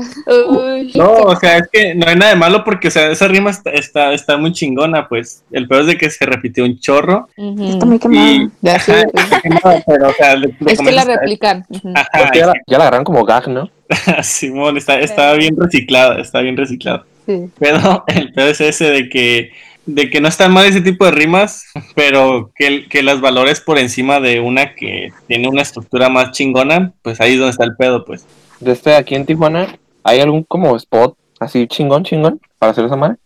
Uy, 0.50 0.92
No, 0.96 1.12
o 1.12 1.36
sea, 1.36 1.58
es 1.58 1.70
que 1.72 1.94
no 1.94 2.08
hay 2.08 2.16
nada 2.16 2.32
de 2.32 2.38
malo 2.40 2.64
porque, 2.64 2.88
o 2.88 2.92
sea, 2.92 3.12
esa 3.12 3.28
rima 3.28 3.52
está, 3.52 3.70
está, 3.70 4.14
está 4.14 4.36
muy 4.36 4.52
chingona, 4.52 5.08
pues. 5.08 5.44
El 5.52 5.68
peor 5.68 5.82
es 5.82 5.88
de 5.90 5.98
que 6.00 6.10
se 6.10 6.26
repitió 6.26 6.66
un 6.66 6.80
chorro. 6.80 7.30
Está 7.38 7.86
muy 7.86 8.00
quemado. 8.00 8.50
Ya 8.62 8.80
sé, 8.80 9.04
No, 9.48 9.60
pero, 9.86 10.10
o 10.10 10.14
sea, 10.14 10.36
le- 10.36 10.56
le 10.60 10.72
es 10.74 10.80
que 10.80 10.92
la 10.92 11.04
replican. 11.04 11.68
Ajá, 11.94 12.32
ya, 12.34 12.48
la, 12.48 12.54
ya 12.66 12.78
la 12.80 12.84
agarran 12.86 13.04
como 13.04 13.24
gag, 13.26 13.48
¿no? 13.48 13.70
Simón, 14.24 14.78
está, 14.78 15.00
está 15.00 15.34
bien 15.34 15.56
reciclado, 15.56 16.18
está 16.18 16.42
bien 16.42 16.58
reciclado. 16.58 17.06
Sí. 17.28 17.46
Pero 17.60 18.04
el 18.08 18.34
peor 18.34 18.50
es 18.50 18.60
ese 18.62 18.86
de 18.90 19.08
que, 19.10 19.52
de 19.86 20.10
que 20.10 20.22
no 20.22 20.28
están 20.28 20.54
mal 20.54 20.66
ese 20.66 20.82
tipo 20.82 21.06
de 21.06 21.12
rimas, 21.12 21.66
pero 21.96 22.52
que, 22.56 22.88
que 22.88 23.04
las 23.04 23.22
valores 23.22 23.62
por 23.62 23.78
encima 23.78 24.20
de 24.20 24.40
una 24.40 24.76
que 24.76 25.12
tiene 25.28 25.48
una 25.48 25.62
estructura 25.62 26.10
más 26.10 26.32
chingona, 26.32 26.94
pues 27.02 27.20
ahí 27.22 27.34
es 27.34 27.40
donde 27.40 27.52
está 27.52 27.64
el 27.64 27.76
pedo, 27.76 28.06
pues. 28.06 28.26
De 28.60 28.72
este 28.72 28.96
aquí 28.96 29.16
en 29.16 29.26
Tijuana, 29.26 29.78
¿hay 30.04 30.20
algún 30.20 30.44
como 30.44 30.76
spot 30.76 31.18
así 31.40 31.68
chingón, 31.68 32.04
chingón 32.04 32.40
para 32.58 32.72
hacer 32.72 32.86
esa 32.86 32.96
madre? 32.96 33.18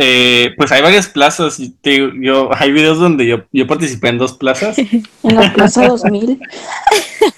Eh, 0.00 0.54
pues 0.56 0.70
hay 0.70 0.80
varias 0.80 1.08
plazas. 1.08 1.58
y 1.58 1.70
te 1.70 2.10
yo, 2.20 2.50
hay 2.54 2.70
videos 2.70 2.98
donde 2.98 3.26
yo, 3.26 3.42
yo 3.52 3.66
participé 3.66 4.08
en 4.08 4.18
dos 4.18 4.34
plazas. 4.34 4.76
En 5.24 5.34
la 5.34 5.52
Plaza 5.52 5.86
2000. 5.88 6.40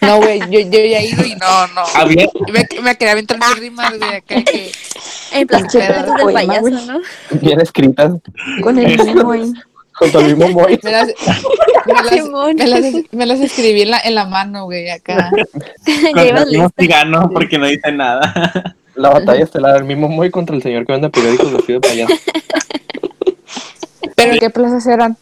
No, 0.02 0.18
güey, 0.18 0.38
yo, 0.50 0.60
yo 0.60 0.78
ya 0.78 0.98
he 1.00 1.06
ido 1.06 1.24
y 1.24 1.34
no, 1.34 1.66
no. 1.68 1.82
Había, 1.94 2.26
Me, 2.52 2.66
me 2.82 2.96
quería 2.96 3.12
aventar 3.12 3.38
mis 3.38 3.58
rimas 3.58 3.98
de 3.98 4.06
acá 4.06 4.42
que. 4.44 4.70
En 5.32 5.46
del 5.46 5.66
poema, 6.22 6.32
payaso. 6.32 6.70
¿no? 6.70 7.00
Bien 7.40 7.60
escritas, 7.60 8.12
Con 8.62 8.78
el 8.78 8.96
mismo 8.98 9.32
ahí. 9.32 9.52
junto 9.92 10.18
al 10.18 10.24
mismo 10.26 10.48
boy. 10.50 10.78
Me 10.82 10.90
las, 10.92 11.08
me 11.86 11.94
las, 11.94 12.54
me 12.54 12.66
las, 12.66 12.94
me 13.12 13.26
las 13.26 13.40
escribí 13.40 13.82
en 13.82 13.90
la, 13.90 14.00
en 14.00 14.14
la 14.14 14.26
mano, 14.26 14.64
güey, 14.64 14.90
acá. 14.90 15.30
Ya 16.14 16.26
ibas 16.26 16.46
no 16.46 16.50
lista. 16.52 16.70
si 16.78 16.86
gano 16.86 17.30
porque 17.32 17.58
no 17.58 17.66
dice 17.66 17.90
nada. 17.92 18.76
La 19.00 19.08
batalla 19.10 19.44
estelar 19.44 19.74
del 19.74 19.84
mismo 19.84 20.08
boy 20.08 20.30
contra 20.30 20.54
el 20.54 20.62
señor 20.62 20.84
que 20.86 20.92
vende 20.92 21.08
periódicos 21.10 21.52
vestido 21.52 21.80
de 21.80 21.88
payaso. 21.88 22.14
Pero 24.14 24.38
¿qué 24.38 24.50
plazas 24.50 24.86
eran? 24.86 25.16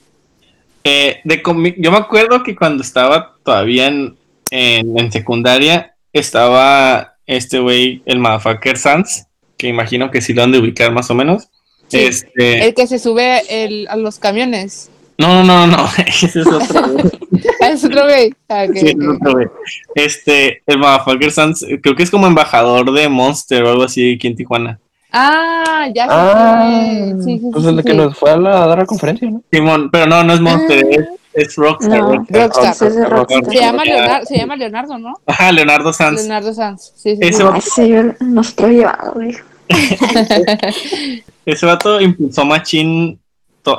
Eh, 0.85 1.21
de 1.25 1.43
comi- 1.43 1.75
yo 1.79 1.91
me 1.93 1.99
acuerdo 1.99 2.43
que 2.43 2.57
cuando 2.57 2.83
estaba 2.83 3.37
todavía 3.45 3.87
en, 3.87 4.17
en, 4.51 4.99
en 4.99 5.13
secundaria, 5.13 5.95
estaba 6.13 7.15
este 7.27 7.59
güey, 7.61 8.03
el 8.07 8.19
motherfucker 8.19 8.77
Sans, 8.79 9.27
que 9.57 9.69
imagino 9.69 10.11
que 10.11 10.21
sí 10.21 10.33
lo 10.35 10.43
han 10.43 10.53
de 10.53 10.59
ubicar 10.59 10.91
más 10.93 11.11
o 11.11 11.15
menos. 11.15 11.49
Sí. 11.89 11.99
Este, 12.01 12.67
El 12.67 12.75
que 12.75 12.87
se 12.87 12.99
sube 12.99 13.43
el, 13.49 13.87
a 13.89 13.97
los 13.97 14.19
camiones. 14.19 14.91
No, 15.19 15.45
no, 15.45 15.67
no, 15.67 15.77
no, 15.77 15.89
ese 16.07 16.41
es 16.41 16.47
otro. 16.47 16.83
Ah, 17.63 17.69
es 17.71 17.85
otro 17.85 18.05
güey. 18.05 18.33
Ah, 18.49 18.67
Sí, 18.75 18.89
es 18.89 18.95
otro, 18.95 19.33
güey. 19.33 19.47
Este, 19.95 20.63
el 20.67 20.79
Motherfucker 20.79 21.31
Sans, 21.31 21.65
creo 21.83 21.95
que 21.97 22.03
es 22.03 22.11
como 22.11 22.27
embajador 22.27 22.91
de 22.93 23.09
Monster 23.09 23.65
o 23.65 23.71
algo 23.71 23.85
así 23.85 24.15
aquí 24.15 24.27
en 24.29 24.37
Tijuana. 24.37 24.79
Ah, 25.13 25.87
ya. 25.95 26.07
Ah. 26.09 27.13
Sí, 27.25 27.39
sí, 27.39 27.41
pues 27.51 27.63
sí, 27.65 27.71
el 27.71 27.77
de 27.77 27.83
que 27.83 27.95
nos 27.95 28.17
fue 28.19 28.31
a, 28.31 28.37
la- 28.37 28.65
a 28.65 28.67
dar 28.67 28.79
la 28.79 28.87
conferencia, 28.87 29.31
¿no? 29.31 29.43
Simón, 29.51 29.89
pero 29.91 30.07
no, 30.07 30.23
no 30.23 30.33
es 30.35 30.41
Monster, 30.41 30.85
es, 30.91 31.09
es 31.33 31.57
Rockstar. 31.57 31.99
No, 32.01 32.25
Rockstar. 32.29 32.73
es. 32.73 32.79
Se 33.49 33.55
llama 33.61 33.85
Leonardo, 33.85 34.27
se 34.27 34.37
llama 34.37 34.57
Leonardo, 34.57 34.99
¿no? 34.99 35.15
Ajá, 35.27 35.51
Leonardo 35.53 35.93
Sanz. 35.95 36.21
Leonardo 36.21 36.53
Sanz. 36.53 36.93
Sí, 36.97 37.17
sí, 37.17 37.19
Ese 37.23 37.39
sí. 37.39 37.43
va- 37.43 37.55
Ah, 37.55 37.59
ese 37.59 37.89
yo 37.89 38.03
no 38.21 38.41
estoy 38.43 38.77
llevado, 38.77 39.13
güey. 39.15 39.35
Ese 41.47 41.67
vato 41.67 42.01
impulsó 42.01 42.45
machín 42.45 43.19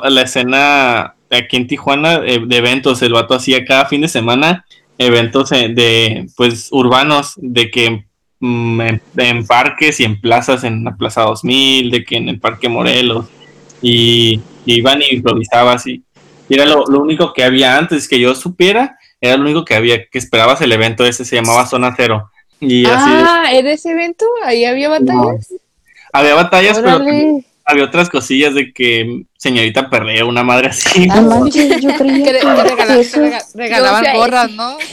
la 0.04 0.22
escena 0.22 1.14
aquí 1.30 1.56
en 1.56 1.66
Tijuana 1.66 2.20
eh, 2.24 2.40
de 2.44 2.56
eventos. 2.56 3.02
El 3.02 3.12
vato 3.12 3.34
hacía 3.34 3.64
cada 3.64 3.86
fin 3.86 4.00
de 4.00 4.08
semana 4.08 4.64
eventos 4.98 5.52
eh, 5.52 5.68
de, 5.70 6.26
pues, 6.36 6.68
urbanos, 6.70 7.34
de 7.36 7.70
que 7.70 8.04
mm, 8.40 8.80
en, 8.80 9.02
en 9.16 9.46
parques 9.46 10.00
y 10.00 10.04
en 10.04 10.20
plazas, 10.20 10.64
en 10.64 10.84
la 10.84 10.94
Plaza 10.96 11.22
2000, 11.22 11.90
de 11.90 12.04
que 12.04 12.16
en 12.16 12.28
el 12.28 12.38
Parque 12.38 12.68
Morelos, 12.68 13.26
y, 13.80 14.40
y 14.66 14.74
iban 14.74 15.00
y 15.02 15.14
improvisaba 15.14 15.72
así. 15.72 16.02
Y 16.48 16.54
era 16.54 16.66
lo, 16.66 16.84
lo 16.86 17.00
único 17.00 17.32
que 17.32 17.44
había 17.44 17.78
antes 17.78 18.08
que 18.08 18.20
yo 18.20 18.34
supiera, 18.34 18.98
era 19.20 19.36
lo 19.36 19.44
único 19.44 19.64
que 19.64 19.74
había, 19.74 20.06
que 20.06 20.18
esperabas 20.18 20.60
el 20.60 20.72
evento 20.72 21.04
ese, 21.04 21.24
se 21.24 21.36
llamaba 21.36 21.66
Zona 21.66 21.94
Cero. 21.96 22.30
Y 22.60 22.84
así 22.84 23.10
Ah, 23.10 23.44
¿en 23.52 23.66
ese 23.66 23.92
evento? 23.92 24.26
¿Ahí 24.44 24.64
había 24.64 24.88
batallas? 24.88 25.54
había 26.12 26.34
batallas, 26.34 26.78
pero. 26.80 27.00
Había 27.70 27.84
otras 27.84 28.08
cosillas 28.10 28.54
de 28.54 28.72
que 28.72 29.22
señorita 29.36 29.88
perrea, 29.90 30.24
una 30.24 30.42
madre 30.42 30.68
así. 30.68 31.08
Ah, 31.10 31.20
No 31.20 31.40
manches, 31.40 31.80
yo 31.80 31.90
creía 31.98 32.16
re- 32.18 32.22
que 32.24 32.32
que, 32.32 32.44
regala- 32.44 32.94
que 32.94 33.00
eso, 33.00 33.20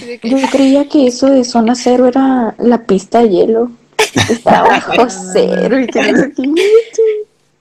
de 0.05 0.19
que- 0.19 0.29
yo 0.29 0.37
creía 0.51 0.87
que 0.87 1.07
eso 1.07 1.27
de 1.27 1.43
zona 1.43 1.75
cero 1.75 2.07
era 2.07 2.55
la 2.59 2.85
pista 2.85 3.19
de 3.21 3.29
hielo. 3.29 3.71
Estaba 4.29 4.69
bajo 4.69 5.07
cero 5.33 5.79
y 5.79 5.87
que 5.87 6.01
no 6.11 6.17
sé 6.17 6.33
qué. 6.35 6.43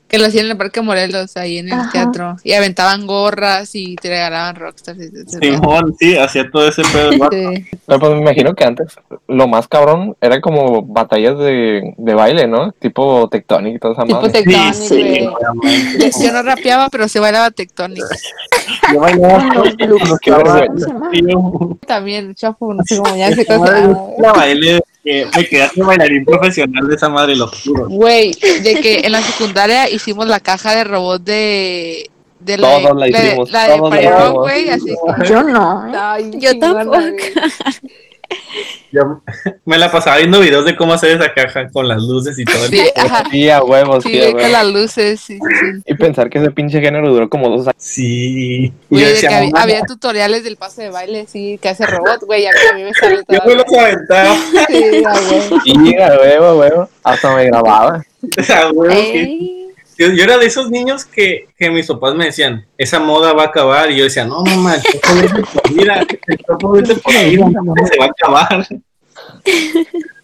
Que 0.08 0.18
lo 0.18 0.26
hacían 0.26 0.44
en 0.44 0.52
el 0.52 0.56
Parque 0.56 0.80
Morelos, 0.82 1.36
ahí 1.36 1.58
en 1.58 1.66
el 1.66 1.72
Ajá. 1.72 1.90
teatro. 1.90 2.36
Y 2.44 2.52
aventaban 2.52 3.06
gorras 3.08 3.74
y 3.74 3.96
te 3.96 4.08
regalaban 4.08 4.54
rockstars. 4.54 4.98
Simón, 5.40 5.96
sí, 5.98 6.16
hacía 6.16 6.48
todo 6.48 6.68
ese 6.68 6.82
pedo. 6.92 7.10
Sí. 7.32 7.66
Pero 7.86 7.98
pues 8.00 8.12
me 8.12 8.20
imagino 8.20 8.54
que 8.54 8.64
antes 8.64 8.94
lo 9.26 9.48
más 9.48 9.66
cabrón 9.66 10.16
era 10.20 10.40
como 10.40 10.82
batallas 10.82 11.36
de, 11.38 11.92
de 11.96 12.14
baile, 12.14 12.46
¿no? 12.46 12.70
Tipo 12.72 13.28
Tectonic 13.28 13.74
y 13.74 13.78
toda 13.80 13.94
esa 13.94 14.04
Tipo 14.04 14.20
madre. 14.20 14.30
Tectonic, 14.32 14.74
sí, 14.74 14.94
güey. 15.02 15.26
obviamente. 15.26 16.10
Yo 16.22 16.32
no 16.32 16.42
rapeaba, 16.42 16.88
pero 16.88 17.08
se 17.08 17.18
bailaba 17.18 17.50
Tectonic. 17.50 18.04
Yo 18.92 19.00
bailaba 19.00 19.62
sí, 21.10 21.20
yo- 21.28 21.78
También, 21.86 22.34
chapo, 22.34 22.72
no 22.74 22.82
sé 22.84 22.96
cómo 22.98 23.16
ya 23.16 23.32
se 23.34 23.44
cosa. 23.44 23.88
la 24.18 24.32
bailé, 24.32 24.80
que 25.06 25.26
me 25.36 25.46
quedé 25.48 25.70
de 25.74 25.82
bailarín 25.82 26.24
profesional 26.24 26.86
de 26.88 26.94
esa 26.96 27.08
madre, 27.08 27.36
lo 27.36 27.46
juro. 27.48 27.88
Güey, 27.88 28.32
de 28.62 28.74
que 28.82 29.00
en 29.04 29.12
la 29.12 29.22
secundaria 29.22 29.88
hicimos 29.88 30.26
la 30.26 30.40
caja 30.40 30.74
de 30.74 30.84
robot 30.84 31.22
de. 31.22 32.10
de 32.40 32.58
la, 32.58 32.68
Todos 32.82 32.96
la 32.98 33.06
de- 33.06 33.10
hicimos, 33.26 33.50
la 33.52 33.62
de 33.62 33.68
la 33.68 33.76
Rock, 33.78 33.94
hicimos. 33.94 34.32
güey, 34.34 34.68
así. 34.70 34.94
Yo 35.28 35.42
no. 35.42 35.86
¿eh? 35.88 35.92
Ay, 35.98 36.30
Yo 36.34 36.58
tampoco. 36.58 36.98
Yo 38.92 39.20
me 39.64 39.76
la 39.78 39.90
pasaba 39.90 40.16
viendo 40.18 40.40
videos 40.40 40.64
de 40.64 40.76
cómo 40.76 40.92
hacer 40.94 41.10
esa 41.20 41.32
caja 41.34 41.68
con 41.70 41.86
las 41.88 42.00
luces 42.02 42.38
y 42.38 42.44
todo. 42.44 42.64
el 42.64 42.70
Sí, 42.70 42.80
ajá. 42.96 43.24
Sí, 43.30 43.50
a 43.50 43.62
huevos, 43.62 44.04
Sí, 44.04 44.18
a 44.22 44.26
con 44.26 44.36
huevos. 44.36 44.50
las 44.52 44.66
luces, 44.66 45.20
sí, 45.20 45.38
sí, 45.38 45.40
sí. 45.74 45.82
Y 45.86 45.94
pensar 45.94 46.30
que 46.30 46.38
ese 46.38 46.50
pinche 46.50 46.80
género 46.80 47.08
duró 47.12 47.28
como 47.28 47.48
dos 47.50 47.62
años. 47.66 47.74
Sí. 47.78 48.66
Y 48.66 48.72
Güey, 48.88 49.02
yo 49.02 49.06
de 49.08 49.12
decía, 49.14 49.28
que 49.28 49.34
había, 49.34 49.50
"Mamá, 49.50 49.62
había 49.62 49.80
tutoriales 49.82 50.44
del 50.44 50.56
paso 50.56 50.80
de 50.82 50.90
baile, 50.90 51.26
sí, 51.26 51.58
que 51.60 51.68
hace 51.68 51.84
robot, 51.86 52.22
güey, 52.24 52.46
a 52.46 52.50
mí, 52.52 52.56
a 52.70 52.74
mí 52.74 52.82
me 52.84 52.94
sale 52.94 53.22
yo 53.28 53.38
me 53.44 53.54
los 53.56 53.64
aventaba. 53.78 54.34
Sí, 54.68 55.04
a 55.04 55.12
huevo. 55.12 55.60
Y 55.64 55.94
a 56.00 56.08
huevo, 56.18 56.44
a 56.46 56.54
huevo. 56.56 56.88
Hasta 57.02 57.34
me 57.36 57.44
grababa. 57.46 58.02
Sea, 58.42 58.70
huevo. 58.70 58.94
Yo, 59.98 60.08
yo 60.10 60.24
era 60.24 60.38
de 60.38 60.46
esos 60.46 60.70
niños 60.70 61.04
que, 61.04 61.48
que 61.56 61.70
mis 61.70 61.86
papás 61.86 62.14
me 62.14 62.26
decían, 62.26 62.66
esa 62.76 63.00
moda 63.00 63.32
va 63.32 63.44
a 63.44 63.46
acabar. 63.46 63.90
Y 63.90 63.96
yo 63.96 64.04
decía, 64.04 64.24
no, 64.24 64.42
mamá, 64.42 64.74
el 64.76 64.82
topo 64.82 65.14
vete 65.22 65.42
por 65.44 65.72
vida, 65.72 66.06
el 66.26 66.38
topo 66.44 66.70
vete 66.72 66.94
por 66.96 67.12
se 67.12 67.98
va 67.98 68.04
a 68.04 68.08
acabar. 68.08 68.66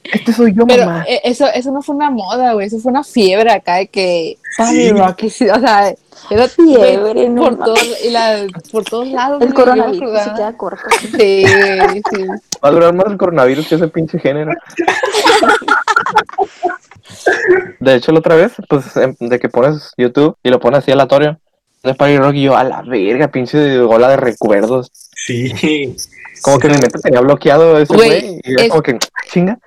Este 0.05 0.33
soy 0.33 0.53
yo, 0.55 0.67
Pero 0.67 0.87
mamá. 0.87 1.05
eh, 1.09 1.21
eso, 1.25 1.47
eso 1.47 1.71
no 1.71 1.81
fue 1.81 1.95
una 1.95 2.11
moda, 2.11 2.53
güey, 2.53 2.67
eso 2.67 2.79
fue 2.81 2.91
una 2.91 3.05
fiebre 3.05 3.51
acá 3.53 3.77
de 3.77 3.87
que 3.87 4.37
Sí. 4.69 4.91
Rock, 4.91 5.25
o 5.25 5.31
sea, 5.31 5.95
era 6.31 6.49
Fiebre, 6.49 7.29
no 7.29 7.43
por, 7.43 7.59
todos, 7.59 7.99
y 8.05 8.11
la, 8.11 8.47
por 8.71 8.85
todos 8.85 9.09
lados. 9.09 9.43
El 9.43 9.55
coronavirus 9.55 10.23
se 10.23 10.33
queda 10.35 10.57
corto. 10.57 10.83
Sí, 11.01 11.45
sí. 11.47 12.27
Va 12.63 12.69
a 12.69 12.71
durar 12.71 12.95
más 12.95 13.07
el 13.07 13.17
coronavirus 13.17 13.67
que 13.67 13.75
ese 13.77 13.89
pinche 13.89 14.19
género. 14.19 14.53
De 17.81 17.95
hecho, 17.97 18.13
la 18.13 18.21
otra 18.21 18.37
vez, 18.37 18.53
pues, 18.69 18.97
em, 18.97 19.15
de 19.19 19.39
que 19.39 19.49
pones 19.49 19.93
YouTube 19.97 20.37
y 20.43 20.51
lo 20.51 20.61
pones 20.61 20.79
así 20.81 20.93
aleatorio, 20.93 21.39
de 21.83 21.95
Party 21.95 22.17
Rock 22.19 22.35
y 22.35 22.43
yo, 22.43 22.57
a 22.57 22.63
la 22.65 22.83
verga, 22.83 23.29
pinche 23.29 23.81
ola 23.81 24.09
de 24.09 24.17
recuerdos. 24.17 24.91
Sí. 25.17 25.95
Como 26.43 26.59
que 26.59 26.69
mi 26.69 26.75
mente 26.75 26.99
tenía 27.01 27.21
bloqueado 27.21 27.79
ese 27.79 27.95
Güey. 27.95 28.41
Y 28.45 28.61
es- 28.63 28.69
como 28.69 28.83
que, 28.83 28.99
chinga. 29.33 29.59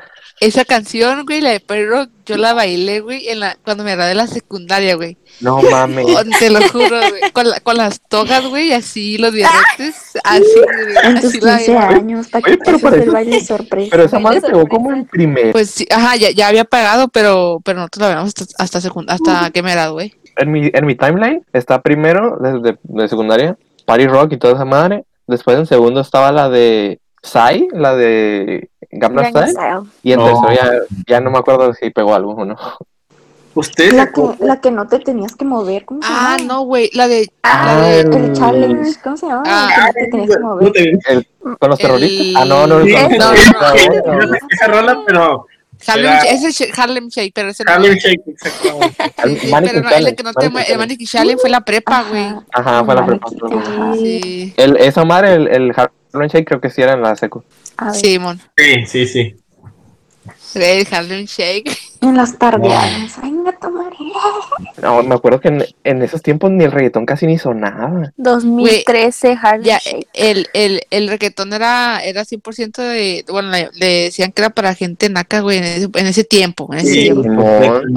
Esa 0.41 0.65
canción, 0.65 1.25
güey, 1.25 1.39
la 1.39 1.51
de 1.51 1.85
Rock, 1.85 2.09
yo 2.25 2.35
la 2.37 2.53
bailé, 2.53 2.99
güey, 2.99 3.29
en 3.29 3.39
la, 3.39 3.57
cuando 3.63 3.85
me 3.85 3.91
gradué 3.95 4.09
de 4.09 4.15
la 4.15 4.27
secundaria, 4.27 4.95
güey. 4.95 5.17
No 5.39 5.61
mames. 5.61 6.05
Oh, 6.09 6.21
Te 6.39 6.49
lo 6.49 6.59
juro, 6.69 6.97
güey. 7.09 7.31
Con, 7.31 7.49
la- 7.49 7.59
con 7.61 7.77
las 7.77 8.01
togas, 8.01 8.45
güey, 8.47 8.73
así, 8.73 9.17
los 9.17 9.31
birretes, 9.31 9.95
así, 10.25 10.43
güey. 10.43 10.95
En 11.05 11.21
tus 11.21 11.25
Así 11.35 11.39
la 11.41 11.57
15 11.57 11.73
bailé. 11.73 11.95
años, 11.95 12.27
para 12.27 12.41
que 12.43 12.51
Oye, 12.51 12.59
pero 12.65 12.79
pases 12.79 12.83
para 12.91 13.03
el 13.03 13.11
baile 13.11 13.45
sorpresa. 13.45 13.87
Pero 13.91 14.03
esa 14.03 14.19
madre 14.19 14.41
pegó 14.41 14.67
como 14.67 14.91
en 14.91 15.05
primer. 15.05 15.53
Pues 15.53 15.69
sí, 15.71 15.87
ajá, 15.89 16.15
ya, 16.17 16.31
ya 16.31 16.49
había 16.49 16.65
pagado, 16.65 17.07
pero, 17.07 17.61
pero 17.63 17.79
nosotros 17.79 18.01
la 18.01 18.07
veíamos 18.07 18.33
hasta, 18.37 18.45
hasta, 18.63 18.79
secund- 18.89 19.05
hasta 19.09 19.51
que 19.51 19.63
me 19.63 19.71
gradué. 19.71 20.13
En 20.37 20.51
mi, 20.51 20.69
en 20.73 20.85
mi 20.85 20.95
timeline 20.95 21.45
está 21.53 21.81
primero, 21.81 22.37
desde 22.41 22.77
de 22.83 23.07
secundaria, 23.07 23.57
Party 23.85 24.07
Rock 24.07 24.33
y 24.33 24.37
toda 24.37 24.55
esa 24.55 24.65
madre. 24.65 25.05
Después 25.27 25.57
en 25.57 25.65
segundo 25.65 26.01
estaba 26.01 26.31
la 26.33 26.49
de 26.49 26.99
Psy, 27.23 27.69
la 27.71 27.95
de 27.95 28.69
Gangnam 28.99 29.25
Style. 29.29 29.51
Style. 29.51 29.79
Y 30.03 30.11
en 30.13 30.19
No. 30.19 30.25
tercero 30.25 30.53
ya, 30.53 30.71
ya 31.07 31.19
no 31.21 31.31
me 31.31 31.37
acuerdo 31.39 31.73
si 31.73 31.89
pegó 31.89 32.13
algo 32.15 32.31
o 32.33 32.45
no. 32.45 32.55
Ustedes 33.53 33.91
se 33.91 33.95
La 33.95 34.11
que, 34.11 34.21
la 34.39 34.59
que 34.59 34.69
no 34.69 34.85
te 34.85 34.99
tenías 34.99 35.33
que 35.33 35.45
mover, 35.45 35.85
¿cómo 35.85 36.01
se 36.01 36.07
Ah, 36.11 36.35
no, 36.45 36.63
güey, 36.65 36.89
la 36.93 37.07
de... 37.07 37.31
Ah, 37.43 37.77
la 37.79 37.87
de 37.87 37.99
el- 38.01 38.33
challenge, 38.33 38.99
¿cómo 39.01 39.15
se 39.15 39.27
llama? 39.27 39.43
Ah. 39.45 39.69
que 39.69 39.81
no 39.81 39.93
te 39.93 40.11
tenías 40.11 40.29
que 40.35 40.39
No 40.41 40.47
mover. 40.47 40.71
te- 40.73 40.99
¿Con 41.57 41.69
los 41.69 41.79
El- 41.79 41.85
terroristas? 41.85 42.41
Ah, 42.41 42.45
no, 42.45 42.67
no, 42.67 42.83
Sí, 42.83 42.93
no, 42.93 43.09
no. 43.17 43.33
Esa 43.33 44.67
rola, 44.67 44.99
pero 45.07 45.47
Harlem, 45.87 46.05
Era- 46.11 46.21
ese 46.23 46.47
es 46.49 46.79
Harlem 46.79 47.07
Shake, 47.07 47.31
pero 47.33 47.49
ese 47.49 47.63
no. 47.63 47.71
Harlem 47.71 47.93
Shake, 47.95 48.21
exactamente. 48.27 48.95
Sí, 49.39 49.51
pero 49.51 49.81
no, 49.81 49.89
el 49.89 50.15
que 50.15 50.23
no 50.23 50.33
te 50.33 50.45
el 50.47 51.07
Challenge 51.07 51.37
fue 51.39 51.49
la 51.49 51.61
prepa, 51.61 52.03
güey. 52.09 52.33
Ajá. 52.51 52.83
Fue 52.83 52.95
la 52.95 53.05
prepa. 53.05 53.27
sí. 53.93 53.99
Sí, 53.99 54.53
El, 54.57 54.75
esa 54.77 55.05
madre, 55.05 55.33
el, 55.35 55.47
el 55.47 55.71
Harlem 55.75 56.27
Shake, 56.29 56.45
creo 56.45 56.59
que 56.59 56.69
sí 56.69 56.81
era 56.81 56.93
en 56.93 57.01
la 57.01 57.15
secu. 57.15 57.43
Simón. 57.93 58.41
Sí, 58.57 58.85
sí, 58.85 59.07
sí. 59.07 59.35
El 60.55 60.87
Harlem 60.89 61.25
Shake. 61.25 61.69
En 62.01 62.15
las 62.15 62.37
tardeadas. 62.37 63.17
Ay, 63.21 63.31
no 63.31 63.51
tomaré. 63.59 63.97
No, 64.81 65.03
me 65.03 65.15
acuerdo 65.15 65.41
que 65.41 65.49
en, 65.49 65.65
en 65.83 66.01
esos 66.01 66.21
tiempos 66.21 66.49
ni 66.49 66.63
el 66.63 66.71
reggaetón 66.71 67.05
casi 67.05 67.25
ni 67.27 67.37
sonaba. 67.37 68.13
2013 68.15 69.37
Harlem 69.41 69.63
Ya, 69.63 69.79
Shake. 69.79 70.07
el, 70.13 70.47
el, 70.53 70.81
el 70.91 71.09
reggaetón 71.09 71.51
era, 71.51 71.99
era 72.03 72.23
100% 72.23 72.71
de. 72.77 73.25
Bueno, 73.29 73.49
le, 73.51 73.69
le 73.73 73.85
decían 74.03 74.31
que 74.31 74.41
era 74.43 74.49
para 74.49 74.73
gente 74.75 75.09
naca, 75.09 75.41
güey, 75.41 75.57
en 75.57 75.63
ese, 75.65 75.89
en 75.93 76.07
ese 76.07 76.23
tiempo. 76.23 76.69
En 76.71 76.79
ese 76.79 76.91
Sí, 76.93 77.01
tiempo. 77.01 77.43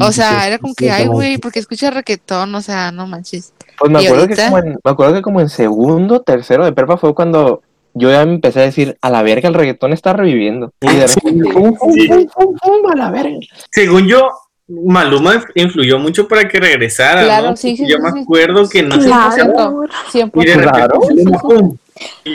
O 0.01 0.11
sea, 0.11 0.47
era 0.49 0.59
como 0.59 0.75
que, 0.75 0.91
ay, 0.91 1.07
güey, 1.07 1.39
porque 1.39 1.61
escuchas 1.61 1.95
reggaetón, 1.95 2.53
o 2.57 2.61
sea, 2.61 2.91
no 2.91 3.07
manches. 3.07 3.53
Pues 3.79 3.93
me 3.93 4.03
¿Y 4.03 4.07
acuerdo, 4.07 4.27
que 4.27 4.35
como 4.35 4.59
en, 4.59 4.69
me 4.83 4.91
acuerdo 4.91 5.15
que 5.15 5.23
como 5.23 5.41
en 5.41 5.49
segundo, 5.49 6.23
tercero 6.23 6.65
de 6.65 6.73
prepa 6.73 6.97
fue 6.97 7.15
cuando 7.15 7.63
yo 7.99 8.11
ya 8.11 8.25
me 8.25 8.35
empecé 8.35 8.61
a 8.61 8.65
decir, 8.65 8.97
a 9.03 9.11
la 9.11 9.23
verga, 9.23 9.49
el 9.49 9.55
reggaetón 9.55 9.93
está 9.93 10.13
reviviendo. 10.13 10.73
Y 10.81 10.87
de 10.97 11.07
repente, 11.07 11.51
pum, 11.53 11.75
pum, 11.75 11.93
Sí. 11.93 12.09
pum, 12.09 12.27
pum, 12.35 12.57
pum, 12.57 12.91
a 12.93 12.97
la 12.97 13.11
verga. 13.11 13.37
Según 13.71 14.07
yo, 14.07 14.29
Maluma 14.69 15.43
influyó 15.55 15.99
mucho 15.99 16.29
para 16.29 16.47
que 16.47 16.61
regresara, 16.61 17.25
Claro, 17.25 17.51
¿no? 17.51 17.57
sí, 17.57 17.77
sí, 17.77 17.87
yo 17.89 17.97
sí, 17.97 18.03
me 18.03 18.13
sí. 18.13 18.19
acuerdo 18.23 18.69
que 18.69 18.83
no 18.83 19.01
se. 19.01 19.09
100%. 19.09 20.43
Y 20.43 20.47
de 20.47 20.55
repente, 20.55 20.71
Claro. 20.73 21.01
Pum. 21.41 21.77
Y 22.25 22.35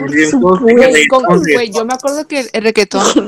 con- 1.07 1.23
güey, 1.39 1.71
yo 1.71 1.85
me 1.85 1.93
acuerdo 1.93 2.27
que 2.27 2.41
el 2.51 2.63
reggaetón 2.63 3.27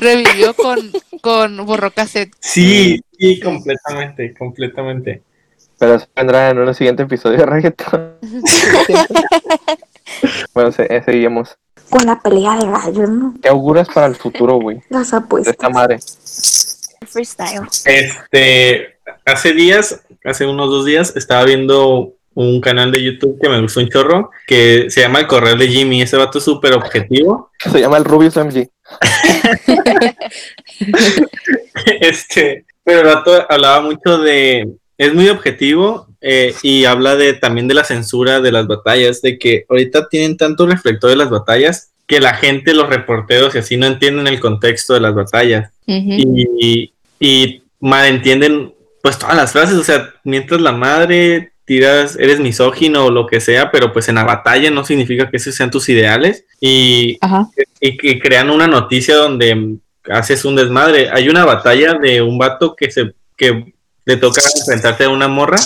revivió 0.00 0.54
con, 0.54 0.78
con 1.20 1.66
Borró 1.66 1.90
Cassette. 1.90 2.32
Sí, 2.38 3.00
sí, 3.18 3.40
completamente, 3.40 4.34
completamente. 4.38 5.22
Pero 5.78 5.94
eso 5.94 6.06
vendrá 6.14 6.50
en 6.50 6.58
un 6.58 6.74
siguiente 6.74 7.02
episodio 7.04 7.38
de 7.38 7.46
reggaetón. 7.46 8.12
bueno, 10.54 10.72
se, 10.72 10.84
eh, 10.94 11.02
seguimos. 11.04 11.56
Con 11.88 12.06
la 12.06 12.20
pelea 12.20 12.56
de 12.56 12.66
gallos, 12.66 13.10
¿no? 13.10 13.34
¿Qué 13.42 13.48
auguras 13.48 13.88
para 13.92 14.06
el 14.06 14.16
futuro, 14.16 14.60
güey? 14.60 14.80
Las 14.90 15.10
De 15.10 15.16
apuestas. 15.16 15.52
esta 15.52 15.68
madre. 15.68 15.98
Freestyle. 17.06 17.62
Este, 17.84 18.98
hace 19.24 19.52
días, 19.52 20.00
hace 20.24 20.46
unos 20.46 20.68
dos 20.70 20.84
días, 20.84 21.16
estaba 21.16 21.44
viendo 21.44 22.14
un 22.34 22.60
canal 22.60 22.92
de 22.92 23.02
YouTube 23.02 23.38
que 23.40 23.48
me 23.48 23.60
gustó 23.60 23.80
un 23.80 23.88
chorro, 23.88 24.30
que 24.46 24.86
se 24.88 25.00
llama 25.00 25.18
El 25.18 25.26
Correo 25.26 25.56
de 25.56 25.66
Jimmy. 25.66 26.02
Ese 26.02 26.16
vato 26.16 26.38
es 26.38 26.44
súper 26.44 26.74
objetivo. 26.74 27.50
Se 27.58 27.80
llama 27.80 27.98
el 27.98 28.04
Rubius 28.04 28.36
MG. 28.36 28.68
este, 32.00 32.64
pero 32.84 33.00
el 33.00 33.06
vato 33.06 33.46
hablaba 33.48 33.80
mucho 33.82 34.18
de. 34.18 34.68
Es 34.96 35.14
muy 35.14 35.28
objetivo 35.28 36.09
eh, 36.20 36.54
y 36.62 36.84
habla 36.84 37.16
de 37.16 37.34
también 37.34 37.68
de 37.68 37.74
la 37.74 37.84
censura 37.84 38.40
de 38.40 38.52
las 38.52 38.66
batallas, 38.66 39.22
de 39.22 39.38
que 39.38 39.64
ahorita 39.68 40.08
tienen 40.08 40.36
tanto 40.36 40.66
reflector 40.66 41.10
de 41.10 41.16
las 41.16 41.30
batallas 41.30 41.90
que 42.06 42.20
la 42.20 42.34
gente, 42.34 42.74
los 42.74 42.88
reporteros 42.88 43.54
y 43.54 43.58
así 43.58 43.76
no 43.76 43.86
entienden 43.86 44.26
el 44.26 44.40
contexto 44.40 44.94
de 44.94 45.00
las 45.00 45.14
batallas. 45.14 45.70
Y, 45.86 46.92
y 47.20 47.62
malentienden 47.78 48.74
pues 49.02 49.18
todas 49.18 49.36
las 49.36 49.52
frases, 49.52 49.76
o 49.76 49.84
sea, 49.84 50.12
mientras 50.24 50.60
la 50.60 50.72
madre, 50.72 51.52
tiras, 51.64 52.16
eres 52.18 52.40
misógino 52.40 53.06
o 53.06 53.10
lo 53.10 53.26
que 53.26 53.40
sea, 53.40 53.70
pero 53.70 53.92
pues 53.92 54.08
en 54.08 54.16
la 54.16 54.24
batalla 54.24 54.70
no 54.70 54.84
significa 54.84 55.30
que 55.30 55.36
esos 55.36 55.54
sean 55.54 55.70
tus 55.70 55.88
ideales. 55.88 56.44
Y, 56.60 57.18
y 57.80 57.96
que 57.96 58.18
crean 58.18 58.50
una 58.50 58.66
noticia 58.66 59.14
donde 59.14 59.78
haces 60.10 60.44
un 60.44 60.56
desmadre. 60.56 61.10
Hay 61.12 61.28
una 61.28 61.44
batalla 61.44 61.94
de 61.94 62.22
un 62.22 62.38
vato 62.38 62.74
que 62.74 62.90
se 62.90 63.14
que 63.36 63.72
le 64.04 64.16
toca 64.16 64.42
enfrentarse 64.58 65.04
a 65.04 65.08
una 65.08 65.28
morra 65.28 65.58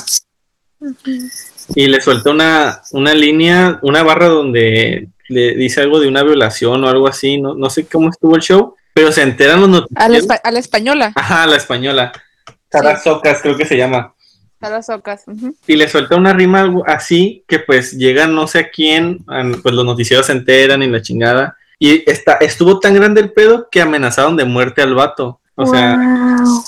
y 1.75 1.87
le 1.89 2.01
suelta 2.01 2.31
una, 2.31 2.81
una 2.93 3.15
línea, 3.15 3.79
una 3.83 4.03
barra 4.03 4.27
donde 4.29 5.09
le 5.29 5.55
dice 5.55 5.81
algo 5.81 6.01
de 6.01 6.09
una 6.09 6.23
violación 6.23 6.85
o 6.85 6.89
algo 6.89 7.09
así, 7.09 7.41
no, 7.41 7.55
no 7.55 7.71
sé 7.71 7.87
cómo 7.87 8.11
estuvo 8.11 8.37
el 8.37 8.43
show, 8.43 8.75
pero 8.93 9.11
se 9.13 9.23
enteran 9.23 9.61
los 9.61 9.69
A 9.69 9.73
la, 9.73 9.79
noticieros. 9.81 10.25
espa- 10.29 10.41
a 10.45 10.51
la 10.53 10.59
española. 10.59 11.13
Ajá, 11.15 11.47
la 11.47 11.57
española. 11.57 12.13
Sara 12.71 12.99
Socas, 13.01 13.41
creo 13.43 13.57
que 13.57 13.65
se 13.67 13.77
llama. 13.77 14.13
A. 14.61 14.81
Y 15.67 15.77
le 15.77 15.89
suelta 15.89 16.17
una 16.17 16.33
rima 16.33 16.73
así 16.87 17.45
que 17.47 17.59
pues 17.59 17.93
llega 17.93 18.27
no 18.27 18.47
sé 18.47 18.61
a 18.61 18.71
quién, 18.71 19.19
pues 19.63 19.75
los 19.75 19.85
noticieros 19.85 20.27
se 20.27 20.33
enteran 20.33 20.83
y 20.83 20.89
la 20.89 21.03
chingada. 21.03 21.57
Y 21.79 22.09
está, 22.11 22.35
estuvo 22.35 22.81
tan 22.81 22.95
grande 22.95 23.21
el 23.21 23.33
pedo 23.33 23.69
que 23.71 23.83
amenazaron 23.83 24.37
de 24.37 24.45
muerte 24.47 24.81
al 24.81 24.95
vato. 24.95 25.41
O 25.55 25.67
sea, 25.67 25.97
Wow. 25.97 26.65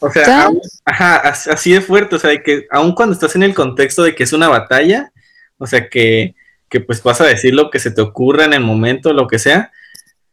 O 0.00 0.10
sea, 0.10 0.24
aún- 0.44 0.60
ajá, 0.84 1.16
as- 1.16 1.46
así 1.48 1.72
de 1.72 1.80
fuerte, 1.80 2.16
o 2.16 2.18
sea, 2.18 2.30
de 2.30 2.42
que 2.42 2.66
aun 2.70 2.94
cuando 2.94 3.12
estás 3.14 3.36
en 3.36 3.42
el 3.42 3.54
contexto 3.54 4.02
de 4.02 4.14
que 4.14 4.24
es 4.24 4.32
una 4.32 4.48
batalla, 4.48 5.12
o 5.58 5.66
sea, 5.66 5.88
que, 5.88 6.34
que 6.68 6.80
pues 6.80 7.02
vas 7.02 7.20
a 7.20 7.26
decir 7.26 7.54
lo 7.54 7.70
que 7.70 7.78
se 7.78 7.90
te 7.90 8.00
ocurra 8.00 8.44
en 8.44 8.52
el 8.54 8.60
momento, 8.60 9.12
lo 9.12 9.26
que 9.26 9.38
sea, 9.38 9.70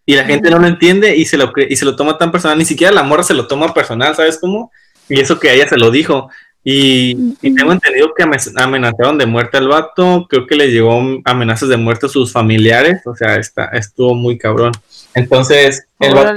y 0.06 0.16
la 0.16 0.24
gente 0.24 0.50
no 0.50 0.60
lo 0.60 0.68
entiende 0.68 1.16
y 1.18 1.26
se 1.26 1.36
lo, 1.38 1.52
y 1.58 1.76
se 1.76 1.84
lo 1.86 1.96
toma 1.98 2.18
tan 2.18 2.32
personal, 2.32 2.58
ni 2.58 2.64
siquiera 2.66 2.94
la 2.94 3.04
morra 3.04 3.24
se 3.24 3.34
lo 3.34 3.46
toma 3.48 3.74
personal, 3.74 4.16
¿sabes 4.16 4.38
cómo? 4.40 4.72
Y 5.10 5.20
eso 5.20 5.38
que 5.40 5.50
a 5.50 5.54
ella 5.54 5.68
se 5.68 5.78
lo 5.78 5.92
dijo. 5.92 6.30
Y, 6.64 7.36
y 7.42 7.56
tengo 7.56 7.72
entendido 7.72 8.14
que 8.14 8.24
ame- 8.24 8.38
amenazaron 8.58 9.18
de 9.18 9.26
muerte 9.26 9.58
al 9.58 9.68
vato, 9.70 10.28
creo 10.30 10.46
que 10.48 10.56
le 10.56 10.68
llegó 10.70 11.02
amenazas 11.24 11.70
de 11.70 11.78
muerte 11.78 12.08
a 12.08 12.10
sus 12.10 12.32
familiares, 12.32 13.02
o 13.06 13.16
sea, 13.16 13.36
está, 13.38 13.66
estuvo 13.74 14.16
muy 14.16 14.38
cabrón. 14.38 14.74
Entonces, 15.14 15.86
el 16.00 16.14
vato-. 16.14 16.28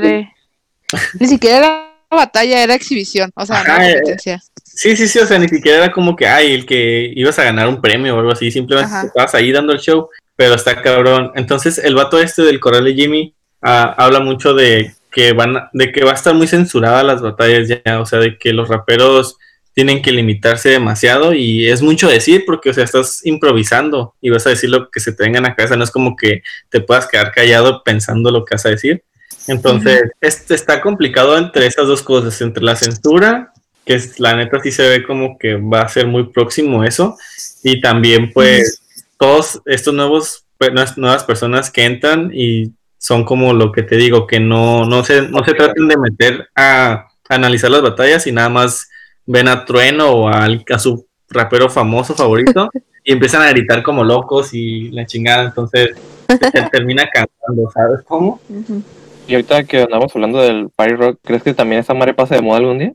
Ni 1.19 1.27
siquiera 1.27 1.57
era 1.59 1.90
batalla, 2.17 2.63
era 2.63 2.75
exhibición. 2.75 3.31
O 3.35 3.47
sea, 3.47 3.63
no 3.65 3.73
Ajá, 3.73 3.89
eh, 3.91 3.95
competencia. 3.95 4.43
Sí, 4.65 4.97
sí, 4.97 5.09
sí, 5.09 5.19
o 5.19 5.27
sea, 5.27 5.39
ni 5.39 5.49
siquiera 5.49 5.79
era 5.79 5.93
como 5.93 6.17
que, 6.17 6.27
ay, 6.27 6.53
el 6.55 6.65
que 6.67 7.13
ibas 7.15 7.39
a 7.39 7.45
ganar 7.45 7.69
un 7.69 7.81
premio 7.81 8.15
o 8.17 8.19
algo 8.19 8.33
así, 8.33 8.51
simplemente 8.51 8.93
Ajá. 8.93 9.07
estabas 9.07 9.35
ahí 9.35 9.53
dando 9.53 9.73
el 9.73 9.81
show, 9.81 10.09
pero 10.37 10.55
está 10.55 10.81
cabrón. 10.83 11.33
Entonces, 11.35 11.79
el 11.79 11.95
vato 11.95 12.19
este 12.21 12.43
del 12.43 12.61
Corral 12.61 12.85
de 12.85 12.95
Jimmy 12.95 13.35
ah, 13.63 13.95
habla 13.99 14.21
mucho 14.21 14.55
de 14.55 14.93
que 15.11 15.33
van, 15.33 15.57
a- 15.57 15.71
de 15.73 15.93
que 15.93 16.05
va 16.05 16.13
a 16.13 16.15
estar 16.15 16.35
muy 16.35 16.47
censurada 16.47 17.03
las 17.03 17.21
batallas 17.21 17.69
ya, 17.69 18.01
o 18.01 18.07
sea, 18.07 18.21
de 18.21 18.39
que 18.39 18.53
los 18.53 18.69
raperos 18.69 19.37
tienen 19.75 20.03
que 20.03 20.13
limitarse 20.13 20.69
demasiado 20.69 21.33
y 21.35 21.69
es 21.69 21.81
mucho 21.83 22.09
decir 22.09 22.45
porque, 22.47 22.71
o 22.71 22.75
sea, 22.75 22.85
estás 22.85 23.25
improvisando 23.27 24.15
y 24.21 24.31
vas 24.31 24.47
a 24.47 24.51
decir 24.51 24.71
lo 24.71 24.91
que 24.91 25.01
se 25.01 25.13
te 25.13 25.23
venga 25.25 25.39
en 25.39 25.45
la 25.45 25.55
cabeza, 25.55 25.77
no 25.77 25.85
es 25.85 25.91
como 25.91 26.17
que 26.17 26.43
te 26.71 26.81
puedas 26.81 27.07
quedar 27.07 27.33
callado 27.33 27.83
pensando 27.85 28.31
lo 28.31 28.45
que 28.45 28.55
vas 28.55 28.67
a 28.67 28.71
decir. 28.71 29.05
Entonces, 29.51 30.03
este 30.21 30.55
está 30.55 30.81
complicado 30.81 31.37
entre 31.37 31.67
esas 31.67 31.87
dos 31.87 32.03
cosas, 32.03 32.41
entre 32.41 32.63
la 32.63 32.77
censura 32.77 33.53
que 33.85 33.95
es, 33.95 34.21
la 34.21 34.37
neta 34.37 34.61
sí 34.61 34.71
se 34.71 34.89
ve 34.89 35.05
como 35.05 35.39
que 35.39 35.57
va 35.57 35.81
a 35.83 35.89
ser 35.89 36.07
muy 36.07 36.25
próximo 36.25 36.85
eso. 36.85 37.17
Y 37.63 37.81
también 37.81 38.33
pues 38.33 38.83
todos 39.19 39.61
estos 39.67 39.95
nuevos, 39.95 40.45
pues, 40.59 40.97
nuevas- 40.97 41.25
personas 41.25 41.71
que 41.71 41.85
entran 41.85 42.31
y 42.33 42.73
son 42.99 43.25
como 43.25 43.53
lo 43.53 43.73
que 43.73 43.83
te 43.83 43.97
digo, 43.97 44.27
que 44.27 44.41
no, 44.41 44.85
no, 44.85 45.05
se, 45.05 45.23
no 45.23 45.43
se 45.45 45.55
traten 45.55 45.89
de 45.89 45.97
meter 45.97 46.49
a, 46.55 47.07
analizar 47.29 47.71
las 47.71 47.83
batallas 47.83 48.27
y 48.27 48.33
nada 48.33 48.49
más 48.49 48.89
ven 49.25 49.49
a 49.49 49.65
Trueno 49.65 50.11
o 50.11 50.29
al- 50.29 50.65
a, 50.69 50.79
su 50.79 51.07
rapero 51.29 51.71
famoso 51.71 52.15
favorito 52.15 52.69
y 53.05 53.13
empiezan 53.13 53.43
a 53.43 53.51
gritar 53.51 53.83
como 53.83 54.05
locos 54.05 54.53
y 54.53 54.91
la 54.91 55.07
chingada, 55.07 55.45
entonces 55.45 55.91
se 56.29 56.63
termina 56.73 57.09
cantando, 57.09 57.71
¿sabes 57.73 58.01
cómo? 58.05 58.41
Ujú. 58.49 58.83
Y 59.31 59.35
ahorita 59.35 59.63
que 59.63 59.83
andamos 59.83 60.11
hablando 60.13 60.43
del 60.43 60.71
party 60.75 60.95
rock, 60.95 61.21
¿crees 61.23 61.45
que 61.45 61.55
también 61.55 61.83
esa 61.83 61.95
madre 61.95 62.15
pase 62.15 62.35
de 62.35 62.43
moda 62.43 62.59
algún 62.59 62.81
día? 62.81 62.93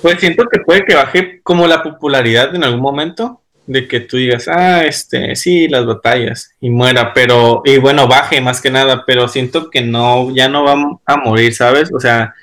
Pues 0.00 0.20
siento 0.20 0.44
que 0.50 0.60
puede 0.60 0.84
que 0.84 0.94
baje 0.94 1.40
como 1.42 1.66
la 1.66 1.82
popularidad 1.82 2.54
en 2.54 2.62
algún 2.62 2.80
momento, 2.80 3.40
de 3.66 3.86
que 3.88 3.98
tú 3.98 4.16
digas, 4.16 4.46
ah, 4.48 4.84
este, 4.84 5.34
sí, 5.34 5.66
las 5.66 5.86
batallas, 5.86 6.54
y 6.60 6.70
muera, 6.70 7.12
pero, 7.12 7.62
y 7.64 7.78
bueno, 7.78 8.06
baje 8.06 8.40
más 8.40 8.60
que 8.60 8.70
nada, 8.70 9.04
pero 9.06 9.26
siento 9.26 9.70
que 9.70 9.80
no, 9.80 10.32
ya 10.32 10.48
no 10.48 10.64
va 10.64 10.76
a 11.04 11.16
morir, 11.16 11.54
¿sabes? 11.54 11.92
O 11.92 11.98
sea, 11.98 12.34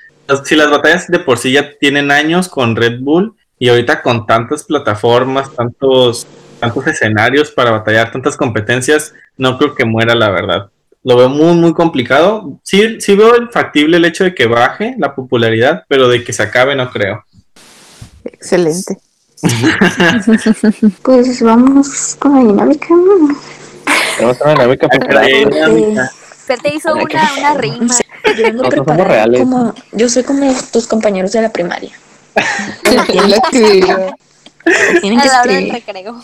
si 0.44 0.56
las 0.58 0.70
batallas 0.70 1.08
de 1.08 1.20
por 1.20 1.38
sí 1.38 1.52
ya 1.54 1.78
tienen 1.80 2.12
años 2.12 2.50
con 2.50 2.76
Red 2.76 3.00
Bull, 3.00 3.36
y 3.58 3.70
ahorita 3.70 4.02
con 4.02 4.26
tantas 4.26 4.64
plataformas, 4.64 5.54
tantos, 5.56 6.28
tantos 6.60 6.88
escenarios 6.88 7.52
para 7.52 7.72
batallar, 7.72 8.12
tantas 8.12 8.36
competencias, 8.36 9.14
no 9.38 9.58
creo 9.58 9.76
que 9.76 9.86
muera, 9.86 10.14
la 10.16 10.30
verdad. 10.30 10.70
Lo 11.04 11.16
veo 11.16 11.30
muy, 11.30 11.54
muy 11.56 11.74
complicado. 11.74 12.60
Sí, 12.64 13.00
sí 13.00 13.16
veo 13.16 13.50
factible 13.52 13.98
el 13.98 14.06
hecho 14.06 14.24
de 14.26 14.36
que 14.36 14.48
baje 14.48 14.96
la 14.98 15.16
popularidad, 15.16 15.84
pero 15.88 16.10
de 16.10 16.24
que 16.24 16.34
se 16.34 16.44
acabe 16.44 16.76
no 16.76 16.90
creo. 16.92 17.24
Excelente. 18.26 18.98
Pues 21.02 21.42
vamos 21.42 22.16
con 22.20 22.36
la 22.36 22.42
dinámica. 22.52 22.88
Preparada. 24.90 25.26
Ay, 25.26 25.44
Porque 25.44 25.56
dinámica. 25.56 26.12
Fer 26.46 26.60
te 26.60 26.76
hizo 26.76 26.94
una, 26.94 27.30
una 27.38 27.54
rima. 27.54 27.96
yo 28.38 28.48
ando 28.48 28.64
Nosotros 28.64 28.64
somos 28.64 28.70
preparada 28.70 29.08
reales. 29.08 29.40
como 29.42 29.74
yo 29.94 30.10
soy 30.10 30.24
como 30.24 30.54
tus 30.74 30.88
compañeros 30.88 31.32
de 31.32 31.42
la 31.42 31.50
primaria. 31.50 31.92
Tienen 35.02 35.20
A 35.20 35.24
que 35.24 35.28
la 35.30 35.42
hora 35.42 35.54
del 35.54 35.64
escribir. 35.72 35.74
recreo. 35.74 36.22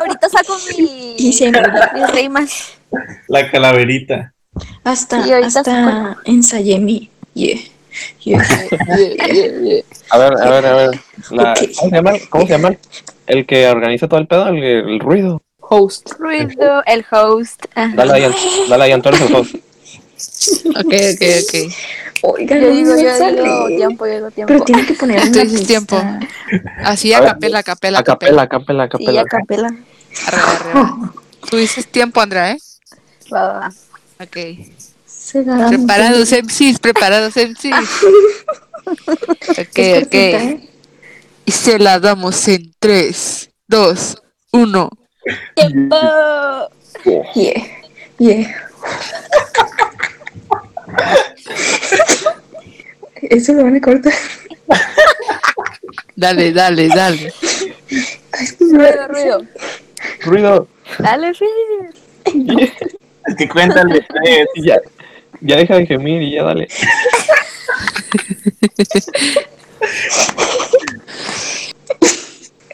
Ahorita 0.00 0.28
saco 0.28 0.56
mi, 0.78 1.14
Y 1.18 1.26
mis 1.28 2.10
rimas. 2.12 2.72
La 3.28 3.50
calaverita. 3.50 4.32
Hasta, 4.84 5.18
ahorita 5.24 5.46
hasta 5.60 6.16
ensayé 6.24 6.78
mi. 6.78 7.10
Yeah. 7.34 7.58
Yeah. 8.24 8.42
A 10.10 10.18
ver, 10.18 10.32
a 10.34 10.50
ver, 10.50 10.66
a 10.66 10.74
ver. 10.74 11.00
La- 11.30 11.52
Ok. 11.52 11.58
¿cómo, 11.78 11.90
se 11.90 11.96
llama? 11.96 12.12
¿Cómo 12.30 12.46
se 12.46 12.52
llama? 12.52 12.76
El 13.26 13.46
que 13.46 13.66
organiza 13.68 14.06
todo 14.08 14.20
el 14.20 14.26
pedo, 14.26 14.48
el, 14.48 14.62
el 14.62 15.00
ruido. 15.00 15.42
Host. 15.60 16.12
Ruido, 16.18 16.82
el 16.86 17.04
host. 17.10 17.64
Ajá. 17.74 17.92
Dale 17.96 18.12
ahí, 18.12 18.32
dale 18.68 18.84
ahí, 18.84 18.92
Antonio, 18.92 19.26
el 19.26 19.34
host. 19.34 19.54
Ok, 20.76 20.92
ok, 21.14 21.22
ok. 21.42 21.74
Oigan, 22.22 22.60
Yo 22.60 22.70
digo, 22.70 22.96
yo 22.96 23.30
digo 23.30 23.66
tiempo, 23.68 24.06
yo 24.06 24.12
digo 24.14 24.30
tiempo. 24.30 24.52
Pero 24.52 24.64
tiene 24.64 24.86
que 24.86 24.94
poner 24.94 25.20
Tú 25.20 25.28
una 25.28 25.42
dices 25.42 25.50
pista. 25.52 25.66
tiempo. 25.66 26.02
Así 26.84 27.14
A 27.14 27.20
capela, 27.22 27.58
a 27.58 27.62
capela, 27.62 27.98
A 28.00 28.04
capela, 28.04 28.42
a 28.42 28.48
capela, 28.48 28.82
a 28.84 28.86
Sí, 28.86 28.90
capela. 29.04 29.20
a 29.20 29.24
capela. 29.24 29.68
Arriba. 30.26 31.12
Tú 31.50 31.56
dices 31.56 31.86
tiempo, 31.86 32.20
Andrea, 32.20 32.52
¿eh? 32.52 32.58
Va, 33.32 33.42
va, 33.46 33.52
va. 33.60 33.72
Ok. 34.22 34.36
Se 35.06 35.42
Preparados 35.42 36.32
MCs, 36.32 36.78
preparados 36.80 37.34
MCs. 37.36 37.88
Ok, 38.86 39.78
ok. 40.04 40.14
Y 41.44 41.50
se 41.52 41.78
la 41.78 41.98
damos 41.98 42.46
en 42.48 42.72
3, 42.78 43.50
2, 43.66 44.16
1. 44.52 44.90
¡Tiempo! 45.56 45.96
Yeah. 47.34 47.66
Yeah. 48.18 48.68
Eso 53.22 53.52
lo 53.54 53.64
van 53.64 53.76
a 53.76 53.80
cortar. 53.80 54.12
Dale, 56.14 56.52
dale, 56.52 56.88
dale. 56.88 57.32
Ruido, 58.60 59.08
ruido. 59.08 59.46
Ruido. 60.24 60.68
Dale, 60.98 61.32
ruido. 61.32 62.66
Es 63.26 63.34
que 63.36 63.48
cuéntale 63.48 64.00
tres. 64.08 64.46
Y 64.54 64.66
ya, 64.66 64.80
ya 65.40 65.56
deja 65.56 65.76
de 65.76 65.86
gemir 65.86 66.22
y 66.22 66.32
ya 66.32 66.44
dale. 66.44 66.68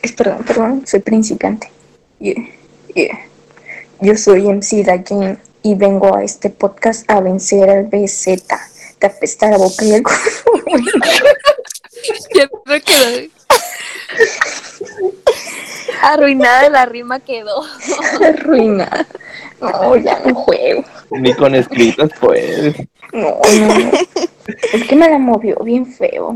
Es, 0.02 0.12
perdón, 0.12 0.44
perdón, 0.44 0.86
soy 0.86 1.00
principiante. 1.00 1.70
Yeah, 2.18 2.48
yeah. 2.94 3.18
Yo 4.00 4.16
soy 4.16 4.48
MC 4.48 4.84
Dakin 4.84 5.38
y 5.62 5.74
vengo 5.74 6.16
a 6.16 6.24
este 6.24 6.50
podcast 6.50 7.08
a 7.10 7.20
vencer 7.20 7.68
al 7.70 7.84
BZ. 7.84 8.42
Te 8.98 9.06
apesta 9.06 9.48
la 9.50 9.58
boca 9.58 9.84
y 9.84 9.92
el 9.94 10.02
quedó. 12.84 13.28
Arruinada 16.02 16.68
la 16.68 16.86
rima 16.86 17.20
quedó. 17.20 17.62
Arruinada. 18.24 19.06
No, 19.60 19.96
ya 19.96 20.18
no 20.24 20.34
juego. 20.34 20.84
Ni 21.10 21.32
con 21.34 21.54
escritas, 21.54 22.10
pues. 22.20 22.74
No, 23.12 23.38
no, 23.60 23.78
no. 23.78 23.90
Es 24.72 24.84
que 24.88 24.96
me 24.96 25.08
la 25.08 25.18
movió 25.18 25.56
bien 25.62 25.86
feo. 25.86 26.34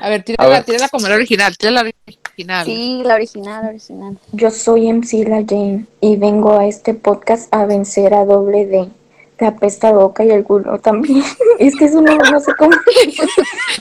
A 0.00 0.08
ver, 0.10 0.20
A 0.20 0.24
tírala, 0.24 0.48
ver. 0.50 0.64
tírala 0.64 0.88
como 0.88 1.08
la 1.08 1.14
original, 1.16 1.56
tírala 1.56 1.82
la 1.82 1.90
original. 2.30 2.64
Sí, 2.64 3.02
la 3.04 3.14
original, 3.14 3.62
la 3.64 3.68
original. 3.70 4.18
Yo 4.32 4.50
soy 4.50 4.92
MC 4.92 5.28
La 5.28 5.44
Jane 5.46 5.86
y 6.00 6.16
vengo 6.16 6.58
a 6.58 6.66
este 6.66 6.94
podcast 6.94 7.52
a 7.54 7.66
vencer 7.66 8.14
a 8.14 8.24
doble 8.24 8.66
D. 8.66 8.88
Te 9.36 9.46
apesta 9.46 9.90
la 9.90 9.98
boca 9.98 10.24
y 10.24 10.30
el 10.30 10.44
culo 10.44 10.78
también. 10.78 11.22
Es 11.58 11.76
que 11.76 11.86
eso 11.86 12.00
no, 12.00 12.16
no 12.16 12.40
sé 12.40 12.52
cómo. 12.58 12.76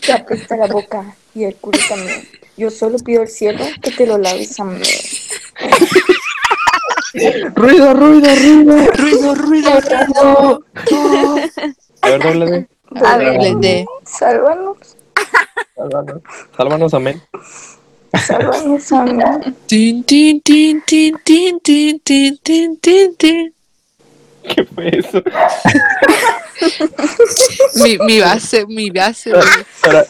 Te 0.05 0.13
apesta 0.21 0.57
la 0.57 0.67
boca 0.67 1.15
y 1.33 1.43
el 1.43 1.55
culo 1.55 1.79
también. 1.87 2.27
Yo 2.57 2.69
solo 2.69 2.97
pido 2.99 3.21
al 3.21 3.29
cielo 3.29 3.63
que 3.81 3.91
te 3.91 4.05
lo 4.05 4.17
laves 4.17 4.59
a 4.59 4.65
mí. 4.65 4.81
Ruido, 7.55 7.93
ruido, 7.93 8.35
ruido. 8.35 8.91
Ruido, 8.93 9.35
ruido, 9.35 9.71
ruido. 9.81 10.63
A 12.01 12.09
ver, 12.09 12.21
doble 12.21 12.45
D. 12.45 12.67
A 13.03 13.17
ver, 13.17 13.37
Doble 13.37 13.55
D. 13.55 13.85
Sálvanos, 14.03 14.97
Sálvanos. 15.75 16.21
Sálvanos, 16.55 16.93
amén. 16.93 17.21
Sálvanos 18.17 18.91
a 18.91 19.03
mí. 19.05 19.23
Tin, 19.67 20.03
tin, 20.03 20.41
tin, 20.41 20.81
tin, 20.81 21.17
tin, 21.23 21.59
tin, 21.59 21.99
tin, 21.99 22.37
tin, 22.37 22.77
tin, 22.79 23.15
tin. 23.15 23.53
¿Qué 24.43 24.63
fue 24.65 24.89
eso? 24.97 25.21
Mi, 27.83 27.97
mi 27.99 28.19
base, 28.19 28.65
mi 28.67 28.89
base. 28.89 29.31
Para- 29.81 30.05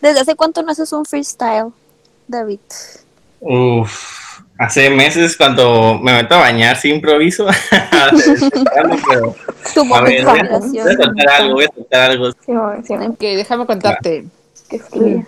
¿desde 0.00 0.20
hace 0.20 0.34
cuánto 0.34 0.62
no 0.62 0.70
haces 0.72 0.92
un 0.92 1.04
freestyle, 1.04 1.72
David? 2.26 2.60
Uf, 3.40 4.40
hace 4.58 4.90
meses 4.90 5.36
cuando 5.36 5.98
me 6.02 6.12
meto 6.12 6.34
a 6.34 6.38
bañar 6.38 6.76
sin 6.76 6.96
improviso. 6.96 7.46
pero, 9.08 9.34
Tu 9.74 9.84
a 9.94 10.00
ver, 10.02 10.24
momento 10.24 10.30
voy 10.30 10.38
de 10.38 10.40
a, 10.40 10.44
voy 10.44 10.58
a 10.58 10.64
inspiración. 10.64 10.96
soltar 10.96 11.28
algo, 11.30 11.54
voy 11.54 11.64
a 11.64 11.68
soltar 11.74 12.10
algo. 12.10 12.32
Sí, 12.32 12.52
no, 12.52 12.82
sí, 12.84 12.94
no, 12.94 13.06
Ok, 13.06 13.20
déjame 13.20 13.66
contarte. 13.66 14.24
que. 14.68 15.24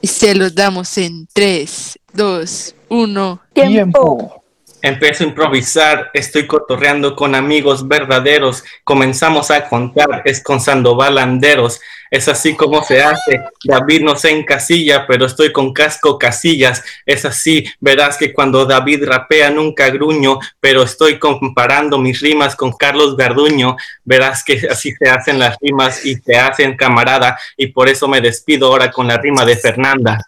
Y 0.00 0.06
se 0.06 0.34
los 0.34 0.54
damos 0.54 0.96
en 0.98 1.26
3, 1.32 1.98
2, 2.12 2.74
1. 2.88 3.40
Tiempo. 3.52 4.44
Empiezo 4.82 5.24
a 5.24 5.28
improvisar, 5.28 6.10
estoy 6.12 6.46
cotorreando 6.46 7.16
con 7.16 7.34
amigos 7.34 7.88
verdaderos, 7.88 8.62
comenzamos 8.84 9.50
a 9.50 9.66
contar, 9.66 10.20
es 10.26 10.42
con 10.42 10.60
Sandoval 10.60 11.14
Landeros, 11.14 11.80
es 12.14 12.28
así 12.28 12.54
como 12.54 12.84
se 12.84 13.02
hace, 13.02 13.40
David 13.64 14.02
no 14.02 14.14
se 14.14 14.30
encasilla, 14.30 15.04
pero 15.04 15.26
estoy 15.26 15.52
con 15.52 15.72
casco 15.72 16.16
casillas, 16.16 16.80
es 17.04 17.24
así, 17.24 17.64
verás 17.80 18.16
que 18.16 18.32
cuando 18.32 18.64
David 18.64 19.02
rapea 19.04 19.50
nunca 19.50 19.90
gruño, 19.90 20.38
pero 20.60 20.84
estoy 20.84 21.18
comparando 21.18 21.98
mis 21.98 22.20
rimas 22.20 22.54
con 22.54 22.72
Carlos 22.72 23.16
Garduño, 23.16 23.76
verás 24.04 24.44
que 24.44 24.64
así 24.70 24.92
se 24.92 25.10
hacen 25.10 25.40
las 25.40 25.56
rimas 25.60 26.06
y 26.06 26.14
se 26.14 26.36
hacen 26.36 26.76
camarada, 26.76 27.36
y 27.56 27.66
por 27.66 27.88
eso 27.88 28.06
me 28.06 28.20
despido 28.20 28.68
ahora 28.68 28.92
con 28.92 29.08
la 29.08 29.18
rima 29.18 29.44
de 29.44 29.56
Fernanda. 29.56 30.24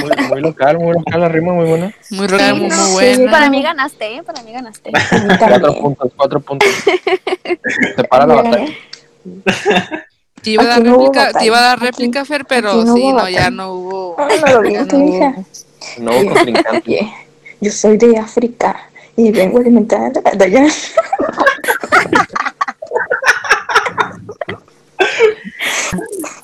muy, 0.00 0.10
muy 0.28 0.40
local, 0.40 0.78
muy 0.78 0.92
local 0.92 1.20
la 1.20 1.28
rima, 1.28 1.52
muy 1.52 1.66
buena. 1.66 1.92
Muy 2.10 2.26
raro, 2.26 2.56
muy, 2.56 2.68
muy 2.68 2.76
Sí, 2.76 3.16
buena. 3.16 3.30
Para 3.30 3.50
mí 3.50 3.62
ganaste, 3.62 4.16
¿eh? 4.16 4.22
Para 4.22 4.42
mí 4.42 4.52
ganaste. 4.52 4.90
Cuatro 5.38 5.74
puntos, 5.80 6.12
cuatro 6.16 6.40
puntos. 6.40 6.68
Se 7.96 8.04
para 8.04 8.26
la 8.26 8.34
batalla. 8.34 8.66
Te 10.42 10.50
iba 10.50 10.64
a 10.64 10.66
dar 10.66 10.82
no 10.82 10.98
réplica, 10.98 11.32
te 11.32 11.46
iba 11.46 11.58
a 11.58 11.62
dar 11.62 11.80
réplica, 11.80 12.24
Fer, 12.24 12.40
aquí 12.40 12.46
pero 12.48 12.84
no 12.84 12.94
sí, 12.94 13.12
no, 13.12 13.28
ya 13.28 13.50
no 13.50 13.72
hubo. 13.74 14.16
Ah, 14.18 14.28
no 14.44 14.52
lo 14.54 14.60
vi 14.62 14.72
ya 14.72 14.80
no 14.80 14.88
tu 14.88 15.08
hija. 15.08 15.34
hubo. 15.36 15.44
No 15.98 16.10
hubo 16.18 16.34
contrincante. 16.34 16.90
Yeah. 16.90 17.12
Yo 17.60 17.70
soy 17.70 17.96
de 17.96 18.18
África 18.18 18.88
y 19.16 19.30
vengo 19.30 19.58
a 19.58 19.60
alimentar 19.60 20.10
a 20.24 20.36
Dayan. 20.36 20.68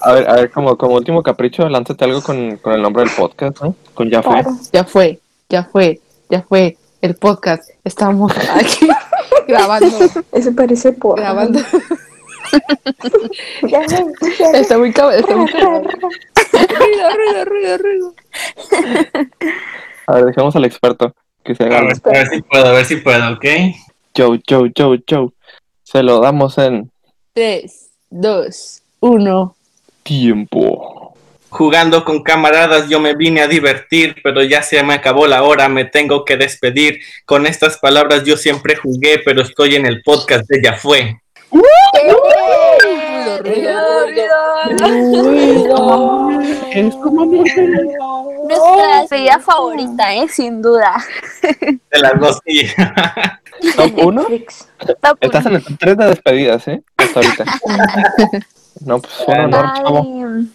A 0.00 0.12
ver, 0.12 0.28
a 0.30 0.34
ver, 0.34 0.50
como, 0.50 0.76
como 0.78 0.94
último 0.94 1.22
capricho, 1.22 1.68
lánzate 1.68 2.04
algo 2.04 2.22
con, 2.22 2.56
con 2.58 2.72
el 2.72 2.82
nombre 2.82 3.04
del 3.04 3.12
podcast, 3.12 3.60
¿no? 3.62 3.74
Con 3.94 4.10
ya 4.10 4.22
fue. 4.22 4.42
Claro. 4.42 4.56
Ya 4.72 4.84
fue, 4.84 5.20
ya 5.48 5.64
fue, 5.64 6.00
ya 6.30 6.42
fue. 6.42 6.76
El 7.00 7.14
podcast. 7.14 7.70
Estamos 7.84 8.32
aquí 8.52 8.88
grabando, 9.46 9.96
Eso 10.32 10.52
parece 10.54 10.92
por. 10.92 11.18
grabando. 11.20 11.60
Ya, 13.68 13.84
ya, 13.86 14.02
ya. 14.38 14.50
Está 14.52 14.78
muy 14.78 14.90
cabrón, 14.90 15.18
está 15.20 15.36
muy 15.36 15.52
cabrón. 15.52 15.84
Ruido, 16.52 17.10
ruido, 17.14 17.44
ruido, 17.44 17.78
ruido. 17.78 18.14
A 20.06 20.14
ver, 20.14 20.24
dejemos 20.24 20.56
al 20.56 20.64
experto 20.64 21.14
que 21.44 21.54
se 21.54 21.64
A 21.64 21.66
haga. 21.66 21.80
ver, 21.82 21.96
a 22.04 22.10
ver 22.10 22.28
si 22.28 22.42
puedo, 22.42 22.66
a 22.66 22.72
ver 22.72 22.84
si 22.86 22.96
puedo, 22.96 23.32
¿ok? 23.34 23.44
Joe, 24.16 24.40
Joe, 24.48 24.72
Joe, 24.76 25.04
Joe. 25.08 25.28
Se 25.82 26.02
lo 26.02 26.20
damos 26.20 26.56
en 26.56 26.90
3, 27.34 27.90
2, 28.10 28.82
1. 29.00 29.54
Tiempo. 30.08 31.14
Jugando 31.50 32.04
con 32.04 32.22
camaradas 32.22 32.88
yo 32.88 32.98
me 32.98 33.14
vine 33.14 33.42
a 33.42 33.46
divertir, 33.46 34.16
pero 34.22 34.42
ya 34.42 34.62
se 34.62 34.82
me 34.82 34.94
acabó 34.94 35.26
la 35.26 35.42
hora, 35.42 35.68
me 35.68 35.84
tengo 35.84 36.24
que 36.24 36.38
despedir. 36.38 37.00
Con 37.26 37.46
estas 37.46 37.76
palabras 37.76 38.24
yo 38.24 38.38
siempre 38.38 38.74
jugué, 38.76 39.20
pero 39.22 39.42
estoy 39.42 39.76
en 39.76 39.84
el 39.84 40.02
podcast 40.02 40.48
de 40.48 40.62
Ya 40.62 40.72
Fue. 40.74 41.20
Ruido, 41.50 43.42
ruido. 45.22 46.30
Nuestra 48.48 49.00
despedida 49.00 49.38
favorita, 49.40 50.14
¿eh? 50.14 50.26
Sin 50.28 50.62
duda. 50.62 51.04
De 51.42 51.98
las 51.98 52.18
dos 52.18 52.40
y 52.46 52.66
¿Top 53.76 53.92
1? 53.96 54.22
Netflix. 54.22 54.68
Top 55.02 55.18
Estás 55.20 55.46
en 55.46 55.56
el 55.56 55.64
top 55.64 55.76
3 55.78 55.96
de 55.96 56.06
despedidas, 56.06 56.68
¿eh? 56.68 56.82
Hasta 56.96 57.20
ahorita. 57.20 57.44
No, 58.84 59.00
pues 59.00 59.12
un 59.26 59.34
honor, 59.40 59.72
chavo. 59.74 60.00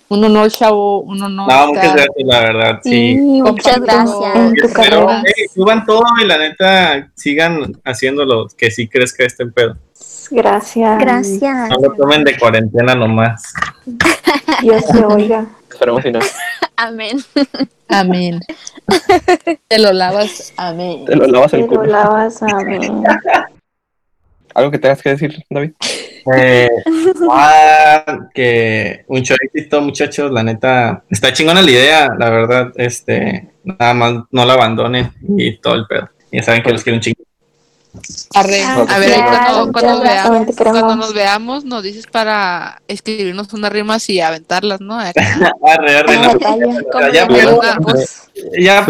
Un 0.10 0.24
honor, 0.24 0.52
chavo, 0.52 1.00
un 1.02 1.22
honor. 1.24 1.52
No, 1.52 1.68
muchas 1.68 1.94
gracias, 1.94 2.16
la 2.26 2.40
verdad, 2.40 2.80
Sí, 2.84 2.90
sí. 2.90 3.16
muchas 3.18 3.80
gracias. 3.82 4.34
Tu 4.62 4.70
Pero, 4.82 5.06
carrera. 5.08 5.24
hey, 5.26 5.46
suban 5.54 5.86
todo 5.86 6.04
y 6.22 6.26
la 6.26 6.38
neta 6.38 7.10
sigan 7.16 7.74
haciéndolo, 7.84 8.48
que 8.58 8.72
sí 8.72 8.88
crezca 8.88 9.24
este 9.26 9.46
pedo. 9.48 9.76
Gracias. 10.32 11.00
Gracias. 11.00 11.70
No 11.70 11.78
lo 11.78 11.94
tomen 11.96 12.24
de 12.24 12.38
cuarentena 12.38 12.96
nomás. 12.96 13.54
Dios 14.62 14.86
te 14.88 15.04
oiga. 15.06 15.46
Esperemos 15.70 16.02
si 16.04 16.12
no. 16.12 16.20
Amén. 16.76 17.18
Amén. 17.90 18.40
Te 19.68 19.80
lo 19.80 19.92
lavas, 19.94 20.54
amén. 20.58 21.06
Te 21.06 21.16
lo 21.16 21.28
lavas 21.28 21.52
Te 21.52 21.58
el 21.58 21.64
lo 21.64 21.68
culo. 21.68 21.84
lavas 21.84 22.42
a 22.42 22.48
mí. 22.64 22.80
¿Algo 24.54 24.72
que 24.72 24.80
tengas 24.80 25.02
que 25.02 25.10
decir, 25.10 25.44
David? 25.50 25.72
Eh, 26.36 26.70
ah, 27.32 28.20
que 28.34 29.06
mucho 29.08 29.36
éxito, 29.42 29.82
muchachos. 29.82 30.32
La 30.32 30.44
neta, 30.44 31.04
está 31.10 31.34
chingona 31.34 31.62
la 31.62 31.72
idea, 31.72 32.10
la 32.18 32.30
verdad. 32.30 32.72
Este, 32.76 33.50
nada 33.64 33.94
más 33.94 34.14
no 34.32 34.46
la 34.46 34.54
abandonen 34.54 35.12
y 35.38 35.58
todo 35.58 35.76
el 35.76 35.86
pedo. 35.88 36.10
Ya 36.32 36.44
saben 36.44 36.64
que 36.64 36.72
los 36.72 36.84
quiero 36.84 36.98
un 36.98 37.02
chingo. 37.02 37.24
Arre. 38.34 38.64
Ah, 38.64 38.86
A 38.90 38.98
ver, 38.98 39.12
cuando, 39.72 40.00
gracias, 40.00 40.30
veamos, 40.32 40.56
cuando 40.56 40.96
nos 40.96 41.14
veamos, 41.14 41.64
nos 41.64 41.84
dices 41.84 42.08
para 42.08 42.82
escribirnos 42.88 43.54
unas 43.54 43.72
rimas 43.72 44.10
y 44.10 44.20
aventarlas, 44.20 44.82
¿no? 44.82 45.00
Arre, 45.00 45.98
arre, 45.98 46.18
no. 46.18 47.12
ya 47.14 47.28
puedo, 47.28 47.62
ya 48.66 48.84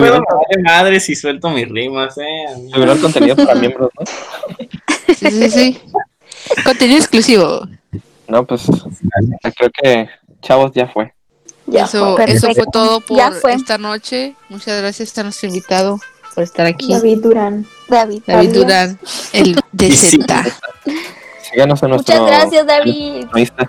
madre 0.63 1.01
si 1.01 1.15
suelto 1.15 1.49
mis 1.49 1.67
rimas, 1.67 2.17
eh. 2.17 2.45
Subir 2.73 2.87
el 2.87 3.01
contenido 3.01 3.35
para 3.35 3.55
miembros, 3.55 3.89
¿no? 3.99 4.05
Sí, 5.07 5.31
sí, 5.31 5.49
sí. 5.49 5.81
Contenido 6.63 6.99
exclusivo. 6.99 7.67
No, 8.27 8.45
pues 8.45 8.63
creo 9.57 9.69
que 9.71 10.09
chavos 10.41 10.71
ya 10.73 10.87
fue. 10.87 11.13
Ya 11.65 11.85
eso, 11.85 12.15
fue. 12.15 12.25
eso 12.31 12.53
fue 12.53 12.65
todo 12.71 12.99
por 12.99 13.33
fue. 13.35 13.53
esta 13.53 13.77
noche. 13.77 14.35
Muchas 14.49 14.81
gracias 14.81 15.17
a 15.17 15.23
nuestro 15.23 15.47
invitado 15.47 15.99
por 16.33 16.43
estar 16.43 16.65
aquí. 16.65 16.91
David 16.91 17.19
Durán. 17.21 17.65
David. 17.87 18.23
David. 18.25 18.53
Durán, 18.53 18.99
el. 19.33 19.55
DZ. 19.71 20.17
Síganos 21.51 21.83
en 21.83 21.89
nuestro. 21.89 22.21
Muchas 22.21 22.27
gracias, 22.27 22.65
David. 22.65 23.25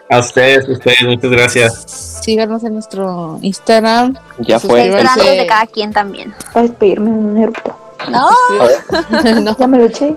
A 0.09 0.19
ustedes, 0.19 0.69
a 0.69 0.73
ustedes, 0.73 1.03
muchas 1.03 1.31
gracias. 1.31 2.21
Síganos 2.23 2.65
en 2.65 2.75
nuestro 2.75 3.39
Instagram. 3.43 4.17
Ya 4.39 4.59
fue. 4.59 4.87
Esperando 4.89 5.25
de 5.25 5.47
cada 5.47 5.67
quien 5.67 5.93
también. 5.93 6.35
Para 6.53 6.67
despedirme 6.67 7.11
un 7.11 7.37
eructo. 7.37 7.79
No, 8.11 8.31
No, 9.41 9.57
Ya 9.59 9.67
me 9.67 9.79
lo 9.79 9.85
eché. 9.85 10.17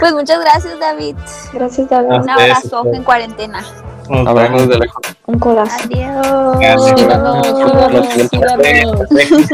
Pues 0.00 0.12
muchas 0.12 0.40
gracias, 0.40 0.78
David. 0.78 1.16
Gracias, 1.52 1.88
David. 1.88 2.10
Ah. 2.12 2.20
Un 2.22 2.30
abrazo 2.30 2.84
en 2.92 3.04
cuarentena. 3.04 3.64
Nos 4.08 4.52
desde 4.52 4.78
lejos. 4.78 5.02
Un 5.26 5.38
codazo. 5.38 5.76
Adiós. 5.84 6.26
Síganos, 6.98 7.46
síganos, 7.46 9.08
síganos. 9.08 9.50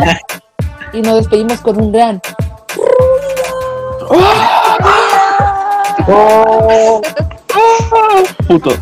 Y 0.93 1.03
nos 1.03 1.17
despedimos 1.17 1.61
con 1.61 1.81
un 1.81 1.93
gran. 1.93 2.21
Putos. 8.47 8.79